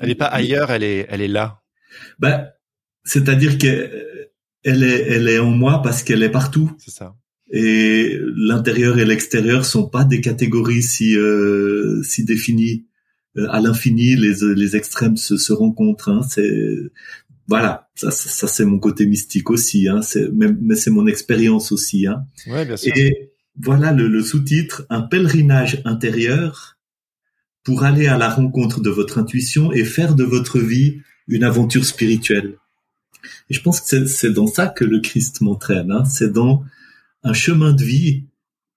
Elle 0.01 0.09
n'est 0.09 0.15
pas 0.15 0.27
ailleurs, 0.27 0.71
elle 0.71 0.85
est, 0.85 1.07
elle 1.11 1.21
est 1.21 1.29
là. 1.29 1.63
Ben, 2.19 2.49
c'est-à-dire 3.05 3.59
qu'elle 3.59 4.83
est, 4.83 5.03
elle 5.09 5.29
est 5.29 5.39
en 5.39 5.51
moi 5.51 5.83
parce 5.83 6.03
qu'elle 6.03 6.23
est 6.23 6.31
partout. 6.31 6.73
C'est 6.79 6.91
ça. 6.91 7.15
Et 7.53 8.19
l'intérieur 8.37 8.99
et 8.99 9.05
l'extérieur 9.05 9.65
sont 9.65 9.89
pas 9.89 10.05
des 10.05 10.21
catégories 10.21 10.83
si 10.83 11.17
euh, 11.17 12.03
si 12.03 12.25
définies 12.25 12.87
euh, 13.37 13.47
à 13.51 13.61
l'infini. 13.61 14.17
Les 14.17 14.35
les 14.55 14.75
extrêmes 14.75 15.17
se, 15.17 15.37
se 15.37 15.53
rencontrent. 15.53 16.09
Hein. 16.09 16.23
C'est 16.29 16.51
voilà, 17.49 17.89
ça, 17.95 18.11
ça, 18.11 18.49
c'est 18.49 18.65
mon 18.65 18.81
côté 18.81 19.07
mystique 19.07 19.51
aussi. 19.51 19.87
Hein. 19.89 20.03
C'est 20.03 20.29
mais, 20.33 20.75
c'est 20.75 20.91
mon 20.91 21.07
expérience 21.07 21.71
aussi. 21.71 22.09
Hein. 22.09 22.27
Ouais, 22.49 22.65
bien 22.65 22.77
sûr. 22.77 22.93
Et 22.97 23.31
voilà 23.61 23.93
le, 23.93 24.09
le 24.09 24.23
sous-titre 24.23 24.87
un 24.91 25.03
pèlerinage 25.03 25.83
intérieur 25.85 26.77
pour 27.65 27.85
aller 27.85 28.07
à 28.07 28.17
la 28.17 28.31
rencontre 28.31 28.81
de 28.81 28.91
votre 28.91 29.19
intuition 29.19 29.73
et 29.73 29.85
faire 29.85 30.15
de 30.15 30.25
votre 30.25 30.61
vie 30.61 31.01
une 31.27 31.45
aventure 31.45 31.85
spirituelle. 31.85 32.59
Et 33.51 33.55
je 33.55 33.61
pense 33.61 33.81
que 33.81 34.07
c'est 34.07 34.33
dans 34.33 34.47
ça 34.47 34.69
que 34.69 34.85
le 34.85 35.01
Christ 35.01 35.41
m'entraîne. 35.41 35.91
Hein. 35.91 36.05
C'est 36.05 36.33
dans 36.33 36.65
un 37.25 37.33
chemin 37.33 37.73
de 37.73 37.83
vie 37.83 38.25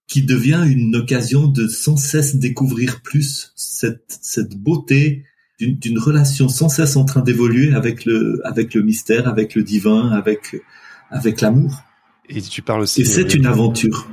qui 0.08 0.22
devient 0.22 0.64
une 0.66 0.96
occasion 0.96 1.46
de 1.46 1.68
sans 1.68 1.96
cesse 1.96 2.34
découvrir 2.34 3.00
plus 3.00 3.52
cette, 3.54 4.18
cette 4.20 4.56
beauté 4.56 5.24
d'une 5.60 5.98
relation 5.98 6.48
sans 6.48 6.68
cesse 6.68 6.96
en 6.96 7.04
train 7.04 7.20
d'évoluer 7.20 7.74
avec 7.74 8.04
le, 8.06 8.40
avec 8.44 8.74
le 8.74 8.82
mystère, 8.82 9.28
avec 9.28 9.54
le 9.54 9.62
divin, 9.62 10.10
avec, 10.10 10.56
avec 11.10 11.40
l'amour. 11.40 11.82
Et 12.28 12.42
tu 12.42 12.62
parles 12.62 12.82
aussi. 12.82 13.02
Et 13.02 13.04
c'est 13.04 13.34
une 13.34 13.46
aventure. 13.46 14.08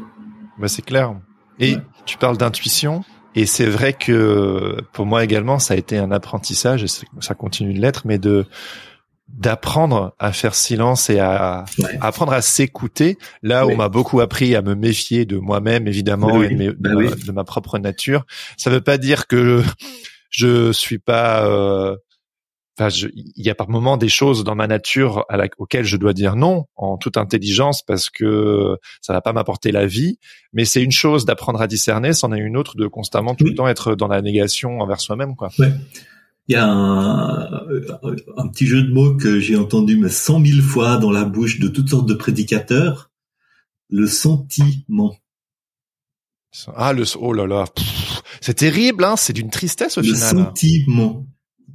Bah, 0.57 0.67
c'est 0.67 0.81
clair. 0.81 1.15
Et 1.59 1.77
tu 2.05 2.17
parles 2.17 2.37
d'intuition. 2.37 3.03
Et 3.35 3.45
c'est 3.45 3.65
vrai 3.65 3.93
que 3.93 4.77
pour 4.93 5.05
moi 5.05 5.23
également, 5.23 5.59
ça 5.59 5.75
a 5.75 5.77
été 5.77 5.97
un 5.97 6.11
apprentissage, 6.11 6.83
et 6.83 6.87
ça 6.87 7.35
continue 7.35 7.73
de 7.73 7.79
l'être, 7.79 8.03
mais 8.05 8.17
de 8.17 8.45
d'apprendre 9.27 10.15
à 10.19 10.31
faire 10.31 10.55
silence 10.55 11.09
et 11.09 11.19
à, 11.19 11.65
apprendre 11.99 12.31
à 12.31 12.41
s'écouter. 12.41 13.17
Là 13.43 13.67
où 13.67 13.71
on 13.71 13.75
m'a 13.75 13.89
beaucoup 13.89 14.21
appris 14.21 14.55
à 14.55 14.61
me 14.61 14.73
méfier 14.73 15.25
de 15.25 15.37
moi-même, 15.37 15.85
évidemment, 15.85 16.41
et 16.41 16.55
de, 16.55 16.71
bah 16.79 16.91
de, 16.91 17.31
ma 17.31 17.43
propre 17.43 17.77
nature. 17.77 18.25
Ça 18.55 18.69
veut 18.69 18.81
pas 18.81 18.97
dire 18.97 19.27
que 19.27 19.61
je 20.29 20.71
suis 20.71 20.97
pas 20.97 21.45
euh, 21.45 21.95
Enfin, 22.79 22.95
il 23.15 23.43
y 23.43 23.49
a 23.49 23.55
par 23.55 23.69
moments 23.69 23.97
des 23.97 24.09
choses 24.09 24.43
dans 24.43 24.53
ma 24.53 24.67
nature 24.67 25.25
à 25.29 25.37
la, 25.37 25.47
auxquelles 25.57 25.85
je 25.85 25.97
dois 25.97 26.13
dire 26.13 26.35
non 26.35 26.65
en 26.75 26.97
toute 26.97 27.17
intelligence 27.17 27.81
parce 27.81 28.11
que 28.11 28.77
ça 29.01 29.13
va 29.13 29.21
pas 29.21 29.33
m'apporter 29.33 29.71
la 29.71 29.87
vie. 29.87 30.19
Mais 30.53 30.63
c'est 30.63 30.83
une 30.83 30.91
chose 30.91 31.25
d'apprendre 31.25 31.59
à 31.59 31.65
discerner, 31.65 32.13
c'en 32.13 32.31
est 32.31 32.39
une 32.39 32.55
autre 32.55 32.77
de 32.77 32.85
constamment 32.85 33.33
tout 33.33 33.45
le 33.45 33.55
temps 33.55 33.67
être 33.67 33.95
dans 33.95 34.07
la 34.07 34.21
négation 34.21 34.79
envers 34.79 35.01
soi-même, 35.01 35.35
quoi. 35.35 35.49
Ouais. 35.57 35.71
Il 36.49 36.53
y 36.53 36.55
a 36.55 36.65
un, 36.65 37.43
un, 38.37 38.47
petit 38.47 38.67
jeu 38.67 38.81
de 38.81 38.93
mots 38.93 39.15
que 39.17 39.39
j'ai 39.39 39.57
entendu 39.57 39.97
mais 39.97 40.07
cent 40.07 40.39
mille 40.39 40.61
fois 40.61 40.97
dans 40.97 41.11
la 41.11 41.25
bouche 41.25 41.59
de 41.59 41.67
toutes 41.67 41.89
sortes 41.89 42.07
de 42.07 42.13
prédicateurs. 42.13 43.11
Le 43.89 44.07
sentiment. 44.07 45.17
Ah 46.75 46.93
le 46.93 47.03
oh 47.19 47.33
là 47.33 47.47
là, 47.47 47.65
c'est 48.41 48.55
terrible, 48.55 49.03
hein. 49.03 49.15
C'est 49.17 49.33
d'une 49.33 49.49
tristesse 49.49 49.97
au 49.97 50.01
le 50.01 50.07
final. 50.07 50.35
Le 50.35 50.43
sentiment. 50.45 51.25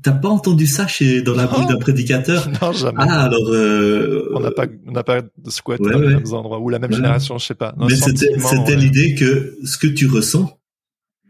T'as 0.03 0.12
pas 0.12 0.28
entendu 0.28 0.66
ça 0.66 0.86
chez 0.86 1.22
dans 1.22 1.34
la 1.34 1.46
bouche 1.46 1.66
d'un 1.66 1.78
prédicateur? 1.78 2.48
Non, 2.62 2.72
jamais. 2.72 2.98
Ah 2.98 3.24
alors 3.24 3.48
euh... 3.48 4.30
on 4.34 4.40
n'a 4.40 4.50
pas 4.50 4.66
on 4.86 4.92
n'a 4.92 5.05
pas 5.05 5.22
squatté 5.48 5.84
ouais, 5.84 5.92
dans 5.92 5.98
les 5.98 6.14
mêmes 6.14 6.32
endroits 6.32 6.59
ou 6.59 6.68
la 6.68 6.78
même 6.78 6.90
ouais. 6.90 6.96
génération, 6.96 7.38
je 7.38 7.46
sais 7.46 7.55
pas. 7.55 7.74
Non, 7.76 7.86
Mais 7.86 7.94
c'était 7.94 8.76
l'idée 8.76 9.14
que 9.14 9.57
ce 9.64 9.78
que 9.78 9.86
tu 9.86 10.07
ressens, 10.07 10.59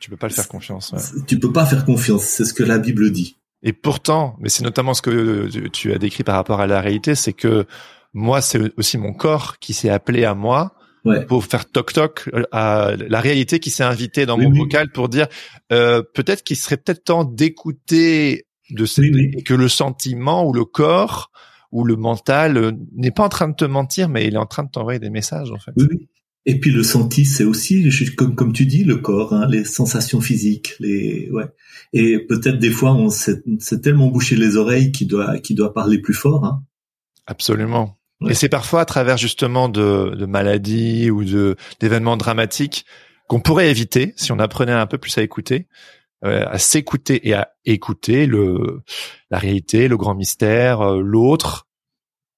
tu 0.00 0.10
peux 0.10 0.16
pas 0.16 0.28
le 0.28 0.32
faire 0.32 0.48
confiance. 0.48 0.92
Ouais. 0.92 1.22
Tu 1.26 1.38
peux 1.38 1.52
pas 1.52 1.66
faire 1.66 1.84
confiance, 1.84 2.24
c'est 2.24 2.44
ce 2.44 2.54
que 2.54 2.62
la 2.62 2.78
Bible 2.78 3.10
dit. 3.10 3.36
Et 3.62 3.72
pourtant, 3.72 4.36
mais 4.40 4.48
c'est 4.48 4.64
notamment 4.64 4.94
ce 4.94 5.02
que 5.02 5.48
tu 5.68 5.92
as 5.92 5.98
décrit 5.98 6.24
par 6.24 6.34
rapport 6.34 6.60
à 6.60 6.66
la 6.66 6.80
réalité, 6.80 7.14
c'est 7.14 7.32
que 7.32 7.66
moi, 8.12 8.40
c'est 8.40 8.72
aussi 8.76 8.98
mon 8.98 9.12
corps 9.12 9.58
qui 9.58 9.72
s'est 9.72 9.88
appelé 9.88 10.24
à 10.24 10.34
moi 10.34 10.74
ouais. 11.04 11.24
pour 11.26 11.44
faire 11.44 11.70
toc 11.70 11.92
toc 11.92 12.30
à 12.50 12.92
la 12.96 13.20
réalité 13.20 13.60
qui 13.60 13.70
s'est 13.70 13.84
invitée 13.84 14.26
dans 14.26 14.38
oui, 14.38 14.44
mon 14.46 14.50
oui. 14.50 14.58
vocal 14.58 14.90
pour 14.90 15.08
dire 15.08 15.28
euh, 15.72 16.02
peut-être 16.14 16.42
qu'il 16.42 16.56
serait 16.56 16.76
peut-être 16.76 17.04
temps 17.04 17.24
d'écouter 17.24 18.46
de 18.72 18.86
oui, 18.98 19.42
que 19.44 19.54
le 19.54 19.68
sentiment 19.68 20.46
ou 20.46 20.52
le 20.52 20.64
corps 20.64 21.30
ou 21.70 21.84
le 21.84 21.96
mental 21.96 22.56
euh, 22.56 22.72
n'est 22.94 23.10
pas 23.10 23.24
en 23.24 23.28
train 23.28 23.48
de 23.48 23.54
te 23.54 23.64
mentir, 23.64 24.08
mais 24.08 24.26
il 24.26 24.34
est 24.34 24.38
en 24.38 24.46
train 24.46 24.64
de 24.64 24.70
t'envoyer 24.70 24.98
des 24.98 25.10
messages 25.10 25.50
en 25.50 25.58
fait. 25.58 25.72
Oui, 25.76 26.08
Et 26.44 26.60
puis 26.60 26.70
le 26.70 26.82
senti, 26.82 27.24
c'est 27.24 27.44
aussi, 27.44 27.88
comme 28.16 28.34
comme 28.34 28.52
tu 28.52 28.66
dis, 28.66 28.84
le 28.84 28.96
corps, 28.96 29.32
hein, 29.32 29.46
les 29.48 29.64
sensations 29.64 30.20
physiques, 30.20 30.74
les 30.80 31.30
ouais. 31.30 31.46
Et 31.92 32.18
peut-être 32.18 32.58
des 32.58 32.70
fois, 32.70 32.94
on 32.94 33.10
s'est 33.10 33.42
tellement 33.82 34.08
bouché 34.08 34.36
les 34.36 34.56
oreilles 34.56 34.92
qu'il 34.92 35.08
doit 35.08 35.38
qu'il 35.38 35.56
doit 35.56 35.72
parler 35.72 35.98
plus 35.98 36.14
fort. 36.14 36.44
Hein. 36.44 36.62
Absolument. 37.26 37.98
Ouais. 38.20 38.32
Et 38.32 38.34
c'est 38.34 38.48
parfois 38.48 38.82
à 38.82 38.84
travers 38.84 39.16
justement 39.16 39.68
de, 39.68 40.14
de 40.14 40.26
maladies 40.26 41.10
ou 41.10 41.24
de 41.24 41.56
d'événements 41.80 42.16
dramatiques 42.16 42.84
qu'on 43.28 43.40
pourrait 43.40 43.70
éviter 43.70 44.12
si 44.16 44.30
on 44.30 44.38
apprenait 44.38 44.72
un 44.72 44.86
peu 44.86 44.98
plus 44.98 45.16
à 45.16 45.22
écouter, 45.22 45.66
euh, 46.24 46.46
à 46.48 46.58
s'écouter 46.58 47.28
et 47.28 47.34
à 47.34 47.52
écouter 47.64 48.26
le 48.26 48.82
la 49.30 49.38
réalité, 49.38 49.88
le 49.88 49.96
grand 49.96 50.14
mystère, 50.14 50.80
euh, 50.80 51.00
l'autre. 51.00 51.66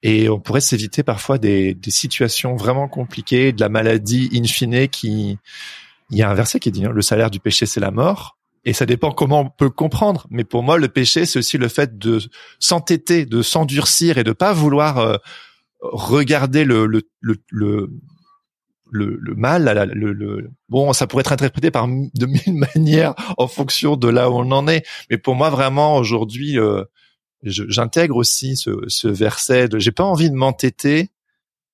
Et 0.02 0.28
on 0.28 0.38
pourrait 0.38 0.60
s'éviter 0.60 1.02
parfois 1.02 1.38
des, 1.38 1.74
des 1.74 1.90
situations 1.90 2.56
vraiment 2.56 2.88
compliquées, 2.88 3.52
de 3.52 3.60
la 3.60 3.68
maladie 3.68 4.28
in 4.34 4.44
fine 4.44 4.88
qui... 4.88 5.38
Il 6.10 6.18
y 6.18 6.22
a 6.22 6.28
un 6.30 6.34
verset 6.34 6.60
qui 6.60 6.70
dit 6.70 6.84
hein, 6.84 6.92
le 6.92 7.00
salaire 7.02 7.30
du 7.30 7.40
péché 7.40 7.64
c'est 7.64 7.80
la 7.80 7.90
mort. 7.90 8.36
Et 8.66 8.72
ça 8.72 8.86
dépend 8.86 9.12
comment 9.12 9.40
on 9.40 9.50
peut 9.50 9.70
comprendre. 9.70 10.26
Mais 10.30 10.44
pour 10.44 10.62
moi, 10.62 10.78
le 10.78 10.88
péché, 10.88 11.26
c'est 11.26 11.38
aussi 11.38 11.58
le 11.58 11.68
fait 11.68 11.98
de 11.98 12.20
s'entêter, 12.58 13.26
de 13.26 13.42
s'endurcir 13.42 14.16
et 14.16 14.24
de 14.24 14.32
pas 14.32 14.52
vouloir 14.54 14.98
euh, 14.98 15.16
regarder 15.80 16.64
le, 16.64 16.86
le, 16.86 17.02
le, 17.20 17.36
le 17.50 17.90
le, 18.94 19.18
le, 19.20 19.34
mal, 19.34 19.90
le, 19.92 20.12
le, 20.12 20.50
bon, 20.68 20.92
ça 20.92 21.06
pourrait 21.06 21.22
être 21.22 21.32
interprété 21.32 21.70
par 21.70 21.88
de 21.88 22.26
mille 22.26 22.54
manières 22.74 23.14
en 23.36 23.48
fonction 23.48 23.96
de 23.96 24.08
là 24.08 24.30
où 24.30 24.34
on 24.34 24.50
en 24.52 24.68
est. 24.68 24.86
Mais 25.10 25.18
pour 25.18 25.34
moi, 25.34 25.50
vraiment, 25.50 25.96
aujourd'hui, 25.96 26.58
euh, 26.58 26.84
j'intègre 27.42 28.16
aussi 28.16 28.56
ce, 28.56 28.70
ce 28.86 29.08
verset 29.08 29.68
de 29.68 29.78
j'ai 29.78 29.90
pas 29.90 30.04
envie 30.04 30.30
de 30.30 30.36
m'entêter 30.36 31.10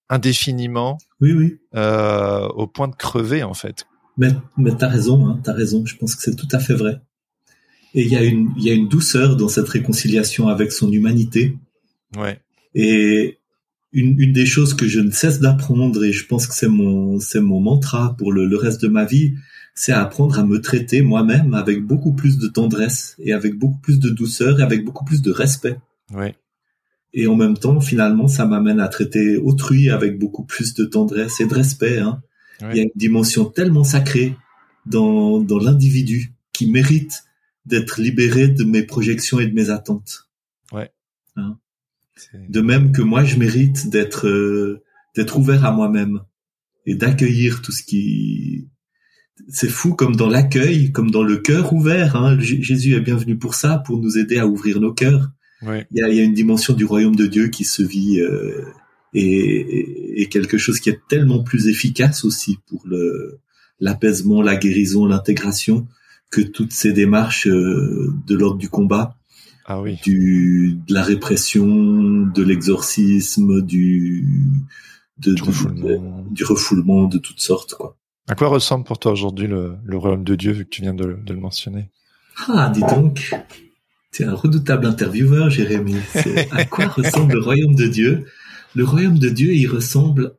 indéfiniment. 0.08 0.98
Oui, 1.20 1.32
oui. 1.32 1.58
Euh, 1.74 2.48
au 2.48 2.66
point 2.66 2.88
de 2.88 2.96
crever, 2.96 3.42
en 3.42 3.54
fait. 3.54 3.86
Mais, 4.16 4.30
mais 4.56 4.74
t'as 4.74 4.88
raison, 4.88 5.28
hein, 5.28 5.40
t'as 5.44 5.52
raison. 5.52 5.84
Je 5.84 5.96
pense 5.96 6.16
que 6.16 6.22
c'est 6.22 6.36
tout 6.36 6.48
à 6.52 6.58
fait 6.58 6.74
vrai. 6.74 7.00
Et 7.94 8.02
il 8.02 8.08
y 8.08 8.16
a 8.16 8.22
une, 8.22 8.50
il 8.56 8.64
y 8.64 8.70
a 8.70 8.72
une 8.72 8.88
douceur 8.88 9.36
dans 9.36 9.48
cette 9.48 9.68
réconciliation 9.68 10.48
avec 10.48 10.72
son 10.72 10.90
humanité. 10.90 11.56
Ouais. 12.16 12.40
Et 12.74 13.39
une, 13.92 14.20
une 14.20 14.32
des 14.32 14.46
choses 14.46 14.74
que 14.74 14.86
je 14.86 15.00
ne 15.00 15.10
cesse 15.10 15.40
d'apprendre, 15.40 16.04
et 16.04 16.12
je 16.12 16.26
pense 16.26 16.46
que 16.46 16.54
c'est 16.54 16.68
mon, 16.68 17.18
c'est 17.18 17.40
mon 17.40 17.60
mantra 17.60 18.14
pour 18.16 18.32
le, 18.32 18.46
le 18.46 18.56
reste 18.56 18.82
de 18.82 18.88
ma 18.88 19.04
vie, 19.04 19.34
c'est 19.74 19.92
apprendre 19.92 20.38
à 20.38 20.44
me 20.44 20.60
traiter 20.60 21.02
moi-même 21.02 21.54
avec 21.54 21.84
beaucoup 21.84 22.12
plus 22.12 22.38
de 22.38 22.48
tendresse 22.48 23.16
et 23.18 23.32
avec 23.32 23.54
beaucoup 23.54 23.78
plus 23.78 23.98
de 23.98 24.10
douceur 24.10 24.60
et 24.60 24.62
avec 24.62 24.84
beaucoup 24.84 25.04
plus 25.04 25.22
de 25.22 25.30
respect. 25.30 25.76
Ouais. 26.12 26.34
Et 27.12 27.26
en 27.26 27.34
même 27.34 27.56
temps, 27.56 27.80
finalement, 27.80 28.28
ça 28.28 28.46
m'amène 28.46 28.78
à 28.78 28.88
traiter 28.88 29.36
autrui 29.36 29.90
avec 29.90 30.18
beaucoup 30.18 30.44
plus 30.44 30.74
de 30.74 30.84
tendresse 30.84 31.40
et 31.40 31.46
de 31.46 31.54
respect. 31.54 31.98
Hein. 31.98 32.22
Ouais. 32.60 32.68
Il 32.72 32.76
y 32.76 32.80
a 32.80 32.82
une 32.82 32.90
dimension 32.94 33.46
tellement 33.46 33.84
sacrée 33.84 34.36
dans, 34.86 35.40
dans 35.40 35.58
l'individu 35.58 36.34
qui 36.52 36.70
mérite 36.70 37.24
d'être 37.66 38.00
libéré 38.00 38.48
de 38.48 38.64
mes 38.64 38.82
projections 38.82 39.40
et 39.40 39.46
de 39.46 39.54
mes 39.54 39.70
attentes. 39.70 40.28
Ouais. 40.72 40.90
Hein. 41.36 41.58
De 42.48 42.60
même 42.60 42.92
que 42.92 43.02
moi, 43.02 43.24
je 43.24 43.36
mérite 43.36 43.88
d'être 43.88 44.26
euh, 44.26 44.82
d'être 45.16 45.38
ouvert 45.38 45.64
à 45.64 45.72
moi-même 45.72 46.20
et 46.86 46.94
d'accueillir 46.94 47.62
tout 47.62 47.72
ce 47.72 47.82
qui. 47.82 48.68
C'est 49.48 49.70
fou 49.70 49.94
comme 49.94 50.16
dans 50.16 50.28
l'accueil, 50.28 50.92
comme 50.92 51.10
dans 51.10 51.22
le 51.22 51.38
cœur 51.38 51.72
ouvert. 51.72 52.16
Hein. 52.16 52.38
Jésus 52.40 52.94
est 52.94 53.00
bienvenu 53.00 53.38
pour 53.38 53.54
ça, 53.54 53.78
pour 53.78 53.98
nous 53.98 54.18
aider 54.18 54.38
à 54.38 54.46
ouvrir 54.46 54.80
nos 54.80 54.92
cœurs. 54.92 55.30
Ouais. 55.62 55.86
Il, 55.90 55.98
y 55.98 56.02
a, 56.02 56.08
il 56.08 56.16
y 56.16 56.20
a 56.20 56.24
une 56.24 56.34
dimension 56.34 56.74
du 56.74 56.84
royaume 56.84 57.16
de 57.16 57.26
Dieu 57.26 57.48
qui 57.48 57.64
se 57.64 57.82
vit 57.82 58.20
euh, 58.20 58.64
et, 59.12 60.22
et, 60.22 60.28
quelque 60.28 60.56
chose 60.56 60.78
qui 60.80 60.88
est 60.88 61.00
tellement 61.08 61.42
plus 61.42 61.68
efficace 61.68 62.24
aussi 62.24 62.58
pour 62.66 62.82
le 62.86 63.40
l'apaisement, 63.80 64.42
la 64.42 64.56
guérison, 64.56 65.06
l'intégration 65.06 65.88
que 66.30 66.40
toutes 66.40 66.72
ces 66.72 66.92
démarches 66.92 67.48
euh, 67.48 68.12
de 68.26 68.36
l'ordre 68.36 68.58
du 68.58 68.68
combat 68.68 69.16
ah 69.70 69.80
oui. 69.80 70.00
du 70.02 70.80
de 70.88 70.94
la 70.94 71.04
répression, 71.04 71.64
de 71.64 72.42
l'exorcisme, 72.42 73.62
du 73.62 74.26
de, 75.18 75.32
du, 75.32 75.42
refoulement. 75.42 76.24
De, 76.28 76.34
du 76.34 76.44
refoulement 76.44 77.04
de 77.04 77.18
toutes 77.18 77.38
sortes 77.38 77.74
quoi. 77.74 77.96
À 78.28 78.34
quoi 78.34 78.48
ressemble 78.48 78.84
pour 78.84 78.98
toi 78.98 79.12
aujourd'hui 79.12 79.46
le, 79.46 79.76
le, 79.84 79.96
royaume 79.96 80.24
de 80.24 80.34
Dieu 80.34 80.50
vu 80.50 80.64
que 80.64 80.70
tu 80.70 80.82
viens 80.82 80.94
de, 80.94 81.16
de 81.24 81.32
le 81.32 81.38
mentionner? 81.38 81.88
Ah, 82.48 82.68
dis 82.74 82.80
donc, 82.80 83.32
tu 84.12 84.22
es 84.22 84.26
un 84.26 84.34
redoutable 84.34 84.86
intervieweur, 84.86 85.50
Jérémy. 85.50 85.96
à 86.50 86.64
quoi 86.64 86.86
ressemble 86.88 87.34
le 87.34 87.40
royaume 87.40 87.76
de 87.76 87.86
Dieu? 87.86 88.26
Le 88.74 88.84
royaume 88.84 89.18
de 89.18 89.28
Dieu, 89.28 89.52
il 89.52 89.66
ressemble 89.68 90.34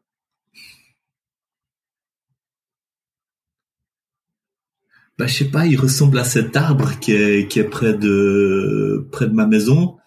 bah, 5.21 5.27
je 5.27 5.35
sais 5.35 5.51
pas, 5.51 5.67
il 5.67 5.79
ressemble 5.79 6.17
à 6.17 6.23
cet 6.23 6.57
arbre 6.57 6.99
qui 6.99 7.11
est, 7.11 7.47
qui 7.47 7.59
est 7.59 7.69
près 7.69 7.93
de, 7.93 9.07
près 9.11 9.27
de 9.27 9.33
ma 9.33 9.45
maison, 9.45 9.97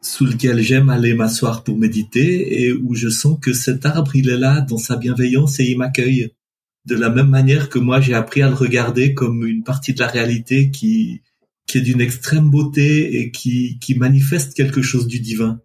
sous 0.00 0.26
lequel 0.26 0.60
j'aime 0.60 0.90
aller 0.90 1.12
m'asseoir 1.12 1.64
pour 1.64 1.76
méditer 1.76 2.62
et 2.62 2.72
où 2.72 2.94
je 2.94 3.08
sens 3.08 3.36
que 3.42 3.52
cet 3.52 3.84
arbre, 3.84 4.14
il 4.14 4.28
est 4.28 4.38
là 4.38 4.60
dans 4.60 4.78
sa 4.78 4.94
bienveillance 4.94 5.58
et 5.58 5.64
il 5.64 5.76
m'accueille. 5.76 6.30
De 6.86 6.94
la 6.94 7.10
même 7.10 7.28
manière 7.28 7.68
que 7.68 7.80
moi, 7.80 8.00
j'ai 8.00 8.14
appris 8.14 8.40
à 8.42 8.48
le 8.48 8.54
regarder 8.54 9.12
comme 9.12 9.44
une 9.44 9.64
partie 9.64 9.92
de 9.92 9.98
la 9.98 10.06
réalité 10.06 10.70
qui, 10.70 11.20
qui 11.66 11.78
est 11.78 11.80
d'une 11.80 12.00
extrême 12.00 12.48
beauté 12.48 13.20
et 13.20 13.32
qui, 13.32 13.80
qui 13.80 13.96
manifeste 13.96 14.54
quelque 14.54 14.82
chose 14.82 15.08
du 15.08 15.18
divin. 15.18 15.60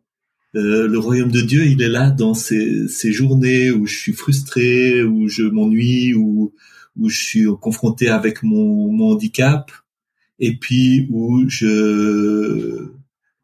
Euh, 0.56 0.88
le 0.88 0.98
royaume 0.98 1.32
de 1.32 1.42
Dieu, 1.42 1.68
il 1.68 1.84
est 1.84 1.90
là 1.90 2.10
dans 2.10 2.34
ces, 2.34 2.88
ces 2.88 3.12
journées 3.12 3.70
où 3.70 3.86
je 3.86 3.96
suis 3.96 4.14
frustré, 4.14 5.04
où 5.04 5.28
je 5.30 5.44
m'ennuie, 5.44 6.16
où, 6.16 6.56
où 6.98 7.10
je 7.10 7.18
suis 7.18 7.46
confronté 7.62 8.10
avec 8.10 8.44
mon, 8.44 8.92
mon 8.92 9.14
handicap, 9.14 9.72
et 10.40 10.56
puis 10.58 11.08
où 11.10 11.48
je 11.48 12.90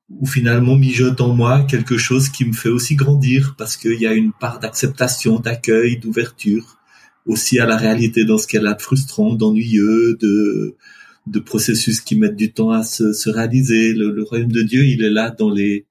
où 0.09 0.25
finalement 0.25 0.75
mijote 0.75 1.21
en 1.21 1.35
moi 1.35 1.63
quelque 1.69 1.97
chose 1.97 2.29
qui 2.29 2.43
me 2.43 2.53
fait 2.53 2.69
aussi 2.69 2.95
grandir 2.95 3.53
parce 3.59 3.77
qu'il 3.77 3.99
y 4.01 4.07
a 4.07 4.13
une 4.13 4.33
part 4.33 4.59
d'acceptation, 4.59 5.39
d'accueil, 5.39 5.99
d'ouverture 5.99 6.77
aussi 7.27 7.59
à 7.59 7.67
la 7.67 7.77
réalité 7.77 8.25
dans 8.25 8.39
ce 8.39 8.47
qu'elle 8.47 8.65
a 8.65 8.73
de 8.73 8.81
frustrant, 8.81 9.35
d'ennuyeux, 9.35 10.17
de 10.19 10.75
de 11.27 11.39
processus 11.39 12.01
qui 12.01 12.15
mettent 12.15 12.35
du 12.35 12.51
temps 12.51 12.71
à 12.71 12.81
se, 12.81 13.13
se 13.13 13.29
réaliser. 13.29 13.93
Le, 13.93 14.11
le, 14.11 14.23
royaume 14.23 14.51
de 14.51 14.63
Dieu, 14.63 14.85
il 14.85 15.03
est 15.03 15.11
là 15.11 15.29
dans 15.29 15.51
les 15.51 15.85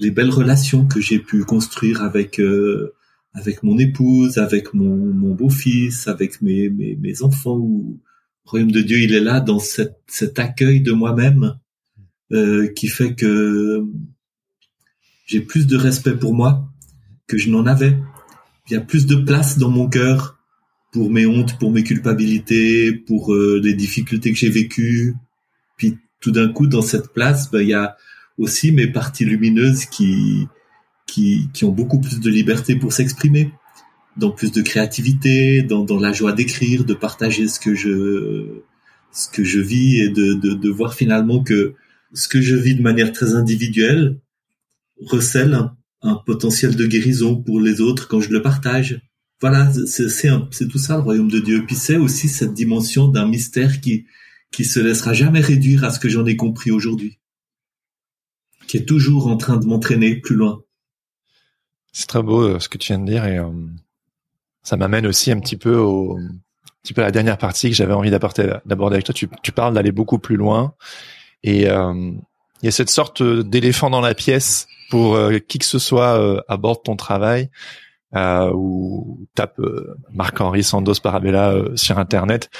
les 0.00 0.10
belles 0.10 0.30
relations 0.30 0.86
que 0.86 1.00
j'ai 1.00 1.20
pu 1.20 1.44
construire 1.44 2.02
avec 2.02 2.40
euh, 2.40 2.92
avec 3.34 3.62
mon 3.62 3.78
épouse, 3.78 4.38
avec 4.38 4.74
mon, 4.74 4.96
mon 4.96 5.34
beau-fils, 5.34 6.08
avec 6.08 6.42
mes, 6.42 6.68
mes, 6.68 6.96
mes 6.96 7.22
enfants. 7.22 7.56
Où, 7.56 8.00
le 8.44 8.50
royaume 8.50 8.72
de 8.72 8.82
Dieu, 8.82 8.98
il 8.98 9.14
est 9.14 9.20
là 9.20 9.40
dans 9.40 9.58
cet, 9.58 10.00
cet 10.06 10.38
accueil 10.38 10.80
de 10.80 10.92
moi-même 10.92 11.58
euh, 12.32 12.68
qui 12.74 12.88
fait 12.88 13.14
que 13.14 13.84
j'ai 15.26 15.40
plus 15.40 15.66
de 15.66 15.76
respect 15.76 16.16
pour 16.16 16.34
moi 16.34 16.68
que 17.26 17.38
je 17.38 17.48
n'en 17.48 17.66
avais. 17.66 17.96
Il 18.68 18.74
y 18.74 18.76
a 18.76 18.80
plus 18.80 19.06
de 19.06 19.16
place 19.16 19.58
dans 19.58 19.70
mon 19.70 19.88
cœur 19.88 20.38
pour 20.92 21.10
mes 21.10 21.24
hontes, 21.24 21.58
pour 21.58 21.70
mes 21.70 21.84
culpabilités, 21.84 22.92
pour 22.92 23.32
euh, 23.32 23.60
les 23.62 23.74
difficultés 23.74 24.32
que 24.32 24.38
j'ai 24.38 24.50
vécues. 24.50 25.14
Puis 25.78 25.98
tout 26.20 26.32
d'un 26.32 26.52
coup, 26.52 26.66
dans 26.66 26.82
cette 26.82 27.12
place, 27.12 27.50
ben, 27.50 27.62
il 27.62 27.68
y 27.68 27.74
a 27.74 27.96
aussi 28.38 28.72
mes 28.72 28.88
parties 28.88 29.24
lumineuses 29.24 29.86
qui, 29.86 30.48
qui, 31.06 31.48
qui 31.52 31.64
ont 31.64 31.72
beaucoup 31.72 32.00
plus 32.00 32.20
de 32.20 32.30
liberté 32.30 32.76
pour 32.76 32.92
s'exprimer, 32.92 33.52
dans 34.16 34.30
plus 34.30 34.52
de 34.52 34.62
créativité, 34.62 35.62
dans, 35.62 35.84
dans 35.84 35.98
la 35.98 36.12
joie 36.12 36.32
d'écrire, 36.32 36.84
de 36.84 36.94
partager 36.94 37.48
ce 37.48 37.58
que 37.60 37.74
je, 37.74 38.62
ce 39.12 39.28
que 39.28 39.44
je 39.44 39.60
vis 39.60 40.00
et 40.00 40.08
de, 40.08 40.34
de, 40.34 40.54
de 40.54 40.70
voir 40.70 40.94
finalement 40.94 41.42
que 41.42 41.74
ce 42.14 42.28
que 42.28 42.40
je 42.40 42.56
vis 42.56 42.74
de 42.74 42.82
manière 42.82 43.12
très 43.12 43.34
individuelle 43.34 44.18
recèle 45.00 45.54
un, 45.54 45.76
un 46.02 46.14
potentiel 46.14 46.76
de 46.76 46.86
guérison 46.86 47.36
pour 47.36 47.60
les 47.60 47.80
autres 47.80 48.08
quand 48.08 48.20
je 48.20 48.30
le 48.30 48.42
partage. 48.42 49.00
Voilà, 49.40 49.72
c'est 49.86 50.68
tout 50.68 50.78
ça 50.78 50.96
le 50.96 51.02
royaume 51.02 51.30
de 51.30 51.40
Dieu. 51.40 51.64
Puis 51.66 51.74
c'est 51.74 51.96
aussi 51.96 52.28
cette 52.28 52.54
dimension 52.54 53.08
d'un 53.08 53.26
mystère 53.26 53.80
qui 53.80 54.06
qui 54.52 54.66
se 54.66 54.78
laissera 54.78 55.14
jamais 55.14 55.40
réduire 55.40 55.82
à 55.82 55.90
ce 55.90 55.98
que 55.98 56.10
j'en 56.10 56.26
ai 56.26 56.36
compris 56.36 56.70
aujourd'hui 56.70 57.18
qui 58.66 58.76
est 58.78 58.86
toujours 58.86 59.26
en 59.26 59.36
train 59.36 59.58
de 59.58 59.66
m'entraîner 59.66 60.16
plus 60.16 60.34
loin. 60.34 60.62
C'est 61.92 62.06
très 62.06 62.22
beau 62.22 62.42
euh, 62.42 62.58
ce 62.58 62.68
que 62.68 62.78
tu 62.78 62.92
viens 62.92 62.98
de 62.98 63.06
dire 63.06 63.26
et 63.26 63.38
euh, 63.38 63.50
ça 64.62 64.76
m'amène 64.76 65.06
aussi 65.06 65.30
un 65.30 65.38
petit 65.38 65.56
peu 65.56 65.76
au 65.76 66.18
un 66.18 66.82
petit 66.82 66.94
peu 66.94 67.02
à 67.02 67.04
la 67.04 67.10
dernière 67.12 67.38
partie 67.38 67.70
que 67.70 67.76
j'avais 67.76 67.92
envie 67.92 68.10
d'aborder 68.10 68.94
avec 68.94 69.04
toi. 69.04 69.14
Tu, 69.14 69.28
tu 69.42 69.52
parles 69.52 69.72
d'aller 69.74 69.92
beaucoup 69.92 70.18
plus 70.18 70.36
loin 70.36 70.74
et 71.44 71.68
euh, 71.68 71.92
il 72.62 72.64
y 72.64 72.68
a 72.68 72.72
cette 72.72 72.90
sorte 72.90 73.22
d'éléphant 73.22 73.90
dans 73.90 74.00
la 74.00 74.14
pièce 74.14 74.66
pour 74.90 75.18
qui 75.48 75.58
que 75.58 75.64
ce 75.64 75.78
soit 75.78 76.42
à 76.48 76.56
bord 76.56 76.76
de 76.76 76.82
ton 76.82 76.96
travail 76.96 77.50
ou 78.14 79.26
tape 79.34 79.60
Marc-Henri 80.12 80.62
Sandos 80.62 81.00
Parabella 81.02 81.54
sur 81.76 81.98
internet. 81.98 82.50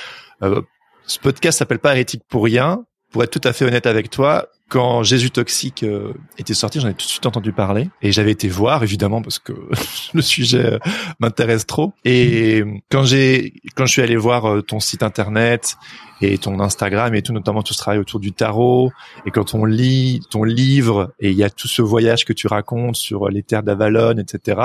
ce 1.07 1.19
podcast 1.21 1.59
s'appelle 1.59 1.79
pas 1.79 1.93
Hérétique 1.93 2.23
pour 2.29 2.45
rien. 2.45 2.85
Pour 3.11 3.23
être 3.23 3.31
tout 3.31 3.47
à 3.47 3.53
fait 3.53 3.65
honnête 3.65 3.87
avec 3.87 4.09
toi, 4.11 4.49
quand 4.73 5.03
Jésus 5.03 5.31
toxique 5.31 5.83
euh, 5.83 6.15
était 6.39 6.55
sorti, 6.55 6.81
j'en 6.81 6.89
ai 6.89 6.95
tout 6.95 7.05
de 7.05 7.11
suite 7.11 7.27
entendu 7.27 7.53
parler 7.53 7.91
et 8.01 8.11
j'avais 8.11 8.31
été 8.31 8.49
voir 8.49 8.83
évidemment 8.83 9.21
parce 9.21 9.39
que 9.39 9.53
le 10.15 10.23
sujet 10.23 10.65
euh, 10.65 10.79
m'intéresse 11.21 11.67
trop. 11.67 11.93
Et 12.07 12.65
quand 12.91 13.05
j'ai 13.05 13.53
quand 13.77 13.85
je 13.85 13.93
suis 13.93 14.01
allé 14.01 14.17
voir 14.17 14.47
euh, 14.47 14.63
ton 14.63 14.81
site 14.81 15.03
internet 15.03 15.77
et 16.23 16.39
ton 16.39 16.59
Instagram 16.59 17.15
et 17.15 17.21
tout 17.21 17.35
notamment 17.35 17.63
tout 17.63 17.75
ce 17.75 17.79
travail 17.79 18.01
autour 18.01 18.19
du 18.19 18.33
tarot 18.33 18.91
et 19.27 19.31
quand 19.31 19.53
on 19.53 19.67
lit 19.67 20.21
ton 20.31 20.43
livre 20.43 21.13
et 21.21 21.33
il 21.33 21.37
y 21.37 21.45
a 21.45 21.51
tout 21.51 21.69
ce 21.69 21.83
voyage 21.83 22.25
que 22.25 22.33
tu 22.33 22.47
racontes 22.47 22.97
sur 22.97 23.29
les 23.29 23.43
terres 23.43 23.63
d'Avalon, 23.63 24.17
etc. 24.17 24.59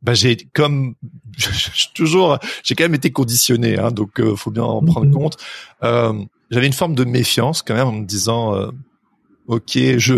Bah 0.00 0.14
j'ai 0.14 0.36
comme 0.54 0.94
toujours 1.96 2.38
j'ai 2.62 2.76
quand 2.76 2.84
même 2.84 2.94
été 2.94 3.10
conditionné 3.10 3.80
hein, 3.80 3.90
donc 3.90 4.22
faut 4.36 4.52
bien 4.52 4.62
en 4.62 4.80
prendre 4.80 5.08
mhm. 5.08 5.12
compte. 5.12 5.38
j'avais 5.82 6.68
une 6.68 6.72
forme 6.72 6.94
de 6.94 7.04
méfiance 7.04 7.62
quand 7.62 7.74
même 7.74 7.88
en 7.88 7.92
me 7.92 8.06
disant 8.06 8.70
ok, 9.46 9.78
je 9.98 10.14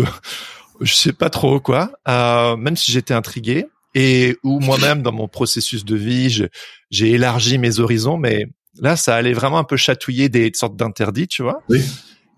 je 0.81 0.93
sais 0.93 1.13
pas 1.13 1.29
trop 1.29 1.59
quoi, 1.59 1.91
euh, 2.07 2.55
même 2.55 2.75
si 2.75 2.91
j'étais 2.91 3.13
intrigué 3.13 3.65
et 3.95 4.37
où 4.43 4.59
moi-même 4.59 5.01
dans 5.01 5.11
mon 5.11 5.27
processus 5.27 5.85
de 5.85 5.95
vie, 5.95 6.45
j'ai 6.91 7.11
élargi 7.11 7.57
mes 7.57 7.79
horizons, 7.79 8.17
mais 8.17 8.45
là 8.79 8.95
ça 8.95 9.15
allait 9.15 9.33
vraiment 9.33 9.57
un 9.57 9.63
peu 9.63 9.77
chatouiller 9.77 10.29
des 10.29 10.51
sortes 10.53 10.75
d'interdits, 10.75 11.27
tu 11.27 11.41
vois. 11.41 11.63
Oui. 11.69 11.81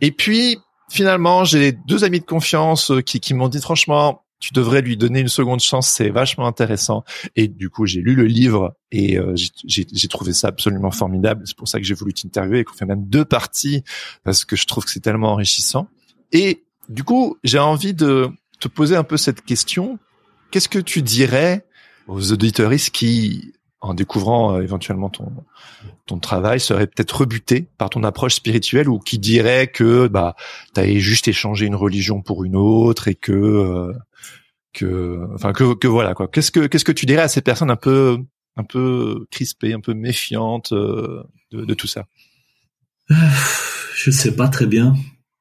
Et 0.02 0.12
puis 0.12 0.58
finalement, 0.90 1.44
j'ai 1.44 1.72
deux 1.72 2.04
amis 2.04 2.20
de 2.20 2.26
confiance 2.26 2.92
euh, 2.92 3.02
qui, 3.02 3.20
qui 3.20 3.34
m'ont 3.34 3.50
dit 3.50 3.60
franchement, 3.60 4.24
tu 4.40 4.54
devrais 4.54 4.82
lui 4.82 4.96
donner 4.96 5.20
une 5.20 5.28
seconde 5.28 5.60
chance, 5.60 5.90
c'est 5.90 6.10
vachement 6.10 6.48
intéressant. 6.48 7.04
Et 7.36 7.50
du 7.50 7.70
coup, 7.70 7.86
j'ai 7.86 8.00
lu 8.00 8.16
le 8.16 8.24
livre 8.24 8.74
et 8.90 9.18
euh, 9.18 9.36
j'ai 9.66 10.08
trouvé 10.08 10.32
ça 10.32 10.48
absolument 10.48 10.92
formidable. 10.92 11.44
C'est 11.46 11.58
pour 11.58 11.68
ça 11.68 11.78
que 11.78 11.86
j'ai 11.86 11.94
voulu 11.94 12.14
t'interviewer 12.14 12.60
et 12.60 12.64
qu'on 12.64 12.74
fait 12.74 12.86
même 12.86 13.06
deux 13.06 13.26
parties 13.26 13.84
parce 14.24 14.46
que 14.46 14.56
je 14.56 14.66
trouve 14.66 14.86
que 14.86 14.92
c'est 14.92 15.02
tellement 15.02 15.34
enrichissant. 15.34 15.90
Et 16.32 16.64
du 16.90 17.04
coup, 17.04 17.38
j'ai 17.44 17.60
envie 17.60 17.94
de 17.94 18.30
te 18.60 18.68
poser 18.68 18.96
un 18.96 19.04
peu 19.04 19.16
cette 19.16 19.42
question. 19.42 20.00
Qu'est-ce 20.52 20.68
que 20.68 20.80
tu 20.80 21.02
dirais 21.02 21.66
aux 22.08 22.32
auditeuristes 22.32 22.90
qui, 22.90 23.54
en 23.80 23.94
découvrant 23.94 24.56
euh, 24.56 24.62
éventuellement 24.62 25.10
ton 25.10 25.32
ton 26.08 26.18
travail, 26.18 26.60
seraient 26.60 26.88
peut-être 26.88 27.22
rebutés 27.22 27.68
par 27.78 27.92
ton 27.92 28.04
approche 28.04 28.34
spirituelle 28.34 28.90
ou 28.90 28.98
qui 28.98 29.20
diraient 29.20 29.68
que 29.68 30.08
bah 30.08 30.36
t'as 30.74 30.88
juste 30.98 31.28
échangé 31.28 31.68
une 31.68 31.76
religion 31.76 32.22
pour 32.24 32.44
une 32.44 32.56
autre 32.56 33.08
et 33.08 33.16
que 33.16 33.32
euh, 33.32 33.94
que 34.74 35.28
enfin 35.36 35.54
que 35.54 35.76
que 35.76 35.88
voilà 35.88 36.16
quoi. 36.16 36.28
Qu'est-ce 36.28 36.52
que 36.52 36.66
qu'est-ce 36.66 36.86
que 36.86 36.92
tu 36.92 37.06
dirais 37.06 37.22
à 37.22 37.28
ces 37.28 37.42
personnes 37.42 37.70
un 37.70 37.76
peu 37.76 38.18
un 38.58 38.64
peu 38.64 39.28
crispées, 39.30 39.74
un 39.74 39.80
peu 39.80 39.94
méfiantes 39.94 40.74
euh, 40.74 41.24
de, 41.52 41.64
de 41.64 41.74
tout 41.76 41.88
ça? 41.88 42.08
Je 43.96 44.10
sais 44.10 44.36
pas 44.36 44.48
très 44.48 44.66
bien. 44.66 44.96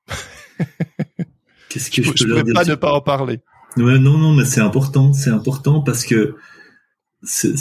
Qu'est-ce 1.69 1.91
que 1.91 2.03
je, 2.03 2.11
je, 2.15 2.25
peux 2.25 2.31
leur 2.31 2.45
dire 2.45 2.55
pas 2.55 2.65
ne 2.65 2.75
pas 2.75 2.93
en 2.93 3.01
parler. 3.01 3.41
Ouais, 3.77 3.99
non, 3.99 4.17
non, 4.17 4.35
mais 4.35 4.45
c'est 4.45 4.61
important, 4.61 5.13
c'est 5.13 5.31
important 5.31 5.83
parce 5.83 6.05
que 6.05 6.37
c'est, 7.23 7.55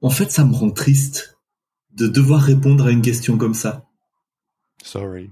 en 0.00 0.10
fait, 0.10 0.30
ça 0.30 0.44
me 0.44 0.54
rend 0.54 0.70
triste 0.70 1.38
de 1.92 2.06
devoir 2.06 2.42
répondre 2.42 2.86
à 2.86 2.90
une 2.90 3.02
question 3.02 3.36
comme 3.36 3.54
ça. 3.54 3.86
Sorry. 4.82 5.30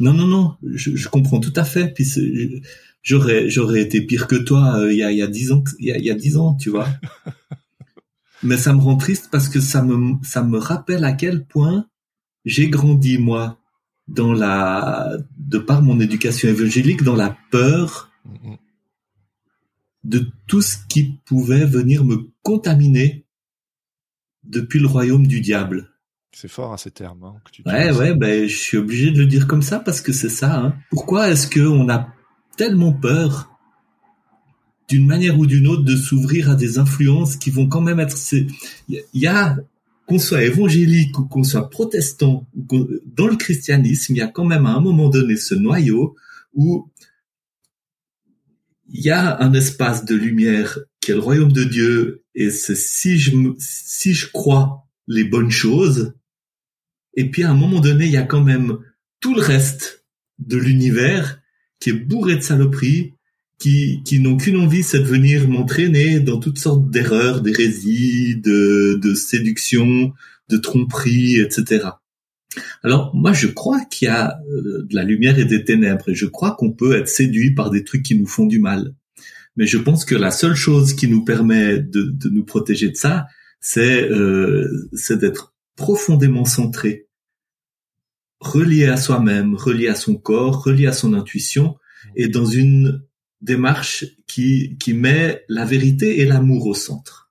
Non, 0.00 0.12
non, 0.12 0.26
non, 0.26 0.56
je, 0.62 0.96
je 0.96 1.08
comprends 1.08 1.40
tout 1.40 1.52
à 1.56 1.64
fait. 1.64 1.92
Puis 1.92 2.06
j'aurais, 3.02 3.48
j'aurais 3.48 3.82
été 3.82 4.00
pire 4.00 4.26
que 4.26 4.36
toi 4.36 4.78
euh, 4.78 4.92
il 4.92 4.98
y 4.98 5.02
a, 5.02 5.12
il 5.12 5.18
y 5.18 5.22
a 5.22 5.26
dix 5.26 5.52
ans, 5.52 5.62
il 5.78 5.86
y 5.86 5.92
a, 5.92 5.98
il 5.98 6.04
y 6.04 6.10
a 6.10 6.14
dix 6.14 6.36
ans, 6.36 6.54
tu 6.56 6.70
vois. 6.70 6.88
mais 8.42 8.56
ça 8.56 8.72
me 8.72 8.80
rend 8.80 8.96
triste 8.96 9.28
parce 9.30 9.48
que 9.48 9.60
ça 9.60 9.82
me, 9.82 10.14
ça 10.22 10.42
me 10.42 10.58
rappelle 10.58 11.04
à 11.04 11.12
quel 11.12 11.44
point 11.44 11.86
j'ai 12.44 12.68
grandi 12.68 13.18
moi 13.18 13.58
dans 14.08 14.32
la, 14.32 15.16
de 15.38 15.58
par 15.58 15.82
mon 15.82 16.00
éducation 16.00 16.48
évangélique, 16.48 17.02
dans 17.02 17.16
la 17.16 17.36
peur 17.50 18.10
de 20.04 20.26
tout 20.46 20.62
ce 20.62 20.76
qui 20.88 21.18
pouvait 21.24 21.64
venir 21.64 22.04
me 22.04 22.30
contaminer 22.42 23.24
depuis 24.44 24.78
le 24.78 24.86
royaume 24.86 25.26
du 25.26 25.40
diable. 25.40 25.90
C'est 26.32 26.48
fort 26.48 26.70
à 26.70 26.74
hein, 26.74 26.76
ces 26.76 26.90
termes. 26.90 27.24
Hein, 27.24 27.36
que 27.44 27.50
tu 27.50 27.62
ouais, 27.64 27.90
ouais, 27.92 28.14
ben 28.14 28.46
je 28.46 28.56
suis 28.56 28.76
obligé 28.76 29.10
de 29.10 29.18
le 29.18 29.26
dire 29.26 29.46
comme 29.46 29.62
ça 29.62 29.78
parce 29.78 30.00
que 30.00 30.12
c'est 30.12 30.28
ça. 30.28 30.54
Hein. 30.54 30.74
Pourquoi 30.90 31.30
est-ce 31.30 31.46
que 31.46 31.60
on 31.60 31.88
a 31.88 32.08
tellement 32.56 32.92
peur 32.92 33.50
d'une 34.88 35.06
manière 35.06 35.38
ou 35.38 35.46
d'une 35.46 35.66
autre 35.66 35.84
de 35.84 35.96
s'ouvrir 35.96 36.50
à 36.50 36.54
des 36.54 36.78
influences 36.78 37.36
qui 37.36 37.50
vont 37.50 37.68
quand 37.68 37.80
même 37.80 38.00
être. 38.00 38.16
Il 38.32 39.02
y 39.14 39.26
a 39.26 39.56
qu'on 40.06 40.18
soit 40.18 40.44
évangélique 40.44 41.18
ou 41.18 41.24
qu'on 41.24 41.44
soit 41.44 41.70
protestant, 41.70 42.46
dans 42.54 43.26
le 43.26 43.36
christianisme, 43.36 44.14
il 44.14 44.18
y 44.18 44.22
a 44.22 44.28
quand 44.28 44.44
même 44.44 44.66
à 44.66 44.74
un 44.74 44.80
moment 44.80 45.08
donné 45.08 45.36
ce 45.36 45.54
noyau 45.54 46.16
où 46.52 46.90
il 48.88 49.02
y 49.02 49.10
a 49.10 49.42
un 49.42 49.54
espace 49.54 50.04
de 50.04 50.14
lumière 50.14 50.78
qui 51.00 51.10
est 51.10 51.14
le 51.14 51.20
royaume 51.20 51.52
de 51.52 51.64
Dieu, 51.64 52.22
et 52.34 52.50
c'est 52.50 52.76
si 52.76 53.18
je 53.18 53.32
si 53.58 54.14
je 54.14 54.30
crois 54.30 54.86
les 55.06 55.24
bonnes 55.24 55.50
choses, 55.50 56.14
Et 57.16 57.30
puis 57.30 57.44
à 57.44 57.50
un 57.50 57.54
moment 57.54 57.80
donné, 57.80 58.06
il 58.06 58.10
y 58.10 58.16
a 58.16 58.22
quand 58.22 58.42
même 58.42 58.78
tout 59.20 59.34
le 59.34 59.40
reste 59.40 60.04
de 60.38 60.56
l'univers 60.56 61.40
qui 61.78 61.90
est 61.90 61.92
bourré 61.92 62.36
de 62.36 62.40
saloperies, 62.40 63.14
qui, 63.58 64.02
qui 64.04 64.18
n'ont 64.18 64.36
qu'une 64.36 64.56
envie, 64.56 64.82
c'est 64.82 64.98
de 65.00 65.04
venir 65.04 65.48
m'entraîner 65.48 66.20
dans 66.20 66.38
toutes 66.38 66.58
sortes 66.58 66.90
d'erreurs, 66.90 67.40
d'hérésies, 67.40 68.36
de, 68.36 68.98
de 69.00 69.14
séduction, 69.14 70.12
de 70.48 70.56
tromperies, 70.56 71.40
etc. 71.40 71.86
Alors 72.82 73.14
moi 73.14 73.32
je 73.32 73.46
crois 73.46 73.84
qu'il 73.84 74.06
y 74.06 74.10
a 74.10 74.38
euh, 74.48 74.84
de 74.88 74.94
la 74.94 75.02
lumière 75.02 75.38
et 75.38 75.44
des 75.44 75.64
ténèbres 75.64 76.08
et 76.08 76.14
je 76.14 76.26
crois 76.26 76.54
qu'on 76.56 76.72
peut 76.72 76.96
être 76.96 77.08
séduit 77.08 77.52
par 77.52 77.70
des 77.70 77.84
trucs 77.84 78.02
qui 78.02 78.16
nous 78.18 78.26
font 78.26 78.46
du 78.46 78.60
mal. 78.60 78.94
Mais 79.56 79.66
je 79.66 79.78
pense 79.78 80.04
que 80.04 80.14
la 80.14 80.30
seule 80.30 80.54
chose 80.54 80.94
qui 80.94 81.08
nous 81.08 81.24
permet 81.24 81.78
de, 81.78 82.02
de 82.02 82.28
nous 82.28 82.44
protéger 82.44 82.90
de 82.90 82.96
ça, 82.96 83.26
c'est 83.60 84.02
euh, 84.10 84.88
d'être 85.10 85.54
profondément 85.76 86.44
centré, 86.44 87.06
relié 88.40 88.86
à 88.86 88.96
soi-même, 88.96 89.54
relié 89.54 89.88
à 89.88 89.94
son 89.94 90.16
corps, 90.16 90.64
relié 90.64 90.86
à 90.86 90.92
son 90.92 91.14
intuition 91.14 91.76
et 92.16 92.28
dans 92.28 92.44
une 92.44 93.02
démarche 93.44 94.04
qui 94.26 94.76
qui 94.78 94.94
met 94.94 95.44
la 95.48 95.64
vérité 95.64 96.20
et 96.20 96.24
l'amour 96.24 96.66
au 96.66 96.74
centre. 96.74 97.30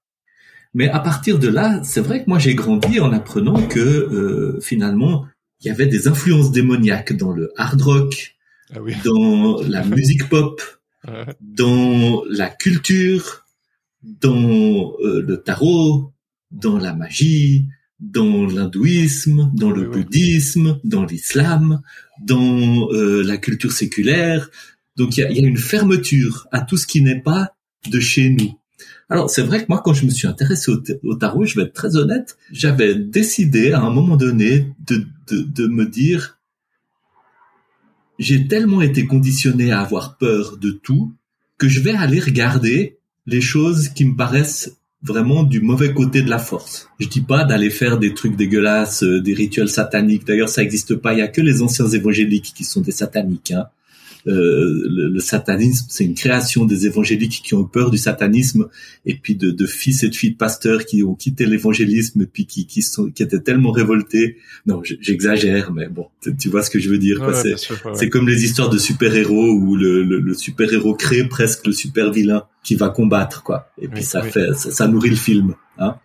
Mais 0.74 0.90
à 0.90 1.00
partir 1.00 1.38
de 1.40 1.48
là, 1.48 1.82
c'est 1.84 2.02
vrai 2.02 2.24
que 2.24 2.30
moi 2.30 2.40
j'ai 2.40 2.56
grandi 2.56 3.00
en 3.00 3.12
apprenant 3.12 3.68
que 3.68 3.80
euh, 3.80 4.60
finalement 4.62 5.26
il 5.62 5.68
y 5.68 5.72
avait 5.72 5.88
des 5.88 6.08
influences 6.08 6.52
démoniaques 6.52 7.16
dans 7.16 7.32
le 7.32 7.52
hard 7.58 7.82
rock, 7.82 8.36
ah 8.74 8.82
oui. 8.82 8.96
dans 9.04 9.62
la 9.62 9.84
musique 9.96 10.30
pop, 10.30 10.62
dans 11.42 12.24
la 12.30 12.50
culture, 12.50 13.46
dans 14.04 14.94
euh, 15.00 15.22
le 15.22 15.38
tarot, 15.38 16.14
dans 16.52 16.78
la 16.78 16.94
magie, 16.94 17.68
dans 18.00 18.46
l'hindouisme, 18.46 19.52
dans 19.54 19.72
le 19.72 19.86
bouddhisme, 19.86 20.80
dans 20.84 21.06
l'islam, 21.06 21.82
dans 22.22 22.92
euh, 22.92 23.24
la 23.24 23.38
culture 23.38 23.72
séculaire. 23.72 24.50
Donc 24.98 25.18
il 25.18 25.22
y 25.22 25.24
a, 25.24 25.32
y 25.32 25.44
a 25.44 25.48
une 25.48 25.58
fermeture 25.58 26.48
à 26.52 26.62
tout 26.62 26.78
ce 26.78 26.88
qui 26.88 27.02
n'est 27.02 27.22
pas 27.22 27.56
de 27.90 28.00
chez 28.00 28.30
nous. 28.30 28.58
Alors 29.10 29.30
c'est 29.30 29.42
vrai 29.42 29.62
que 29.62 29.66
moi 29.70 29.82
quand 29.84 29.94
je 29.94 30.06
me 30.06 30.12
suis 30.12 30.28
intéressé 30.28 30.72
au, 31.04 31.16
tarot, 31.16 31.46
je 31.46 31.56
vais 31.56 31.66
être 31.66 31.74
très 31.74 31.96
honnête, 31.96 32.38
j'avais 32.52 32.96
décidé 32.96 33.72
à 33.72 33.82
un 33.82 33.90
moment 33.90 34.18
donné 34.18 34.74
de, 34.88 35.06
de, 35.28 35.42
de 35.42 35.68
me 35.68 35.86
dire 35.86 36.40
j'ai 38.20 38.48
tellement 38.48 38.82
été 38.82 39.06
conditionné 39.06 39.72
à 39.72 39.82
avoir 39.82 40.18
peur 40.18 40.58
de 40.58 40.72
tout 40.72 41.14
que 41.58 41.68
je 41.68 41.82
vais 41.82 41.94
aller 41.94 42.20
regarder 42.20 42.98
les 43.26 43.42
choses 43.42 43.90
qui 43.90 44.06
me 44.06 44.16
paraissent 44.16 44.78
vraiment 45.02 45.44
du 45.44 45.62
mauvais 45.62 45.94
côté 45.94 46.22
de 46.22 46.30
la 46.30 46.40
force. 46.40 46.90
Je 47.00 47.08
dis 47.08 47.22
pas 47.22 47.44
d'aller 47.44 47.70
faire 47.70 48.00
des 48.00 48.14
trucs 48.14 48.36
dégueulasses, 48.36 49.04
euh, 49.04 49.22
des 49.22 49.34
rituels 49.34 49.70
sataniques. 49.70 50.26
D'ailleurs, 50.26 50.50
ça 50.50 50.62
n'existe 50.62 50.96
pas. 50.96 51.14
Il 51.14 51.20
y 51.20 51.22
a 51.22 51.28
que 51.28 51.42
les 51.42 51.62
anciens 51.62 51.88
évangéliques 51.88 52.54
qui 52.56 52.64
sont 52.64 52.82
des 52.82 52.92
sataniques. 52.92 53.52
Hein. 53.52 53.66
Euh, 54.26 54.88
le, 54.88 55.20
satanisme, 55.20 55.88
c'est 55.90 56.06
une 56.06 56.16
création 56.16 56.64
des 56.66 56.86
évangéliques 56.86 57.42
qui 57.44 57.56
ont 57.56 57.66
peur 57.66 57.92
du 57.92 57.98
satanisme 57.98 58.68
et 59.06 59.16
puis 59.16 59.36
de, 59.36 59.52
de 59.52 59.66
fils 59.66 60.04
et 60.04 60.10
de 60.10 60.16
filles 60.16 60.32
de 60.32 60.38
pasteurs 60.38 60.86
qui 60.86 61.04
ont 61.04 61.14
quitté 61.14 61.46
l'évangélisme 61.46 62.22
et 62.22 62.26
puis 62.26 62.46
qui, 62.46 62.66
qui, 62.66 62.82
sont, 62.82 63.12
qui 63.12 63.22
étaient 63.22 63.42
tellement 63.42 63.72
révoltés. 63.72 64.38
Non, 64.66 64.82
j'exagère, 64.84 65.74
mais 65.74 65.90
bon, 65.90 66.08
tu, 66.40 66.48
vois 66.48 66.64
ce 66.64 66.70
que 66.70 66.80
je 66.80 66.90
veux 66.90 66.98
dire. 66.98 67.20
c'est 67.96 68.10
comme 68.10 68.30
les 68.30 68.46
histoires 68.46 68.70
de 68.70 68.78
super-héros 68.78 69.52
où 69.52 69.76
le, 69.76 70.04
le, 70.04 70.34
super-héros 70.34 70.96
crée 70.96 71.28
presque 71.28 71.68
le 71.68 71.74
super-vilain 71.74 72.44
qui 72.64 72.76
va 72.76 72.90
combattre, 72.90 73.44
quoi. 73.44 73.72
Et 73.82 73.90
puis 73.90 74.04
ça 74.04 74.22
fait, 74.22 74.54
ça, 74.56 74.88
nourrit 74.88 75.10
le 75.10 75.16
film. 75.18 75.56
Hein 75.78 75.96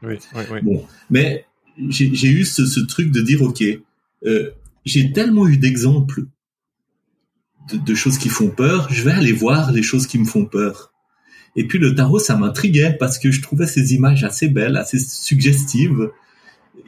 bon, 0.62 0.84
mais 1.10 1.44
j'ai 1.88 2.28
eu 2.28 2.44
ce, 2.44 2.66
ce, 2.66 2.80
truc 2.80 3.12
de 3.12 3.20
dire, 3.20 3.42
ok, 3.42 3.62
euh, 4.26 4.50
j'ai 4.84 5.12
tellement 5.12 5.46
eu 5.46 5.56
d'exemples 5.56 6.24
de, 7.72 7.94
choses 7.94 8.18
qui 8.18 8.28
font 8.28 8.48
peur, 8.48 8.88
je 8.90 9.02
vais 9.02 9.12
aller 9.12 9.32
voir 9.32 9.72
les 9.72 9.82
choses 9.82 10.06
qui 10.06 10.18
me 10.18 10.24
font 10.24 10.44
peur. 10.44 10.92
Et 11.56 11.66
puis 11.66 11.78
le 11.78 11.94
tarot, 11.94 12.18
ça 12.18 12.36
m'intriguait 12.36 12.96
parce 12.98 13.18
que 13.18 13.30
je 13.30 13.42
trouvais 13.42 13.66
ces 13.66 13.94
images 13.94 14.24
assez 14.24 14.48
belles, 14.48 14.76
assez 14.76 14.98
suggestives. 14.98 16.10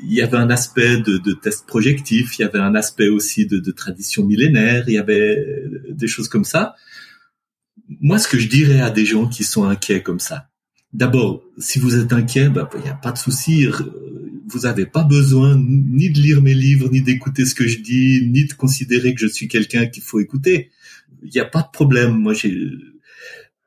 Il 0.02 0.12
y 0.12 0.22
avait 0.22 0.36
un 0.36 0.50
aspect 0.50 0.98
de, 0.98 1.32
test 1.32 1.66
projectif, 1.66 2.38
il 2.38 2.42
y 2.42 2.44
avait 2.44 2.58
un 2.58 2.74
aspect 2.74 3.08
aussi 3.08 3.46
de, 3.46 3.70
tradition 3.72 4.24
millénaire, 4.24 4.84
il 4.86 4.94
y 4.94 4.98
avait 4.98 5.44
des 5.90 6.06
choses 6.06 6.28
comme 6.28 6.44
ça. 6.44 6.74
Moi, 8.00 8.18
ce 8.18 8.28
que 8.28 8.38
je 8.38 8.48
dirais 8.48 8.80
à 8.80 8.90
des 8.90 9.04
gens 9.04 9.26
qui 9.26 9.44
sont 9.44 9.64
inquiets 9.64 10.02
comme 10.02 10.20
ça, 10.20 10.48
d'abord, 10.92 11.42
si 11.58 11.78
vous 11.78 11.98
êtes 11.98 12.12
inquiet, 12.12 12.48
ben, 12.48 12.68
il 12.76 12.82
n'y 12.82 12.88
a 12.88 12.94
pas 12.94 13.12
de 13.12 13.18
souci. 13.18 13.66
Vous 14.50 14.60
n'avez 14.60 14.86
pas 14.86 15.04
besoin 15.04 15.56
ni 15.56 16.10
de 16.10 16.20
lire 16.20 16.42
mes 16.42 16.54
livres, 16.54 16.90
ni 16.90 17.00
d'écouter 17.00 17.44
ce 17.44 17.54
que 17.54 17.66
je 17.66 17.78
dis, 17.78 18.26
ni 18.26 18.46
de 18.46 18.52
considérer 18.52 19.14
que 19.14 19.20
je 19.20 19.26
suis 19.26 19.48
quelqu'un 19.48 19.86
qu'il 19.86 20.02
faut 20.02 20.20
écouter. 20.20 20.70
Il 21.22 21.30
n'y 21.30 21.40
a 21.40 21.44
pas 21.44 21.62
de 21.62 21.70
problème. 21.72 22.12
Moi, 22.16 22.34
j'ai. 22.34 22.56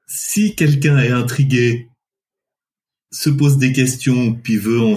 Si 0.08 0.56
quelqu'un 0.56 0.98
est 1.00 1.12
intrigué, 1.12 1.88
se 3.12 3.30
pose 3.30 3.58
des 3.58 3.72
questions, 3.72 4.34
puis 4.34 4.58
veut 4.58 4.82
en 4.82 4.96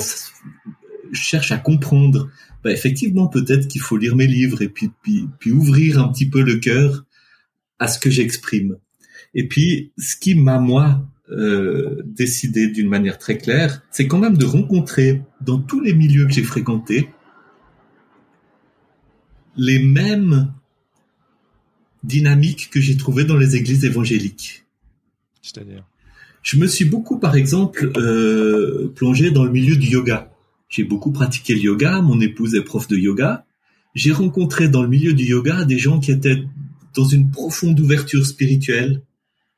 cherche 1.12 1.52
à 1.52 1.58
comprendre, 1.58 2.30
ben 2.64 2.70
effectivement, 2.70 3.28
peut-être 3.28 3.68
qu'il 3.68 3.80
faut 3.80 3.96
lire 3.96 4.16
mes 4.16 4.26
livres 4.26 4.62
et 4.62 4.68
puis, 4.68 4.90
puis, 5.02 5.28
puis 5.38 5.52
ouvrir 5.52 6.00
un 6.00 6.08
petit 6.08 6.28
peu 6.28 6.42
le 6.42 6.56
cœur 6.56 7.04
à 7.78 7.88
ce 7.88 7.98
que 7.98 8.10
j'exprime. 8.10 8.76
Et 9.34 9.46
puis, 9.46 9.92
ce 9.98 10.16
qui 10.16 10.34
m'a 10.34 10.58
moi 10.58 11.06
euh, 11.30 12.02
décidé 12.04 12.68
d'une 12.68 12.88
manière 12.88 13.18
très 13.18 13.36
claire, 13.36 13.82
c'est 13.90 14.06
quand 14.06 14.18
même 14.18 14.36
de 14.36 14.44
rencontrer 14.44 15.22
dans 15.40 15.58
tous 15.58 15.80
les 15.80 15.92
milieux 15.92 16.26
que 16.26 16.32
j'ai 16.32 16.44
fréquentés 16.44 17.08
les 19.56 19.78
mêmes 19.78 20.52
dynamiques 22.04 22.70
que 22.70 22.80
j'ai 22.80 22.96
trouvées 22.96 23.24
dans 23.24 23.36
les 23.36 23.56
églises 23.56 23.84
évangéliques. 23.84 24.64
C'est-à-dire 25.42 25.84
Je 26.42 26.58
me 26.58 26.66
suis 26.66 26.84
beaucoup, 26.84 27.18
par 27.18 27.36
exemple, 27.36 27.90
euh, 27.96 28.92
plongé 28.94 29.30
dans 29.30 29.44
le 29.44 29.50
milieu 29.50 29.76
du 29.76 29.88
yoga. 29.88 30.30
J'ai 30.68 30.84
beaucoup 30.84 31.10
pratiqué 31.10 31.54
le 31.54 31.60
yoga, 31.60 32.00
mon 32.00 32.20
épouse 32.20 32.54
est 32.54 32.62
prof 32.62 32.86
de 32.88 32.96
yoga. 32.96 33.46
J'ai 33.94 34.12
rencontré 34.12 34.68
dans 34.68 34.82
le 34.82 34.88
milieu 34.88 35.14
du 35.14 35.24
yoga 35.24 35.64
des 35.64 35.78
gens 35.78 35.98
qui 36.00 36.12
étaient 36.12 36.44
dans 36.94 37.04
une 37.04 37.30
profonde 37.30 37.78
ouverture 37.80 38.26
spirituelle, 38.26 39.02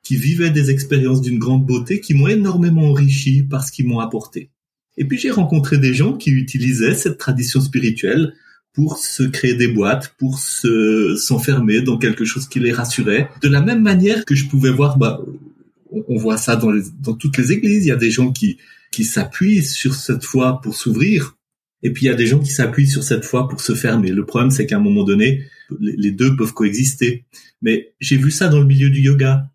qui 0.08 0.16
vivaient 0.16 0.48
des 0.48 0.70
expériences 0.70 1.20
d'une 1.20 1.38
grande 1.38 1.66
beauté 1.66 2.00
qui 2.00 2.14
m'ont 2.14 2.28
énormément 2.28 2.88
enrichi 2.88 3.42
par 3.42 3.62
ce 3.62 3.70
qu'ils 3.70 3.86
m'ont 3.86 3.98
apporté. 3.98 4.48
Et 4.96 5.04
puis 5.04 5.18
j'ai 5.18 5.30
rencontré 5.30 5.76
des 5.76 5.92
gens 5.92 6.14
qui 6.14 6.30
utilisaient 6.30 6.94
cette 6.94 7.18
tradition 7.18 7.60
spirituelle 7.60 8.32
pour 8.72 8.96
se 8.96 9.22
créer 9.22 9.52
des 9.52 9.68
boîtes, 9.68 10.14
pour 10.16 10.38
se 10.38 11.14
s'enfermer 11.14 11.82
dans 11.82 11.98
quelque 11.98 12.24
chose 12.24 12.48
qui 12.48 12.58
les 12.58 12.72
rassurait. 12.72 13.28
De 13.42 13.50
la 13.50 13.60
même 13.60 13.82
manière 13.82 14.24
que 14.24 14.34
je 14.34 14.46
pouvais 14.46 14.70
voir, 14.70 14.96
bah, 14.96 15.20
on 15.90 16.16
voit 16.16 16.38
ça 16.38 16.56
dans, 16.56 16.72
dans 17.02 17.12
toutes 17.12 17.36
les 17.36 17.52
églises. 17.52 17.84
Il 17.84 17.88
y 17.88 17.92
a 17.92 17.96
des 17.96 18.10
gens 18.10 18.32
qui 18.32 18.56
qui 18.90 19.04
s'appuient 19.04 19.62
sur 19.62 19.94
cette 19.94 20.24
foi 20.24 20.62
pour 20.62 20.74
s'ouvrir, 20.74 21.36
et 21.82 21.92
puis 21.92 22.06
il 22.06 22.08
y 22.08 22.12
a 22.12 22.14
des 22.14 22.26
gens 22.26 22.38
qui 22.38 22.50
s'appuient 22.50 22.88
sur 22.88 23.02
cette 23.02 23.26
foi 23.26 23.46
pour 23.46 23.60
se 23.60 23.74
fermer. 23.74 24.10
Le 24.10 24.24
problème, 24.24 24.50
c'est 24.50 24.64
qu'à 24.64 24.76
un 24.76 24.80
moment 24.80 25.04
donné, 25.04 25.44
les 25.78 26.12
deux 26.12 26.34
peuvent 26.34 26.54
coexister. 26.54 27.26
Mais 27.60 27.92
j'ai 28.00 28.16
vu 28.16 28.30
ça 28.30 28.48
dans 28.48 28.58
le 28.58 28.66
milieu 28.66 28.88
du 28.88 29.02
yoga. 29.02 29.50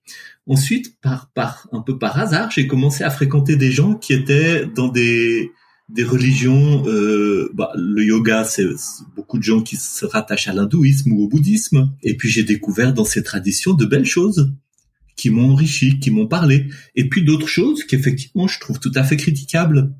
Ensuite, 0.45 0.97
par, 1.01 1.67
un 1.71 1.81
peu 1.81 1.97
par 1.97 2.19
hasard, 2.19 2.51
j'ai 2.51 2.67
commencé 2.67 3.03
à 3.03 3.09
fréquenter 3.09 3.55
des 3.55 3.71
gens 3.71 3.95
qui 3.95 4.13
étaient 4.13 4.65
dans 4.65 4.89
des, 4.89 5.51
des 5.89 6.03
religions. 6.03 6.83
Euh, 6.85 7.49
bah, 7.53 7.71
le 7.75 8.03
yoga, 8.03 8.43
c'est 8.43 8.67
beaucoup 9.15 9.37
de 9.37 9.43
gens 9.43 9.61
qui 9.61 9.77
se 9.77 10.05
rattachent 10.05 10.49
à 10.49 10.53
l'hindouisme 10.53 11.13
ou 11.13 11.23
au 11.23 11.27
bouddhisme. 11.29 11.93
Et 12.01 12.17
puis 12.17 12.29
j'ai 12.29 12.43
découvert 12.43 12.93
dans 12.93 13.05
ces 13.05 13.23
traditions 13.23 13.73
de 13.73 13.85
belles 13.85 14.05
choses 14.05 14.53
qui 15.15 15.29
m'ont 15.29 15.51
enrichi, 15.51 15.99
qui 15.99 16.11
m'ont 16.11 16.27
parlé. 16.27 16.67
Et 16.95 17.07
puis 17.07 17.23
d'autres 17.23 17.47
choses 17.47 17.85
qu'effectivement 17.85 18.47
je 18.47 18.59
trouve 18.59 18.79
tout 18.79 18.91
à 18.95 19.03
fait 19.03 19.17
critiquables. 19.17 19.93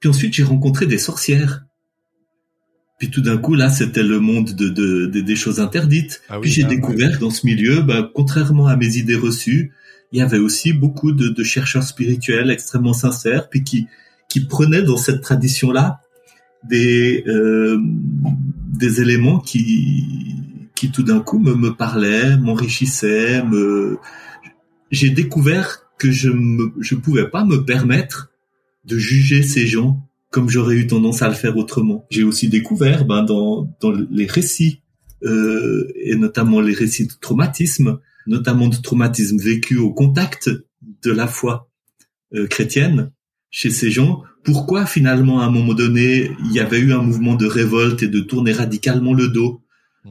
Puis 0.00 0.08
ensuite 0.08 0.32
j'ai 0.32 0.44
rencontré 0.44 0.86
des 0.86 0.98
sorcières 0.98 1.64
puis 3.02 3.10
tout 3.10 3.20
d'un 3.20 3.36
coup, 3.36 3.56
là, 3.56 3.68
c'était 3.68 4.04
le 4.04 4.20
monde 4.20 4.52
de, 4.54 4.68
de, 4.68 5.20
des 5.20 5.34
choses 5.34 5.58
interdites. 5.58 6.22
Ah 6.28 6.38
puis 6.40 6.52
j'ai 6.52 6.62
ah 6.62 6.68
découvert 6.68 7.18
dans 7.18 7.30
ce 7.30 7.44
milieu, 7.44 7.80
bah, 7.80 8.08
contrairement 8.14 8.68
à 8.68 8.76
mes 8.76 8.96
idées 8.96 9.16
reçues, 9.16 9.72
il 10.12 10.20
y 10.20 10.22
avait 10.22 10.38
aussi 10.38 10.72
beaucoup 10.72 11.10
de, 11.10 11.26
de 11.28 11.42
chercheurs 11.42 11.82
spirituels 11.82 12.48
extrêmement 12.48 12.92
sincères, 12.92 13.48
puis 13.48 13.64
qui, 13.64 13.88
qui 14.28 14.46
prenaient 14.46 14.84
dans 14.84 14.96
cette 14.96 15.20
tradition-là 15.20 16.00
des, 16.62 17.24
euh, 17.26 17.76
des 18.68 19.00
éléments 19.00 19.40
qui, 19.40 20.36
qui 20.76 20.92
tout 20.92 21.02
d'un 21.02 21.18
coup 21.18 21.40
me, 21.40 21.56
me 21.56 21.74
parlaient, 21.74 22.36
m'enrichissaient. 22.36 23.42
Me... 23.42 23.98
J'ai 24.92 25.10
découvert 25.10 25.88
que 25.98 26.12
je 26.12 26.28
ne 26.30 26.66
je 26.78 26.94
pouvais 26.94 27.28
pas 27.28 27.44
me 27.44 27.64
permettre 27.64 28.30
de 28.84 28.96
juger 28.96 29.42
ces 29.42 29.66
gens 29.66 30.06
comme 30.32 30.50
j'aurais 30.50 30.74
eu 30.74 30.88
tendance 30.88 31.22
à 31.22 31.28
le 31.28 31.34
faire 31.34 31.56
autrement. 31.56 32.06
J'ai 32.10 32.24
aussi 32.24 32.48
découvert 32.48 33.04
ben, 33.04 33.22
dans, 33.22 33.72
dans 33.80 33.92
les 33.92 34.26
récits, 34.26 34.82
euh, 35.22 35.86
et 35.94 36.16
notamment 36.16 36.60
les 36.60 36.74
récits 36.74 37.06
de 37.06 37.12
traumatisme, 37.20 38.00
notamment 38.26 38.68
de 38.68 38.76
traumatisme 38.76 39.38
vécu 39.38 39.76
au 39.76 39.92
contact 39.92 40.50
de 41.04 41.10
la 41.12 41.28
foi 41.28 41.70
euh, 42.34 42.48
chrétienne, 42.48 43.12
chez 43.50 43.70
ces 43.70 43.90
gens. 43.90 44.22
Pourquoi 44.42 44.86
finalement 44.86 45.40
à 45.40 45.44
un 45.44 45.50
moment 45.50 45.74
donné 45.74 46.32
il 46.44 46.52
y 46.52 46.58
avait 46.58 46.80
eu 46.80 46.92
un 46.92 47.02
mouvement 47.02 47.36
de 47.36 47.46
révolte 47.46 48.02
et 48.02 48.08
de 48.08 48.20
tourner 48.20 48.52
radicalement 48.52 49.12
le 49.12 49.28
dos 49.28 49.62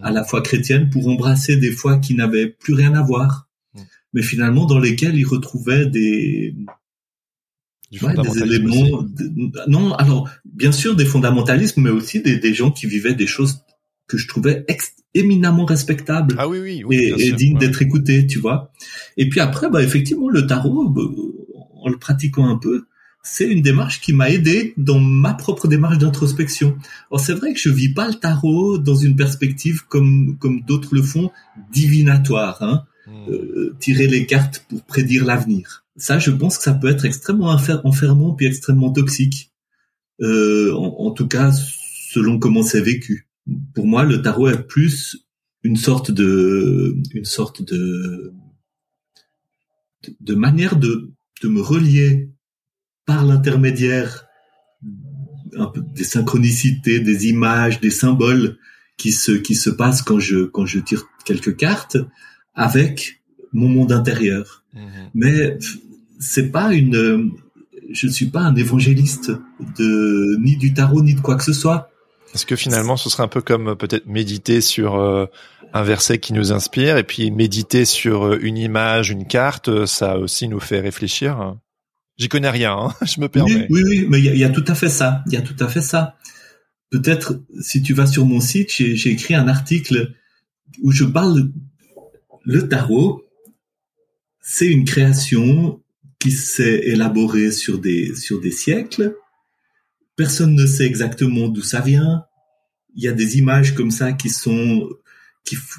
à 0.01 0.11
la 0.11 0.23
foi 0.23 0.41
chrétienne 0.41 0.89
pour 0.89 1.09
embrasser 1.09 1.57
des 1.57 1.71
fois 1.71 1.97
qui 1.97 2.15
n'avaient 2.15 2.47
plus 2.47 2.73
rien 2.73 2.93
à 2.93 3.01
voir, 3.01 3.49
Mm. 3.73 3.79
mais 4.13 4.21
finalement 4.21 4.65
dans 4.65 4.79
lesquels 4.79 5.15
ils 5.15 5.25
retrouvaient 5.27 5.85
des 5.85 6.55
Du 7.91 8.03
Ouais, 8.03 8.13
des 8.15 8.41
éléments. 8.43 9.05
non, 9.67 9.93
alors 9.93 10.29
bien 10.45 10.71
sûr 10.71 10.95
des 10.95 11.05
fondamentalismes, 11.05 11.81
mais 11.81 11.89
aussi 11.89 12.21
des, 12.21 12.37
des 12.37 12.53
gens 12.53 12.71
qui 12.71 12.87
vivaient 12.87 13.13
des 13.15 13.27
choses 13.27 13.59
que 14.07 14.17
je 14.17 14.27
trouvais 14.27 14.63
ex- 14.67 14.93
éminemment 15.13 15.65
respectables 15.65 16.35
Ah 16.37 16.47
oui, 16.47 16.59
oui, 16.61 16.83
oui. 16.85 17.13
et, 17.17 17.31
dignes 17.33 17.53
ouais. 17.55 17.59
d'être 17.59 17.81
écoutés, 17.81 18.27
tu 18.27 18.39
vois. 18.39 18.71
Et 19.17 19.27
puis 19.29 19.39
après, 19.41 19.69
bah 19.69 19.83
effectivement, 19.83 20.29
le 20.29 20.47
tarot, 20.47 20.87
bah, 20.89 21.01
en 21.83 21.89
le 21.89 21.97
pratiquant 21.97 22.47
un 22.47 22.57
peu, 22.57 22.85
c'est 23.23 23.47
une 23.47 23.61
démarche 23.61 24.01
qui 24.01 24.13
m'a 24.13 24.29
aidé 24.31 24.73
dans 24.77 24.99
ma 24.99 25.33
propre 25.33 25.67
démarche 25.67 25.97
d'introspection. 25.97 26.77
Alors 27.11 27.19
c'est 27.19 27.33
vrai 27.33 27.53
que 27.53 27.59
je 27.59 27.69
vis 27.69 27.93
pas 27.93 28.07
le 28.07 28.13
tarot 28.15 28.77
dans 28.77 28.95
une 28.95 29.15
perspective 29.15 29.83
comme 29.87 30.37
comme 30.39 30.61
d'autres 30.61 30.95
le 30.95 31.01
font 31.03 31.29
divinatoire. 31.73 32.61
Hein 32.63 32.83
Mm. 33.07 33.31
euh, 33.31 33.75
tirer 33.79 34.05
les 34.05 34.27
cartes 34.27 34.63
pour 34.69 34.83
prédire 34.83 35.25
l'avenir. 35.25 35.80
Ça, 35.97 36.19
je 36.19 36.31
pense 36.31 36.57
que 36.57 36.63
ça 36.63 36.73
peut 36.73 36.89
être 36.89 37.05
extrêmement 37.05 37.53
enfer- 37.53 37.81
enfermant 37.83 38.33
puis 38.33 38.45
extrêmement 38.45 38.91
toxique. 38.91 39.51
Euh, 40.21 40.73
en, 40.73 41.11
tout 41.11 41.27
cas, 41.27 41.51
selon 42.11 42.39
comment 42.39 42.63
c'est 42.63 42.81
vécu. 42.81 43.27
Pour 43.73 43.87
moi, 43.87 44.03
le 44.03 44.21
tarot 44.21 44.49
est 44.49 44.67
plus 44.67 45.25
une 45.63 45.75
sorte 45.75 46.11
de, 46.11 46.95
une 47.13 47.25
sorte 47.25 47.61
de, 47.63 48.33
de, 50.19 50.35
manière 50.35 50.75
de, 50.75 51.11
de 51.41 51.47
me 51.47 51.61
relier 51.61 52.29
par 53.05 53.25
l'intermédiaire 53.25 54.27
des 55.95 56.03
synchronicités, 56.03 56.99
des 56.99 57.27
images, 57.27 57.81
des 57.81 57.89
symboles 57.89 58.57
qui 58.97 59.11
se 59.11 59.31
qui 59.31 59.55
se 59.55 59.69
passent 59.69 60.01
quand 60.01 60.19
je 60.19 60.45
quand 60.45 60.65
je 60.65 60.79
tire 60.79 61.07
quelques 61.25 61.57
cartes 61.57 61.97
avec 62.53 63.20
mon 63.53 63.67
monde 63.69 63.91
intérieur. 63.91 64.63
Mhm. 64.73 64.81
Mais 65.13 65.57
c'est 66.19 66.51
pas 66.51 66.73
une, 66.73 67.31
je 67.91 68.07
suis 68.07 68.27
pas 68.27 68.41
un 68.41 68.55
évangéliste 68.55 69.31
de 69.77 70.37
ni 70.41 70.57
du 70.57 70.73
tarot 70.73 71.01
ni 71.03 71.13
de 71.15 71.21
quoi 71.21 71.35
que 71.35 71.43
ce 71.43 71.53
soit. 71.53 71.89
Est-ce 72.33 72.45
que 72.45 72.55
finalement, 72.55 72.95
ce 72.97 73.09
serait 73.09 73.23
un 73.23 73.27
peu 73.27 73.41
comme 73.41 73.69
euh, 73.69 73.75
peut-être 73.75 74.05
méditer 74.07 74.61
sur 74.61 74.95
euh, 74.95 75.25
un 75.73 75.83
verset 75.83 76.19
qui 76.19 76.31
nous 76.33 76.53
inspire, 76.53 76.97
et 76.97 77.03
puis 77.03 77.29
méditer 77.31 77.83
sur 77.85 78.25
euh, 78.25 78.39
une 78.41 78.57
image, 78.57 79.09
une 79.09 79.25
carte, 79.27 79.85
ça 79.85 80.17
aussi 80.17 80.47
nous 80.47 80.59
fait 80.61 80.79
réfléchir. 80.79 81.39
hein. 81.41 81.59
J'y 82.17 82.29
connais 82.29 82.49
rien, 82.49 82.73
hein, 82.77 82.93
je 83.05 83.19
me 83.19 83.25
Oui, 83.25 83.29
permets. 83.31 83.67
oui, 83.69 83.83
oui, 83.85 84.05
mais 84.09 84.19
il 84.19 84.33
y 84.35 84.39
y 84.39 84.43
a 84.45 84.49
tout 84.49 84.63
à 84.67 84.75
fait 84.75 84.89
ça. 84.89 85.23
Il 85.27 85.33
y 85.33 85.37
a 85.37 85.41
tout 85.41 85.55
à 85.59 85.67
fait 85.67 85.81
ça. 85.81 86.15
Peut-être 86.89 87.39
si 87.61 87.81
tu 87.81 87.93
vas 87.93 88.05
sur 88.05 88.25
mon 88.25 88.39
site, 88.39 88.71
j'ai 88.73 88.95
j'ai 88.95 89.09
écrit 89.11 89.33
un 89.33 89.47
article 89.47 90.13
où 90.83 90.91
je 90.91 91.03
parle 91.05 91.49
le 92.43 92.67
tarot. 92.69 93.23
C'est 94.41 94.67
une 94.67 94.85
création 94.85 95.81
qui 96.19 96.31
s'est 96.31 96.81
élaborée 96.85 97.51
sur 97.51 97.79
des 97.79 98.15
sur 98.15 98.41
des 98.41 98.51
siècles. 98.51 99.15
Personne 100.15 100.55
ne 100.55 100.65
sait 100.65 100.85
exactement 100.85 101.47
d'où 101.47 101.63
ça 101.63 101.81
vient. 101.81 102.25
Il 102.95 103.03
y 103.03 103.07
a 103.07 103.13
des 103.13 103.37
images 103.37 103.73
comme 103.73 103.91
ça 103.91 104.13
qui 104.13 104.29
sont 104.29 104.89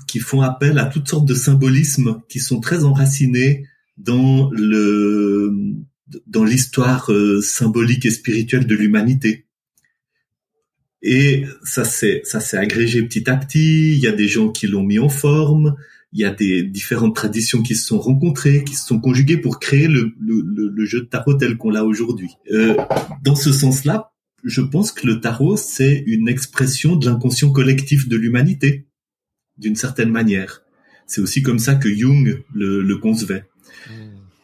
qui, 0.07 0.19
font 0.19 0.43
appel 0.43 0.79
à 0.79 0.87
toutes 0.87 1.09
sortes 1.09 1.27
de 1.27 1.35
symbolismes 1.35 2.21
qui 2.29 2.41
sont 2.41 2.61
très 2.61 2.85
enracinés 2.85 3.67
dans 3.97 4.51
le 4.51 5.53
dans 6.27 6.45
l'histoire 6.45 7.11
euh, 7.13 7.41
symbolique 7.41 8.05
et 8.05 8.11
spirituelle 8.11 8.67
de 8.67 8.75
l'humanité. 8.75 9.47
Et 11.03 11.45
ça 11.65 11.85
s'est 11.85 12.23
ça 12.25 12.41
s'est 12.41 12.59
agrégé 12.59 13.03
petit 13.03 13.29
à 13.31 13.37
petit. 13.37 13.93
Il 13.93 13.99
y 13.99 14.07
a 14.07 14.13
des 14.13 14.29
gens 14.29 14.51
qui 14.51 14.67
l'ont 14.67 14.83
mis 14.83 14.99
en 14.99 15.09
forme. 15.09 15.77
Il 16.13 16.21
y 16.21 16.25
a 16.25 16.31
des 16.31 16.63
différentes 16.63 17.15
traditions 17.17 17.63
qui 17.63 17.75
se 17.75 17.87
sont 17.87 17.99
rencontrées, 17.99 18.65
qui 18.65 18.75
se 18.75 18.87
sont 18.87 19.01
conjuguées 19.01 19.39
pour 19.39 19.59
créer 19.61 19.89
le, 19.89 20.13
le, 20.21 20.43
le- 20.43 20.69
le 20.69 20.85
jeu 20.85 21.01
de 21.01 21.07
tarot 21.07 21.35
tel 21.35 21.57
qu'on 21.57 21.71
l'a 21.71 21.85
aujourd'hui. 21.85 22.31
Euh, 22.51 22.77
dans 23.25 23.35
ce 23.37 23.51
sens-là, 23.53 24.13
je 24.45 24.61
pense 24.61 24.93
que 24.93 25.07
le 25.07 25.21
tarot 25.21 25.57
c'est 25.57 26.03
une 26.07 26.29
expression 26.29 26.97
de 26.97 27.07
l'inconscient 27.07 27.51
collectif 27.51 28.09
de 28.09 28.17
l'humanité, 28.17 28.87
d'une 29.57 29.77
certaine 29.77 30.11
manière. 30.11 30.63
C'est 31.07 31.21
aussi 31.21 31.43
comme 31.43 31.59
ça 31.59 31.75
que 31.77 31.93
Jung 31.95 32.43
le, 32.55 32.83
le 32.83 32.97
concevait 32.99 33.45
Mm. 33.89 33.93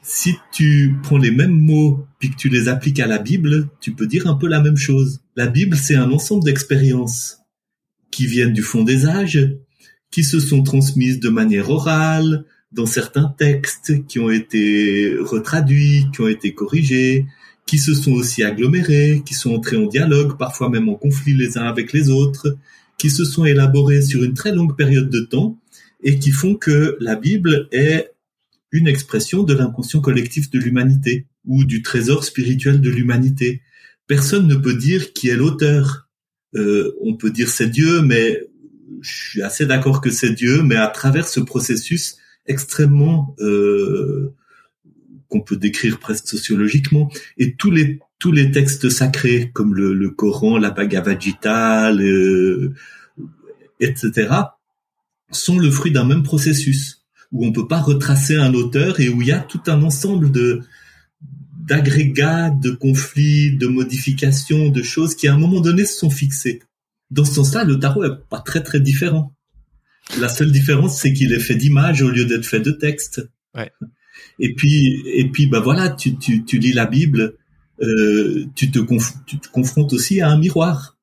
si 0.02 0.34
tu 0.52 0.94
prends 1.02 1.18
les 1.18 1.30
mêmes 1.30 1.52
mots 1.58 2.06
puis 2.18 2.30
que 2.30 2.36
tu 2.36 2.48
les 2.48 2.68
appliques 2.68 2.98
à 2.98 3.06
la 3.06 3.18
Bible, 3.18 3.68
tu 3.80 3.92
peux 3.92 4.06
dire 4.06 4.26
un 4.26 4.34
peu 4.34 4.48
la 4.48 4.60
même 4.62 4.76
chose. 4.78 5.20
La 5.36 5.46
Bible, 5.48 5.76
c'est 5.76 5.94
un 5.96 6.10
ensemble 6.10 6.44
d'expériences 6.44 7.38
qui 8.10 8.26
viennent 8.26 8.54
du 8.54 8.62
fond 8.62 8.84
des 8.84 9.04
âges, 9.06 9.38
qui 10.11 10.24
se 10.24 10.40
sont 10.40 10.62
transmises 10.62 11.20
de 11.20 11.28
manière 11.28 11.70
orale, 11.70 12.44
dans 12.72 12.86
certains 12.86 13.34
textes 13.38 14.06
qui 14.06 14.18
ont 14.18 14.30
été 14.30 15.16
retraduits, 15.20 16.06
qui 16.12 16.20
ont 16.20 16.28
été 16.28 16.52
corrigés, 16.52 17.26
qui 17.66 17.78
se 17.78 17.94
sont 17.94 18.12
aussi 18.12 18.42
agglomérés, 18.42 19.22
qui 19.24 19.34
sont 19.34 19.54
entrés 19.54 19.76
en 19.76 19.86
dialogue, 19.86 20.38
parfois 20.38 20.70
même 20.70 20.88
en 20.88 20.94
conflit 20.94 21.34
les 21.34 21.59
uns 21.59 21.66
avec 21.66 21.92
les 21.92 22.11
autres, 22.11 22.56
qui 22.98 23.11
se 23.11 23.24
sont 23.24 23.44
élaborés 23.44 24.02
sur 24.02 24.24
une 24.24 24.34
très 24.34 24.52
longue 24.52 24.76
période 24.76 25.11
de 25.11 25.20
temps 25.20 25.59
et 26.02 26.18
qui 26.18 26.30
font 26.30 26.54
que 26.54 26.96
la 27.00 27.16
Bible 27.16 27.68
est 27.72 28.12
une 28.70 28.88
expression 28.88 29.42
de 29.42 29.54
l'inconscient 29.54 30.00
collectif 30.00 30.50
de 30.50 30.59
l'humanité 30.59 31.26
ou 31.46 31.64
du 31.64 31.82
trésor 31.82 32.24
spirituel 32.24 32.80
de 32.80 32.90
l'humanité. 32.90 33.62
Personne 34.06 34.46
ne 34.46 34.54
peut 34.54 34.74
dire 34.74 35.12
qui 35.12 35.28
est 35.28 35.36
l'auteur. 35.36 36.09
Euh, 36.54 36.94
on 37.02 37.16
peut 37.16 37.30
dire 37.30 37.48
c'est 37.48 37.68
Dieu, 37.68 38.02
mais 38.02 38.42
je 39.01 39.30
suis 39.30 39.42
assez 39.42 39.66
d'accord 39.66 40.01
que 40.01 40.11
c'est 40.11 40.32
Dieu, 40.32 40.62
mais 40.62 40.76
à 40.76 40.88
travers 40.88 41.28
ce 41.28 41.40
processus 41.40 42.16
extrêmement 42.46 43.34
euh, 43.40 44.34
qu'on 45.28 45.40
peut 45.40 45.57
décrire 45.57 45.99
presque 45.99 46.26
sociologiquement, 46.26 47.11
et 47.36 47.55
tous 47.55 47.70
les 47.70 48.01
tous 48.18 48.32
les 48.32 48.51
textes 48.51 48.88
sacrés 48.88 49.51
comme 49.53 49.74
le, 49.74 49.94
le 49.94 50.11
Coran, 50.11 50.59
la 50.59 50.70
Bhagavad 50.70 51.20
Gita, 51.20 51.92
le- 51.92 52.72
etc., 53.78 54.28
sont 55.30 55.59
le 55.59 55.70
fruit 55.70 55.92
d'un 55.92 56.05
même 56.05 56.24
processus 56.24 57.05
où 57.30 57.46
on 57.46 57.53
peut 57.53 57.68
pas 57.68 57.80
retracer 57.80 58.34
un 58.36 58.55
auteur 58.55 59.01
et 59.01 59.09
où 59.09 59.22
il 59.22 59.28
y 59.28 59.32
a 59.32 59.38
tout 59.38 59.61
un 59.66 59.82
ensemble 59.82 60.32
de 60.32 60.62
d'agrégats, 61.68 62.49
de 62.49 62.70
conflits, 62.70 63.57
de 63.57 63.66
modifications, 63.66 64.70
de 64.70 64.82
choses 64.82 65.14
qui 65.14 65.28
à 65.28 65.34
un 65.34 65.38
moment 65.38 65.61
donné 65.61 65.84
se 65.84 65.99
sont 65.99 66.09
fixées. 66.09 66.62
Dans 67.11 67.24
ce 67.24 67.34
sens-là, 67.34 67.64
le 67.64 67.78
tarot 67.78 68.04
est 68.04 68.28
pas 68.28 68.40
très 68.40 68.62
très 68.62 68.80
différent. 68.80 69.34
La 70.20 70.28
seule 70.28 70.52
différence, 70.52 71.00
c'est 71.00 71.12
qu'il 71.12 71.32
est 71.32 71.40
fait 71.40 71.54
d'images 71.54 72.02
au 72.02 72.11
lieu 72.11 72.24
d'être 72.24 72.46
fait 72.46 72.61
de 72.61 72.70
texte. 72.70 73.28
Ouais. 73.54 73.70
Et 74.38 74.54
puis, 74.54 75.02
et 75.06 75.28
puis, 75.30 75.46
bah 75.46 75.61
voilà, 75.61 75.90
tu, 75.90 76.16
tu, 76.16 76.44
tu 76.44 76.59
lis 76.59 76.72
la 76.72 76.86
Bible, 76.86 77.34
euh, 77.82 78.44
tu, 78.54 78.70
te 78.70 78.78
conf- 78.78 79.16
tu 79.26 79.38
te 79.38 79.48
confrontes 79.48 79.92
aussi 79.92 80.20
à 80.20 80.28
un 80.28 80.38
miroir 80.38 80.96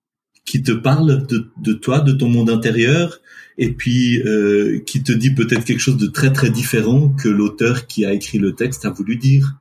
qui 0.45 0.61
te 0.61 0.71
parle 0.71 1.25
de, 1.27 1.51
de 1.61 1.73
toi, 1.73 2.01
de 2.01 2.11
ton 2.11 2.29
monde 2.29 2.49
intérieur, 2.49 3.19
et 3.57 3.71
puis 3.71 4.21
euh, 4.21 4.79
qui 4.85 5.01
te 5.01 5.11
dit 5.11 5.33
peut-être 5.33 5.65
quelque 5.65 5.79
chose 5.79 5.97
de 5.97 6.07
très 6.07 6.31
très 6.31 6.49
différent 6.49 7.09
que 7.09 7.29
l'auteur 7.29 7.87
qui 7.87 8.05
a 8.05 8.13
écrit 8.13 8.37
le 8.37 8.53
texte 8.53 8.85
a 8.85 8.91
voulu 8.91 9.15
dire. 9.17 9.55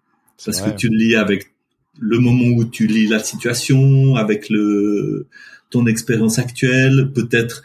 Parce 0.44 0.60
vrai. 0.60 0.72
que 0.72 0.76
tu 0.76 0.88
le 0.88 0.96
lis 0.96 1.14
avec 1.14 1.52
le 1.98 2.18
moment 2.18 2.48
où 2.56 2.64
tu 2.64 2.86
lis 2.86 3.06
la 3.06 3.20
situation, 3.20 4.16
avec 4.16 4.50
le 4.50 5.28
ton 5.70 5.86
expérience 5.86 6.38
actuelle, 6.38 7.10
peut-être 7.14 7.62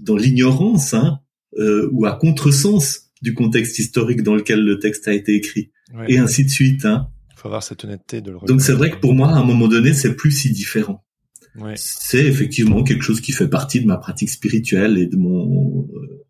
dans 0.00 0.16
l'ignorance, 0.16 0.94
hein, 0.94 1.20
euh, 1.58 1.88
ou 1.92 2.06
à 2.06 2.12
contresens 2.16 3.10
du 3.22 3.34
contexte 3.34 3.78
historique 3.78 4.22
dans 4.22 4.34
lequel 4.34 4.64
le 4.64 4.78
texte 4.78 5.08
a 5.08 5.12
été 5.12 5.34
écrit, 5.34 5.70
Ouais. 5.94 6.04
et 6.08 6.18
ainsi 6.18 6.44
de 6.44 6.50
suite. 6.50 6.84
Hein. 6.84 7.08
faut 7.36 7.48
avoir 7.48 7.62
cette 7.62 7.82
honnêteté 7.84 8.20
de 8.20 8.30
le 8.30 8.38
Donc 8.46 8.60
c'est 8.60 8.72
vrai 8.72 8.90
que 8.90 8.96
pour 8.98 9.14
moi, 9.14 9.28
à 9.30 9.38
un 9.38 9.44
moment 9.44 9.68
donné, 9.68 9.94
c'est 9.94 10.14
plus 10.14 10.30
si 10.32 10.50
différent. 10.50 11.04
Ouais. 11.56 11.74
C'est 11.76 12.24
effectivement 12.26 12.84
quelque 12.84 13.02
chose 13.02 13.20
qui 13.20 13.32
fait 13.32 13.48
partie 13.48 13.80
de 13.80 13.86
ma 13.86 13.96
pratique 13.96 14.28
spirituelle 14.28 14.98
et 14.98 15.06
de 15.06 15.16
mon 15.16 15.88
euh, 15.94 16.24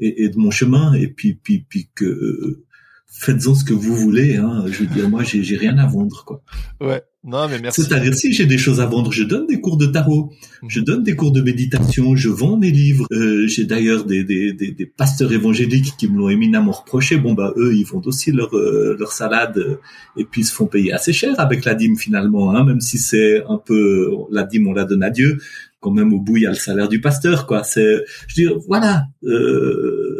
et, 0.00 0.24
et 0.24 0.28
de 0.30 0.36
mon 0.38 0.50
chemin. 0.50 0.94
Et 0.94 1.08
puis 1.08 1.34
puis 1.34 1.66
puis 1.68 1.90
que 1.94 2.04
euh, 2.06 2.64
faites-en 3.12 3.54
ce 3.54 3.64
que 3.64 3.74
vous 3.74 3.94
voulez. 3.94 4.36
Hein. 4.36 4.64
Je 4.66 4.80
veux 4.80 4.86
dire, 4.86 5.08
moi, 5.08 5.22
j'ai 5.22 5.56
rien 5.56 5.76
à 5.78 5.86
vendre, 5.86 6.24
quoi. 6.24 6.42
Ouais. 6.80 7.02
Non, 7.24 7.46
mais 7.48 7.60
merci. 7.60 7.82
C'est-à-dire, 7.82 8.14
si 8.14 8.32
j'ai 8.32 8.46
des 8.46 8.58
choses 8.58 8.80
à 8.80 8.86
vendre, 8.86 9.12
je 9.12 9.22
donne 9.22 9.46
des 9.46 9.60
cours 9.60 9.76
de 9.76 9.86
tarot, 9.86 10.32
Mhm. 10.62 10.68
je 10.68 10.80
donne 10.80 11.02
des 11.04 11.14
cours 11.14 11.30
de 11.30 11.40
méditation, 11.40 12.16
je 12.16 12.28
vends 12.28 12.56
mes 12.56 12.72
livres. 12.72 13.06
Euh, 13.12 13.46
j'ai 13.46 13.64
d'ailleurs 13.64 14.04
des, 14.04 14.24
des, 14.24 14.52
des, 14.52 14.72
des 14.72 14.86
pasteurs 14.86 15.32
évangéliques 15.32 15.94
qui 15.96 16.08
me 16.08 16.18
l'ont 16.18 16.30
éminemment 16.30 16.72
reproché. 16.72 17.18
Bon, 17.18 17.32
bah, 17.34 17.52
eux, 17.56 17.76
ils 17.76 17.84
vendent 17.84 18.08
aussi 18.08 18.32
leur, 18.32 18.56
euh, 18.56 18.96
leur 18.98 19.12
salade 19.12 19.56
euh, 19.58 19.76
et 20.16 20.24
puis 20.24 20.40
ils 20.40 20.44
se 20.44 20.52
font 20.52 20.66
payer 20.66 20.92
assez 20.92 21.12
cher 21.12 21.38
avec 21.38 21.64
la 21.64 21.74
dîme 21.76 21.96
finalement, 21.96 22.50
hein, 22.56 22.64
même 22.64 22.80
si 22.80 22.98
c'est 22.98 23.44
un 23.48 23.58
peu, 23.64 24.10
la 24.32 24.42
dîme, 24.42 24.66
on 24.66 24.72
la 24.72 24.84
donne 24.84 25.04
à 25.04 25.10
Dieu. 25.10 25.38
Quand 25.78 25.90
même, 25.92 26.12
au 26.12 26.20
bout, 26.20 26.36
il 26.36 26.42
y 26.44 26.46
a 26.46 26.50
le 26.50 26.54
salaire 26.56 26.88
du 26.88 27.00
pasteur, 27.00 27.46
quoi. 27.46 27.64
C'est, 27.64 28.04
je 28.28 28.40
veux 28.42 28.48
dire, 28.48 28.58
voilà. 28.68 29.04
Euh, 29.24 30.11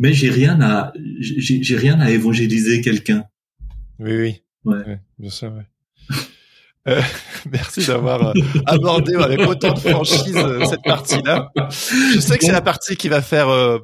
mais 0.00 0.14
j'ai 0.14 0.30
rien 0.30 0.58
à, 0.62 0.92
j'ai 1.20 1.76
rien 1.76 2.00
à 2.00 2.10
évangéliser 2.10 2.80
quelqu'un. 2.80 3.24
Oui, 3.98 4.16
oui. 4.16 4.42
Ouais. 4.64 4.98
bien 5.18 5.30
sûr, 5.30 5.52
ouais. 5.52 6.16
Euh, 6.88 7.02
merci 7.52 7.86
d'avoir 7.86 8.28
euh, 8.28 8.32
abordé 8.64 9.14
avec 9.14 9.38
autant 9.40 9.74
de 9.74 9.78
franchise 9.80 10.34
euh, 10.34 10.64
cette 10.64 10.82
partie-là. 10.82 11.52
Je 12.14 12.18
sais 12.18 12.38
que 12.38 12.46
c'est 12.46 12.52
la 12.52 12.62
partie 12.62 12.96
qui 12.96 13.10
va 13.10 13.20
faire 13.20 13.50
euh, 13.50 13.80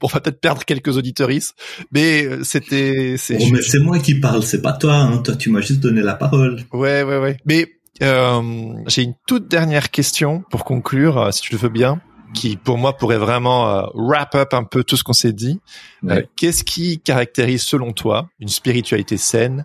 on 0.00 0.06
va 0.06 0.20
peut-être 0.20 0.40
perdre 0.40 0.64
quelques 0.64 0.96
auditoristes, 0.96 1.54
mais 1.92 2.42
c'était 2.44 3.16
c'est 3.18 3.36
oh, 3.38 3.44
mais 3.52 3.60
c'est 3.60 3.78
moi 3.78 3.98
qui 3.98 4.18
parle, 4.18 4.42
c'est 4.42 4.62
pas 4.62 4.72
toi 4.72 4.94
hein. 4.94 5.18
Toi 5.18 5.36
tu 5.36 5.50
m'as 5.50 5.60
juste 5.60 5.80
donné 5.80 6.00
la 6.00 6.14
parole. 6.14 6.62
Ouais 6.72 7.02
ouais 7.02 7.18
ouais. 7.18 7.36
Mais 7.44 7.68
j'ai 8.00 9.02
une 9.02 9.14
toute 9.26 9.48
dernière 9.48 9.90
question 9.90 10.44
pour 10.50 10.64
conclure 10.64 11.28
si 11.30 11.42
tu 11.42 11.52
le 11.52 11.58
veux 11.58 11.68
bien 11.68 12.00
qui 12.34 12.56
pour 12.56 12.78
moi 12.78 12.96
pourrait 12.96 13.18
vraiment 13.18 13.90
wrap 13.94 14.34
up 14.34 14.54
un 14.54 14.64
peu 14.64 14.84
tout 14.84 14.96
ce 14.96 15.04
qu'on 15.04 15.12
s'est 15.12 15.32
dit. 15.32 15.60
Ouais. 16.02 16.28
Qu'est-ce 16.36 16.64
qui 16.64 16.98
caractérise 17.00 17.62
selon 17.62 17.92
toi 17.92 18.28
une 18.40 18.48
spiritualité 18.48 19.16
saine 19.16 19.64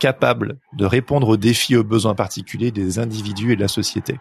capable 0.00 0.58
de 0.76 0.84
répondre 0.84 1.28
aux 1.28 1.36
défis, 1.36 1.76
aux 1.76 1.84
besoins 1.84 2.14
particuliers 2.14 2.70
des 2.70 2.98
individus 2.98 3.52
et 3.52 3.56
de 3.56 3.60
la 3.60 3.68
société? 3.68 4.18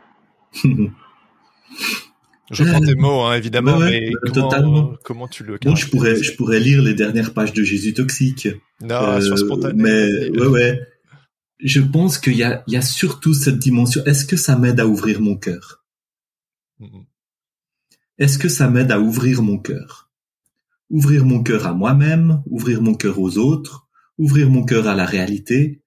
Je 2.51 2.63
prends 2.65 2.81
tes 2.81 2.95
mots, 2.95 3.21
hein, 3.21 3.35
évidemment, 3.35 3.77
ouais, 3.77 3.89
mais 3.89 4.09
bah, 4.11 4.19
comment, 4.33 4.49
totalement. 4.49 4.93
comment 5.03 5.27
tu 5.27 5.43
le 5.43 5.57
Bon, 5.63 5.75
je 5.75 5.87
pourrais, 5.89 6.21
je 6.21 6.35
pourrais 6.35 6.59
lire 6.59 6.81
les 6.81 6.93
dernières 6.93 7.33
pages 7.33 7.53
de 7.53 7.63
Jésus 7.63 7.93
toxique. 7.93 8.47
Non, 8.81 8.95
Euh, 8.95 9.21
sur 9.21 9.37
spontané. 9.37 9.81
mais 9.81 10.29
ouais, 10.39 10.47
ouais. 10.47 10.81
Je 11.59 11.79
pense 11.79 12.17
qu'il 12.17 12.35
y 12.35 12.43
a, 12.43 12.63
il 12.67 12.73
y 12.73 12.77
a 12.77 12.81
surtout 12.81 13.33
cette 13.33 13.57
dimension. 13.57 14.03
Est-ce 14.05 14.25
que 14.25 14.35
ça 14.35 14.57
m'aide 14.57 14.79
à 14.81 14.87
ouvrir 14.87 15.21
mon 15.21 15.37
cœur? 15.37 15.83
Mhm. 16.79 17.05
Est-ce 18.18 18.38
que 18.38 18.49
ça 18.49 18.70
m'aide 18.70 18.91
à 18.91 18.99
ouvrir 18.99 19.41
mon 19.41 19.57
cœur? 19.57 20.11
Ouvrir 20.89 21.26
mon 21.26 21.41
cœur 21.41 21.66
à 21.66 21.74
moi-même, 21.74 22.43
ouvrir 22.45 22.82
mon 22.82 22.93
cœur 22.93 23.20
aux 23.20 23.38
autres, 23.38 23.88
ouvrir 24.18 24.49
mon 24.49 24.64
cœur 24.64 24.88
à 24.88 24.95
la 24.95 25.05
réalité, 25.05 25.82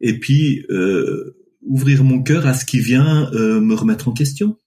et 0.00 0.18
puis 0.18 0.66
euh, 0.70 1.36
ouvrir 1.62 2.02
mon 2.02 2.22
cœur 2.22 2.46
à 2.46 2.54
ce 2.54 2.64
qui 2.64 2.80
vient 2.80 3.30
euh, 3.32 3.60
me 3.60 3.74
remettre 3.74 4.08
en 4.08 4.12
question. 4.12 4.58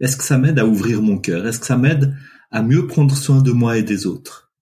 Est-ce 0.00 0.16
que 0.16 0.24
ça 0.24 0.38
m'aide 0.38 0.58
à 0.58 0.66
ouvrir 0.66 1.02
mon 1.02 1.18
cœur? 1.18 1.46
Est-ce 1.46 1.60
que 1.60 1.66
ça 1.66 1.76
m'aide 1.76 2.14
à 2.50 2.62
mieux 2.62 2.86
prendre 2.86 3.16
soin 3.16 3.42
de 3.42 3.52
moi 3.52 3.78
et 3.78 3.82
des 3.82 4.06
autres? 4.06 4.52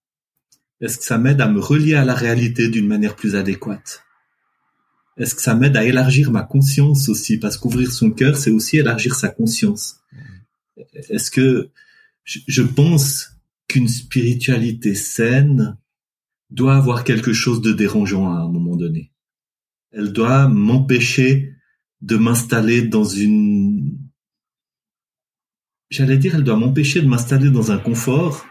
Est-ce 0.81 0.97
que 0.97 1.03
ça 1.03 1.17
m'aide 1.17 1.41
à 1.41 1.49
me 1.49 1.59
relier 1.59 1.95
à 1.95 2.05
la 2.05 2.13
réalité 2.13 2.69
d'une 2.69 2.87
manière 2.87 3.15
plus 3.15 3.35
adéquate? 3.35 4.03
Est-ce 5.19 5.35
que 5.35 5.41
ça 5.41 5.53
m'aide 5.53 5.77
à 5.77 5.85
élargir 5.85 6.31
ma 6.31 6.43
conscience 6.43 7.09
aussi? 7.09 7.37
Parce 7.37 7.57
qu'ouvrir 7.57 7.91
son 7.91 8.09
cœur, 8.11 8.37
c'est 8.37 8.51
aussi 8.51 8.77
élargir 8.77 9.15
sa 9.15 9.29
conscience. 9.29 9.99
Est-ce 10.93 11.29
que 11.29 11.69
je, 12.23 12.39
je 12.47 12.61
pense 12.61 13.31
qu'une 13.67 13.89
spiritualité 13.89 14.95
saine 14.95 15.77
doit 16.49 16.75
avoir 16.75 17.03
quelque 17.03 17.33
chose 17.33 17.61
de 17.61 17.73
dérangeant 17.73 18.31
à 18.31 18.39
un 18.39 18.47
moment 18.49 18.75
donné? 18.75 19.11
Elle 19.91 20.13
doit 20.13 20.47
m'empêcher 20.47 21.53
de 22.01 22.15
m'installer 22.15 22.83
dans 22.83 23.03
une 23.03 23.99
j'allais 25.89 26.17
dire, 26.17 26.35
elle 26.35 26.43
doit 26.43 26.55
m'empêcher 26.55 27.01
de 27.01 27.07
m'installer 27.07 27.49
dans 27.49 27.71
un 27.71 27.77
confort. 27.77 28.45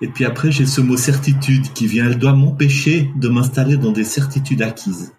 Et 0.00 0.08
puis 0.08 0.24
après, 0.24 0.50
j'ai 0.50 0.66
ce 0.66 0.80
mot 0.80 0.96
certitude 0.96 1.72
qui 1.72 1.86
vient. 1.86 2.06
Elle 2.06 2.18
doit 2.18 2.32
m'empêcher 2.32 3.10
de 3.16 3.28
m'installer 3.28 3.76
dans 3.76 3.92
des 3.92 4.04
certitudes 4.04 4.62
acquises. 4.62 5.14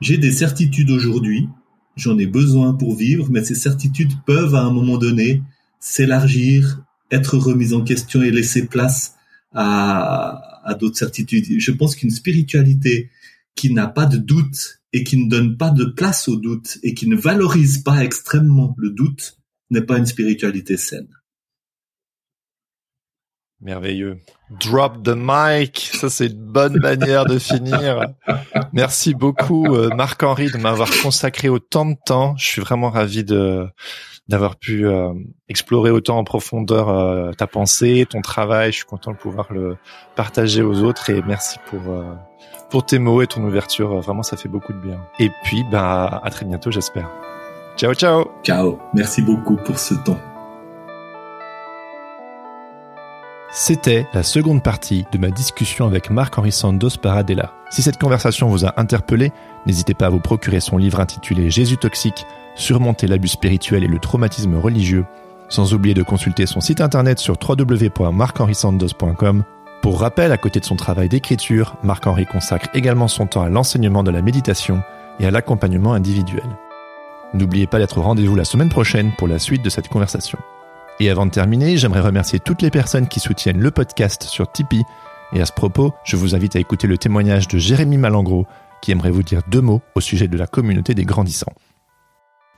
J'ai 0.00 0.18
des 0.18 0.32
certitudes 0.32 0.90
aujourd'hui. 0.90 1.48
J'en 1.96 2.18
ai 2.18 2.26
besoin 2.26 2.74
pour 2.74 2.94
vivre, 2.94 3.28
mais 3.30 3.44
ces 3.44 3.56
certitudes 3.56 4.12
peuvent, 4.26 4.54
à 4.54 4.62
un 4.62 4.70
moment 4.70 4.98
donné, 4.98 5.42
s'élargir, 5.80 6.84
être 7.10 7.36
remises 7.36 7.74
en 7.74 7.82
question 7.82 8.22
et 8.22 8.30
laisser 8.30 8.66
place 8.66 9.16
à, 9.52 10.76
d'autres 10.78 10.98
certitudes. 10.98 11.58
Je 11.58 11.70
pense 11.72 11.96
qu'une 11.96 12.10
spiritualité 12.10 13.10
qui 13.54 13.72
n'a 13.72 13.88
pas 13.88 14.06
de 14.06 14.18
doute 14.18 14.80
et 14.92 15.02
qui 15.02 15.16
ne 15.16 15.28
donne 15.28 15.56
pas 15.56 15.70
de 15.70 15.84
place 15.84 16.28
au 16.28 16.36
doute 16.36 16.78
et 16.82 16.94
qui 16.94 17.08
ne 17.08 17.16
valorise 17.16 17.78
pas 17.78 18.04
extrêmement 18.04 18.74
le 18.78 18.90
doute 18.90 19.38
n'est 19.70 19.82
pas 19.82 19.98
une 19.98 20.06
spiritualité 20.06 20.76
saine. 20.76 21.08
Merveilleux. 23.60 24.18
Drop 24.50 25.02
the 25.02 25.14
mic. 25.16 25.90
Ça, 25.92 26.08
c'est 26.08 26.26
une 26.26 26.52
bonne 26.52 26.78
manière 26.80 27.26
de 27.26 27.38
finir. 27.38 28.06
Merci 28.72 29.14
beaucoup, 29.14 29.74
euh, 29.74 29.90
Marc-Henri, 29.94 30.50
de 30.50 30.58
m'avoir 30.58 30.88
consacré 31.02 31.48
autant 31.48 31.86
de 31.86 31.96
temps. 32.04 32.36
Je 32.36 32.46
suis 32.46 32.60
vraiment 32.60 32.90
ravi 32.90 33.24
de 33.24 33.68
d'avoir 34.28 34.56
pu 34.56 34.86
euh, 34.86 35.12
explorer 35.48 35.90
autant 35.90 36.18
en 36.18 36.24
profondeur 36.24 36.90
euh, 36.90 37.32
ta 37.32 37.46
pensée, 37.46 38.06
ton 38.08 38.20
travail. 38.20 38.72
Je 38.72 38.76
suis 38.78 38.84
content 38.84 39.12
de 39.12 39.16
pouvoir 39.16 39.52
le 39.52 39.76
partager 40.16 40.62
aux 40.62 40.82
autres 40.82 41.10
et 41.10 41.22
merci 41.22 41.58
pour 41.66 41.80
euh, 41.88 42.14
pour 42.70 42.84
tes 42.84 42.98
mots 42.98 43.22
et 43.22 43.26
ton 43.26 43.42
ouverture. 43.44 43.98
Vraiment, 44.00 44.22
ça 44.22 44.36
fait 44.36 44.48
beaucoup 44.48 44.74
de 44.74 44.78
bien. 44.78 45.00
Et 45.18 45.30
puis, 45.44 45.64
bah, 45.70 46.20
à 46.22 46.30
très 46.30 46.44
bientôt, 46.44 46.70
j'espère. 46.70 47.08
Ciao, 47.76 47.94
ciao. 47.94 48.26
Ciao. 48.42 48.78
Merci 48.92 49.22
beaucoup 49.22 49.56
pour 49.56 49.78
ce 49.78 49.94
temps. 49.94 50.20
C'était 53.50 54.06
la 54.12 54.22
seconde 54.22 54.62
partie 54.62 55.06
de 55.10 55.16
ma 55.16 55.30
discussion 55.30 55.86
avec 55.86 56.10
Marc-Henri 56.10 56.52
Sandos 56.52 56.98
Paradella. 57.00 57.54
Si 57.70 57.80
cette 57.80 57.98
conversation 57.98 58.48
vous 58.48 58.66
a 58.66 58.78
interpellé, 58.78 59.32
n'hésitez 59.64 59.94
pas 59.94 60.04
à 60.06 60.10
vous 60.10 60.20
procurer 60.20 60.60
son 60.60 60.76
livre 60.76 61.00
intitulé 61.00 61.50
Jésus 61.50 61.78
toxique, 61.78 62.26
surmonter 62.56 63.06
l'abus 63.06 63.28
spirituel 63.28 63.84
et 63.84 63.88
le 63.88 63.98
traumatisme 63.98 64.56
religieux, 64.56 65.06
sans 65.48 65.72
oublier 65.72 65.94
de 65.94 66.02
consulter 66.02 66.44
son 66.44 66.60
site 66.60 66.82
internet 66.82 67.18
sur 67.18 67.38
www.marc-henri-sandos.com. 67.42 69.44
Pour 69.80 70.00
rappel, 70.00 70.32
à 70.32 70.36
côté 70.36 70.60
de 70.60 70.66
son 70.66 70.76
travail 70.76 71.08
d'écriture, 71.08 71.76
Marc-Henri 71.82 72.26
consacre 72.26 72.68
également 72.74 73.08
son 73.08 73.26
temps 73.26 73.40
à 73.42 73.48
l'enseignement 73.48 74.02
de 74.02 74.10
la 74.10 74.20
méditation 74.20 74.82
et 75.20 75.26
à 75.26 75.30
l'accompagnement 75.30 75.94
individuel. 75.94 76.44
N'oubliez 77.32 77.66
pas 77.66 77.78
d'être 77.78 77.96
au 77.96 78.02
rendez-vous 78.02 78.36
la 78.36 78.44
semaine 78.44 78.68
prochaine 78.68 79.12
pour 79.16 79.26
la 79.26 79.38
suite 79.38 79.62
de 79.62 79.70
cette 79.70 79.88
conversation. 79.88 80.38
Et 81.00 81.10
avant 81.10 81.26
de 81.26 81.30
terminer, 81.30 81.76
j'aimerais 81.76 82.00
remercier 82.00 82.40
toutes 82.40 82.60
les 82.60 82.70
personnes 82.70 83.06
qui 83.06 83.20
soutiennent 83.20 83.60
le 83.60 83.70
podcast 83.70 84.24
sur 84.24 84.50
Tipeee. 84.50 84.82
Et 85.32 85.40
à 85.40 85.46
ce 85.46 85.52
propos, 85.52 85.94
je 86.04 86.16
vous 86.16 86.34
invite 86.34 86.56
à 86.56 86.58
écouter 86.58 86.88
le 86.88 86.98
témoignage 86.98 87.46
de 87.46 87.56
Jérémy 87.56 87.98
Malangro, 87.98 88.46
qui 88.82 88.90
aimerait 88.90 89.10
vous 89.10 89.22
dire 89.22 89.42
deux 89.48 89.60
mots 89.60 89.80
au 89.94 90.00
sujet 90.00 90.26
de 90.26 90.36
la 90.36 90.48
communauté 90.48 90.94
des 90.94 91.04
grandissants. 91.04 91.52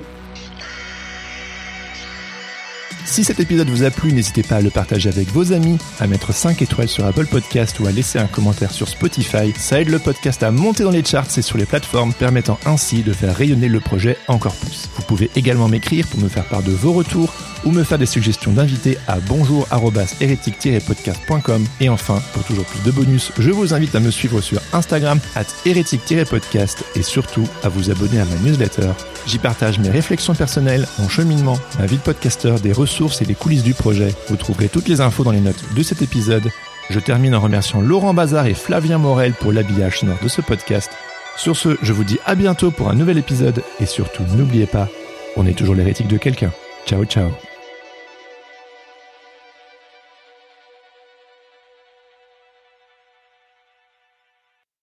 Si 3.10 3.24
cet 3.24 3.40
épisode 3.40 3.70
vous 3.70 3.84
a 3.84 3.90
plu, 3.90 4.12
n'hésitez 4.12 4.44
pas 4.44 4.58
à 4.58 4.62
le 4.62 4.70
partager 4.70 5.08
avec 5.08 5.32
vos 5.32 5.54
amis, 5.54 5.78
à 6.00 6.08
mettre 6.08 6.34
5 6.34 6.62
étoiles 6.62 6.90
sur 6.90 7.06
Apple 7.06 7.26
Podcast 7.26 7.80
ou 7.80 7.88
à 7.88 7.92
laisser 7.92 8.20
un 8.20 8.28
commentaire 8.28 8.72
sur 8.72 8.90
Spotify. 8.90 9.54
Ça 9.58 9.80
aide 9.82 9.88
le 9.90 9.98
podcast 9.98 10.44
à 10.44 10.52
monter 10.52 10.84
dans 10.84 10.92
les 10.92 11.06
charts 11.06 11.38
et 11.38 11.42
sur 11.42 11.58
les 11.58 11.66
plateformes, 11.66 12.12
permettant 12.14 12.60
ainsi 12.66 13.04
de 13.04 13.14
faire 13.14 13.34
rayonner 13.36 13.70
le 13.70 13.80
projet 13.80 14.18
encore 14.28 14.56
plus. 14.56 14.90
Vous 14.98 15.04
pouvez 15.04 15.32
également 15.38 15.70
m'écrire 15.70 16.06
pour 16.08 16.20
me 16.20 16.28
faire 16.28 16.44
part 16.46 16.64
de 16.64 16.74
vos 16.74 16.92
retours 16.92 17.34
ou 17.66 17.72
me 17.72 17.84
faire 17.84 17.98
des 17.98 18.06
suggestions 18.06 18.52
d'invités 18.52 18.98
à 19.08 19.20
bonjour-hérétique-podcast.com. 19.22 21.66
Et 21.80 21.88
enfin, 21.90 22.22
pour 22.34 22.44
toujours 22.44 22.66
plus 22.66 22.84
de 22.84 22.92
bonus, 22.92 23.32
je 23.40 23.52
vous 23.52 23.74
invite 23.74 23.96
à 23.96 24.02
me 24.02 24.12
suivre 24.12 24.42
sur 24.42 24.60
Instagram 24.74 25.20
at 25.36 25.46
hérétique-podcast 25.66 26.84
et 26.96 27.02
surtout 27.02 27.48
à 27.64 27.70
vous 27.70 27.90
abonner 27.90 28.20
à 28.20 28.26
ma 28.26 28.36
newsletter. 28.44 28.92
J'y 29.26 29.40
partage 29.40 29.80
mes 29.80 29.90
réflexions 29.90 30.36
personnelles, 30.36 30.86
mon 31.00 31.08
cheminement, 31.10 31.58
ma 31.80 31.86
vie 31.86 31.98
de 31.98 32.02
podcasteur, 32.02 32.60
des 32.60 32.74
ressources 32.74 32.97
et 33.22 33.26
des 33.26 33.36
coulisses 33.36 33.64
du 33.64 33.74
projet. 33.74 34.14
Vous 34.28 34.36
trouverez 34.36 34.70
toutes 34.70 34.88
les 34.88 35.02
infos 35.02 35.24
dans 35.24 35.32
les 35.32 35.40
notes 35.40 35.64
de 35.76 35.84
cet 35.84 36.02
épisode. 36.02 36.50
Je 36.90 37.00
termine 37.00 37.36
en 37.36 37.40
remerciant 37.40 37.82
Laurent 37.82 38.14
Bazar 38.14 38.48
et 38.48 38.54
Flavien 38.54 38.98
Morel 38.98 39.34
pour 39.34 39.52
l'habillage 39.52 40.00
sonore 40.00 40.18
de 40.22 40.28
ce 40.28 40.42
podcast. 40.42 40.92
Sur 41.36 41.56
ce, 41.56 41.78
je 41.82 41.94
vous 41.94 42.04
dis 42.04 42.18
à 42.26 42.36
bientôt 42.36 42.72
pour 42.72 42.90
un 42.90 42.96
nouvel 42.96 43.18
épisode 43.18 43.62
et 43.80 43.86
surtout 43.86 44.24
n'oubliez 44.36 44.66
pas, 44.66 44.90
on 45.36 45.46
est 45.46 45.58
toujours 45.58 45.76
l'hérétique 45.76 46.08
de 46.08 46.18
quelqu'un. 46.18 46.52
Ciao 46.88 47.06
ciao 47.06 47.30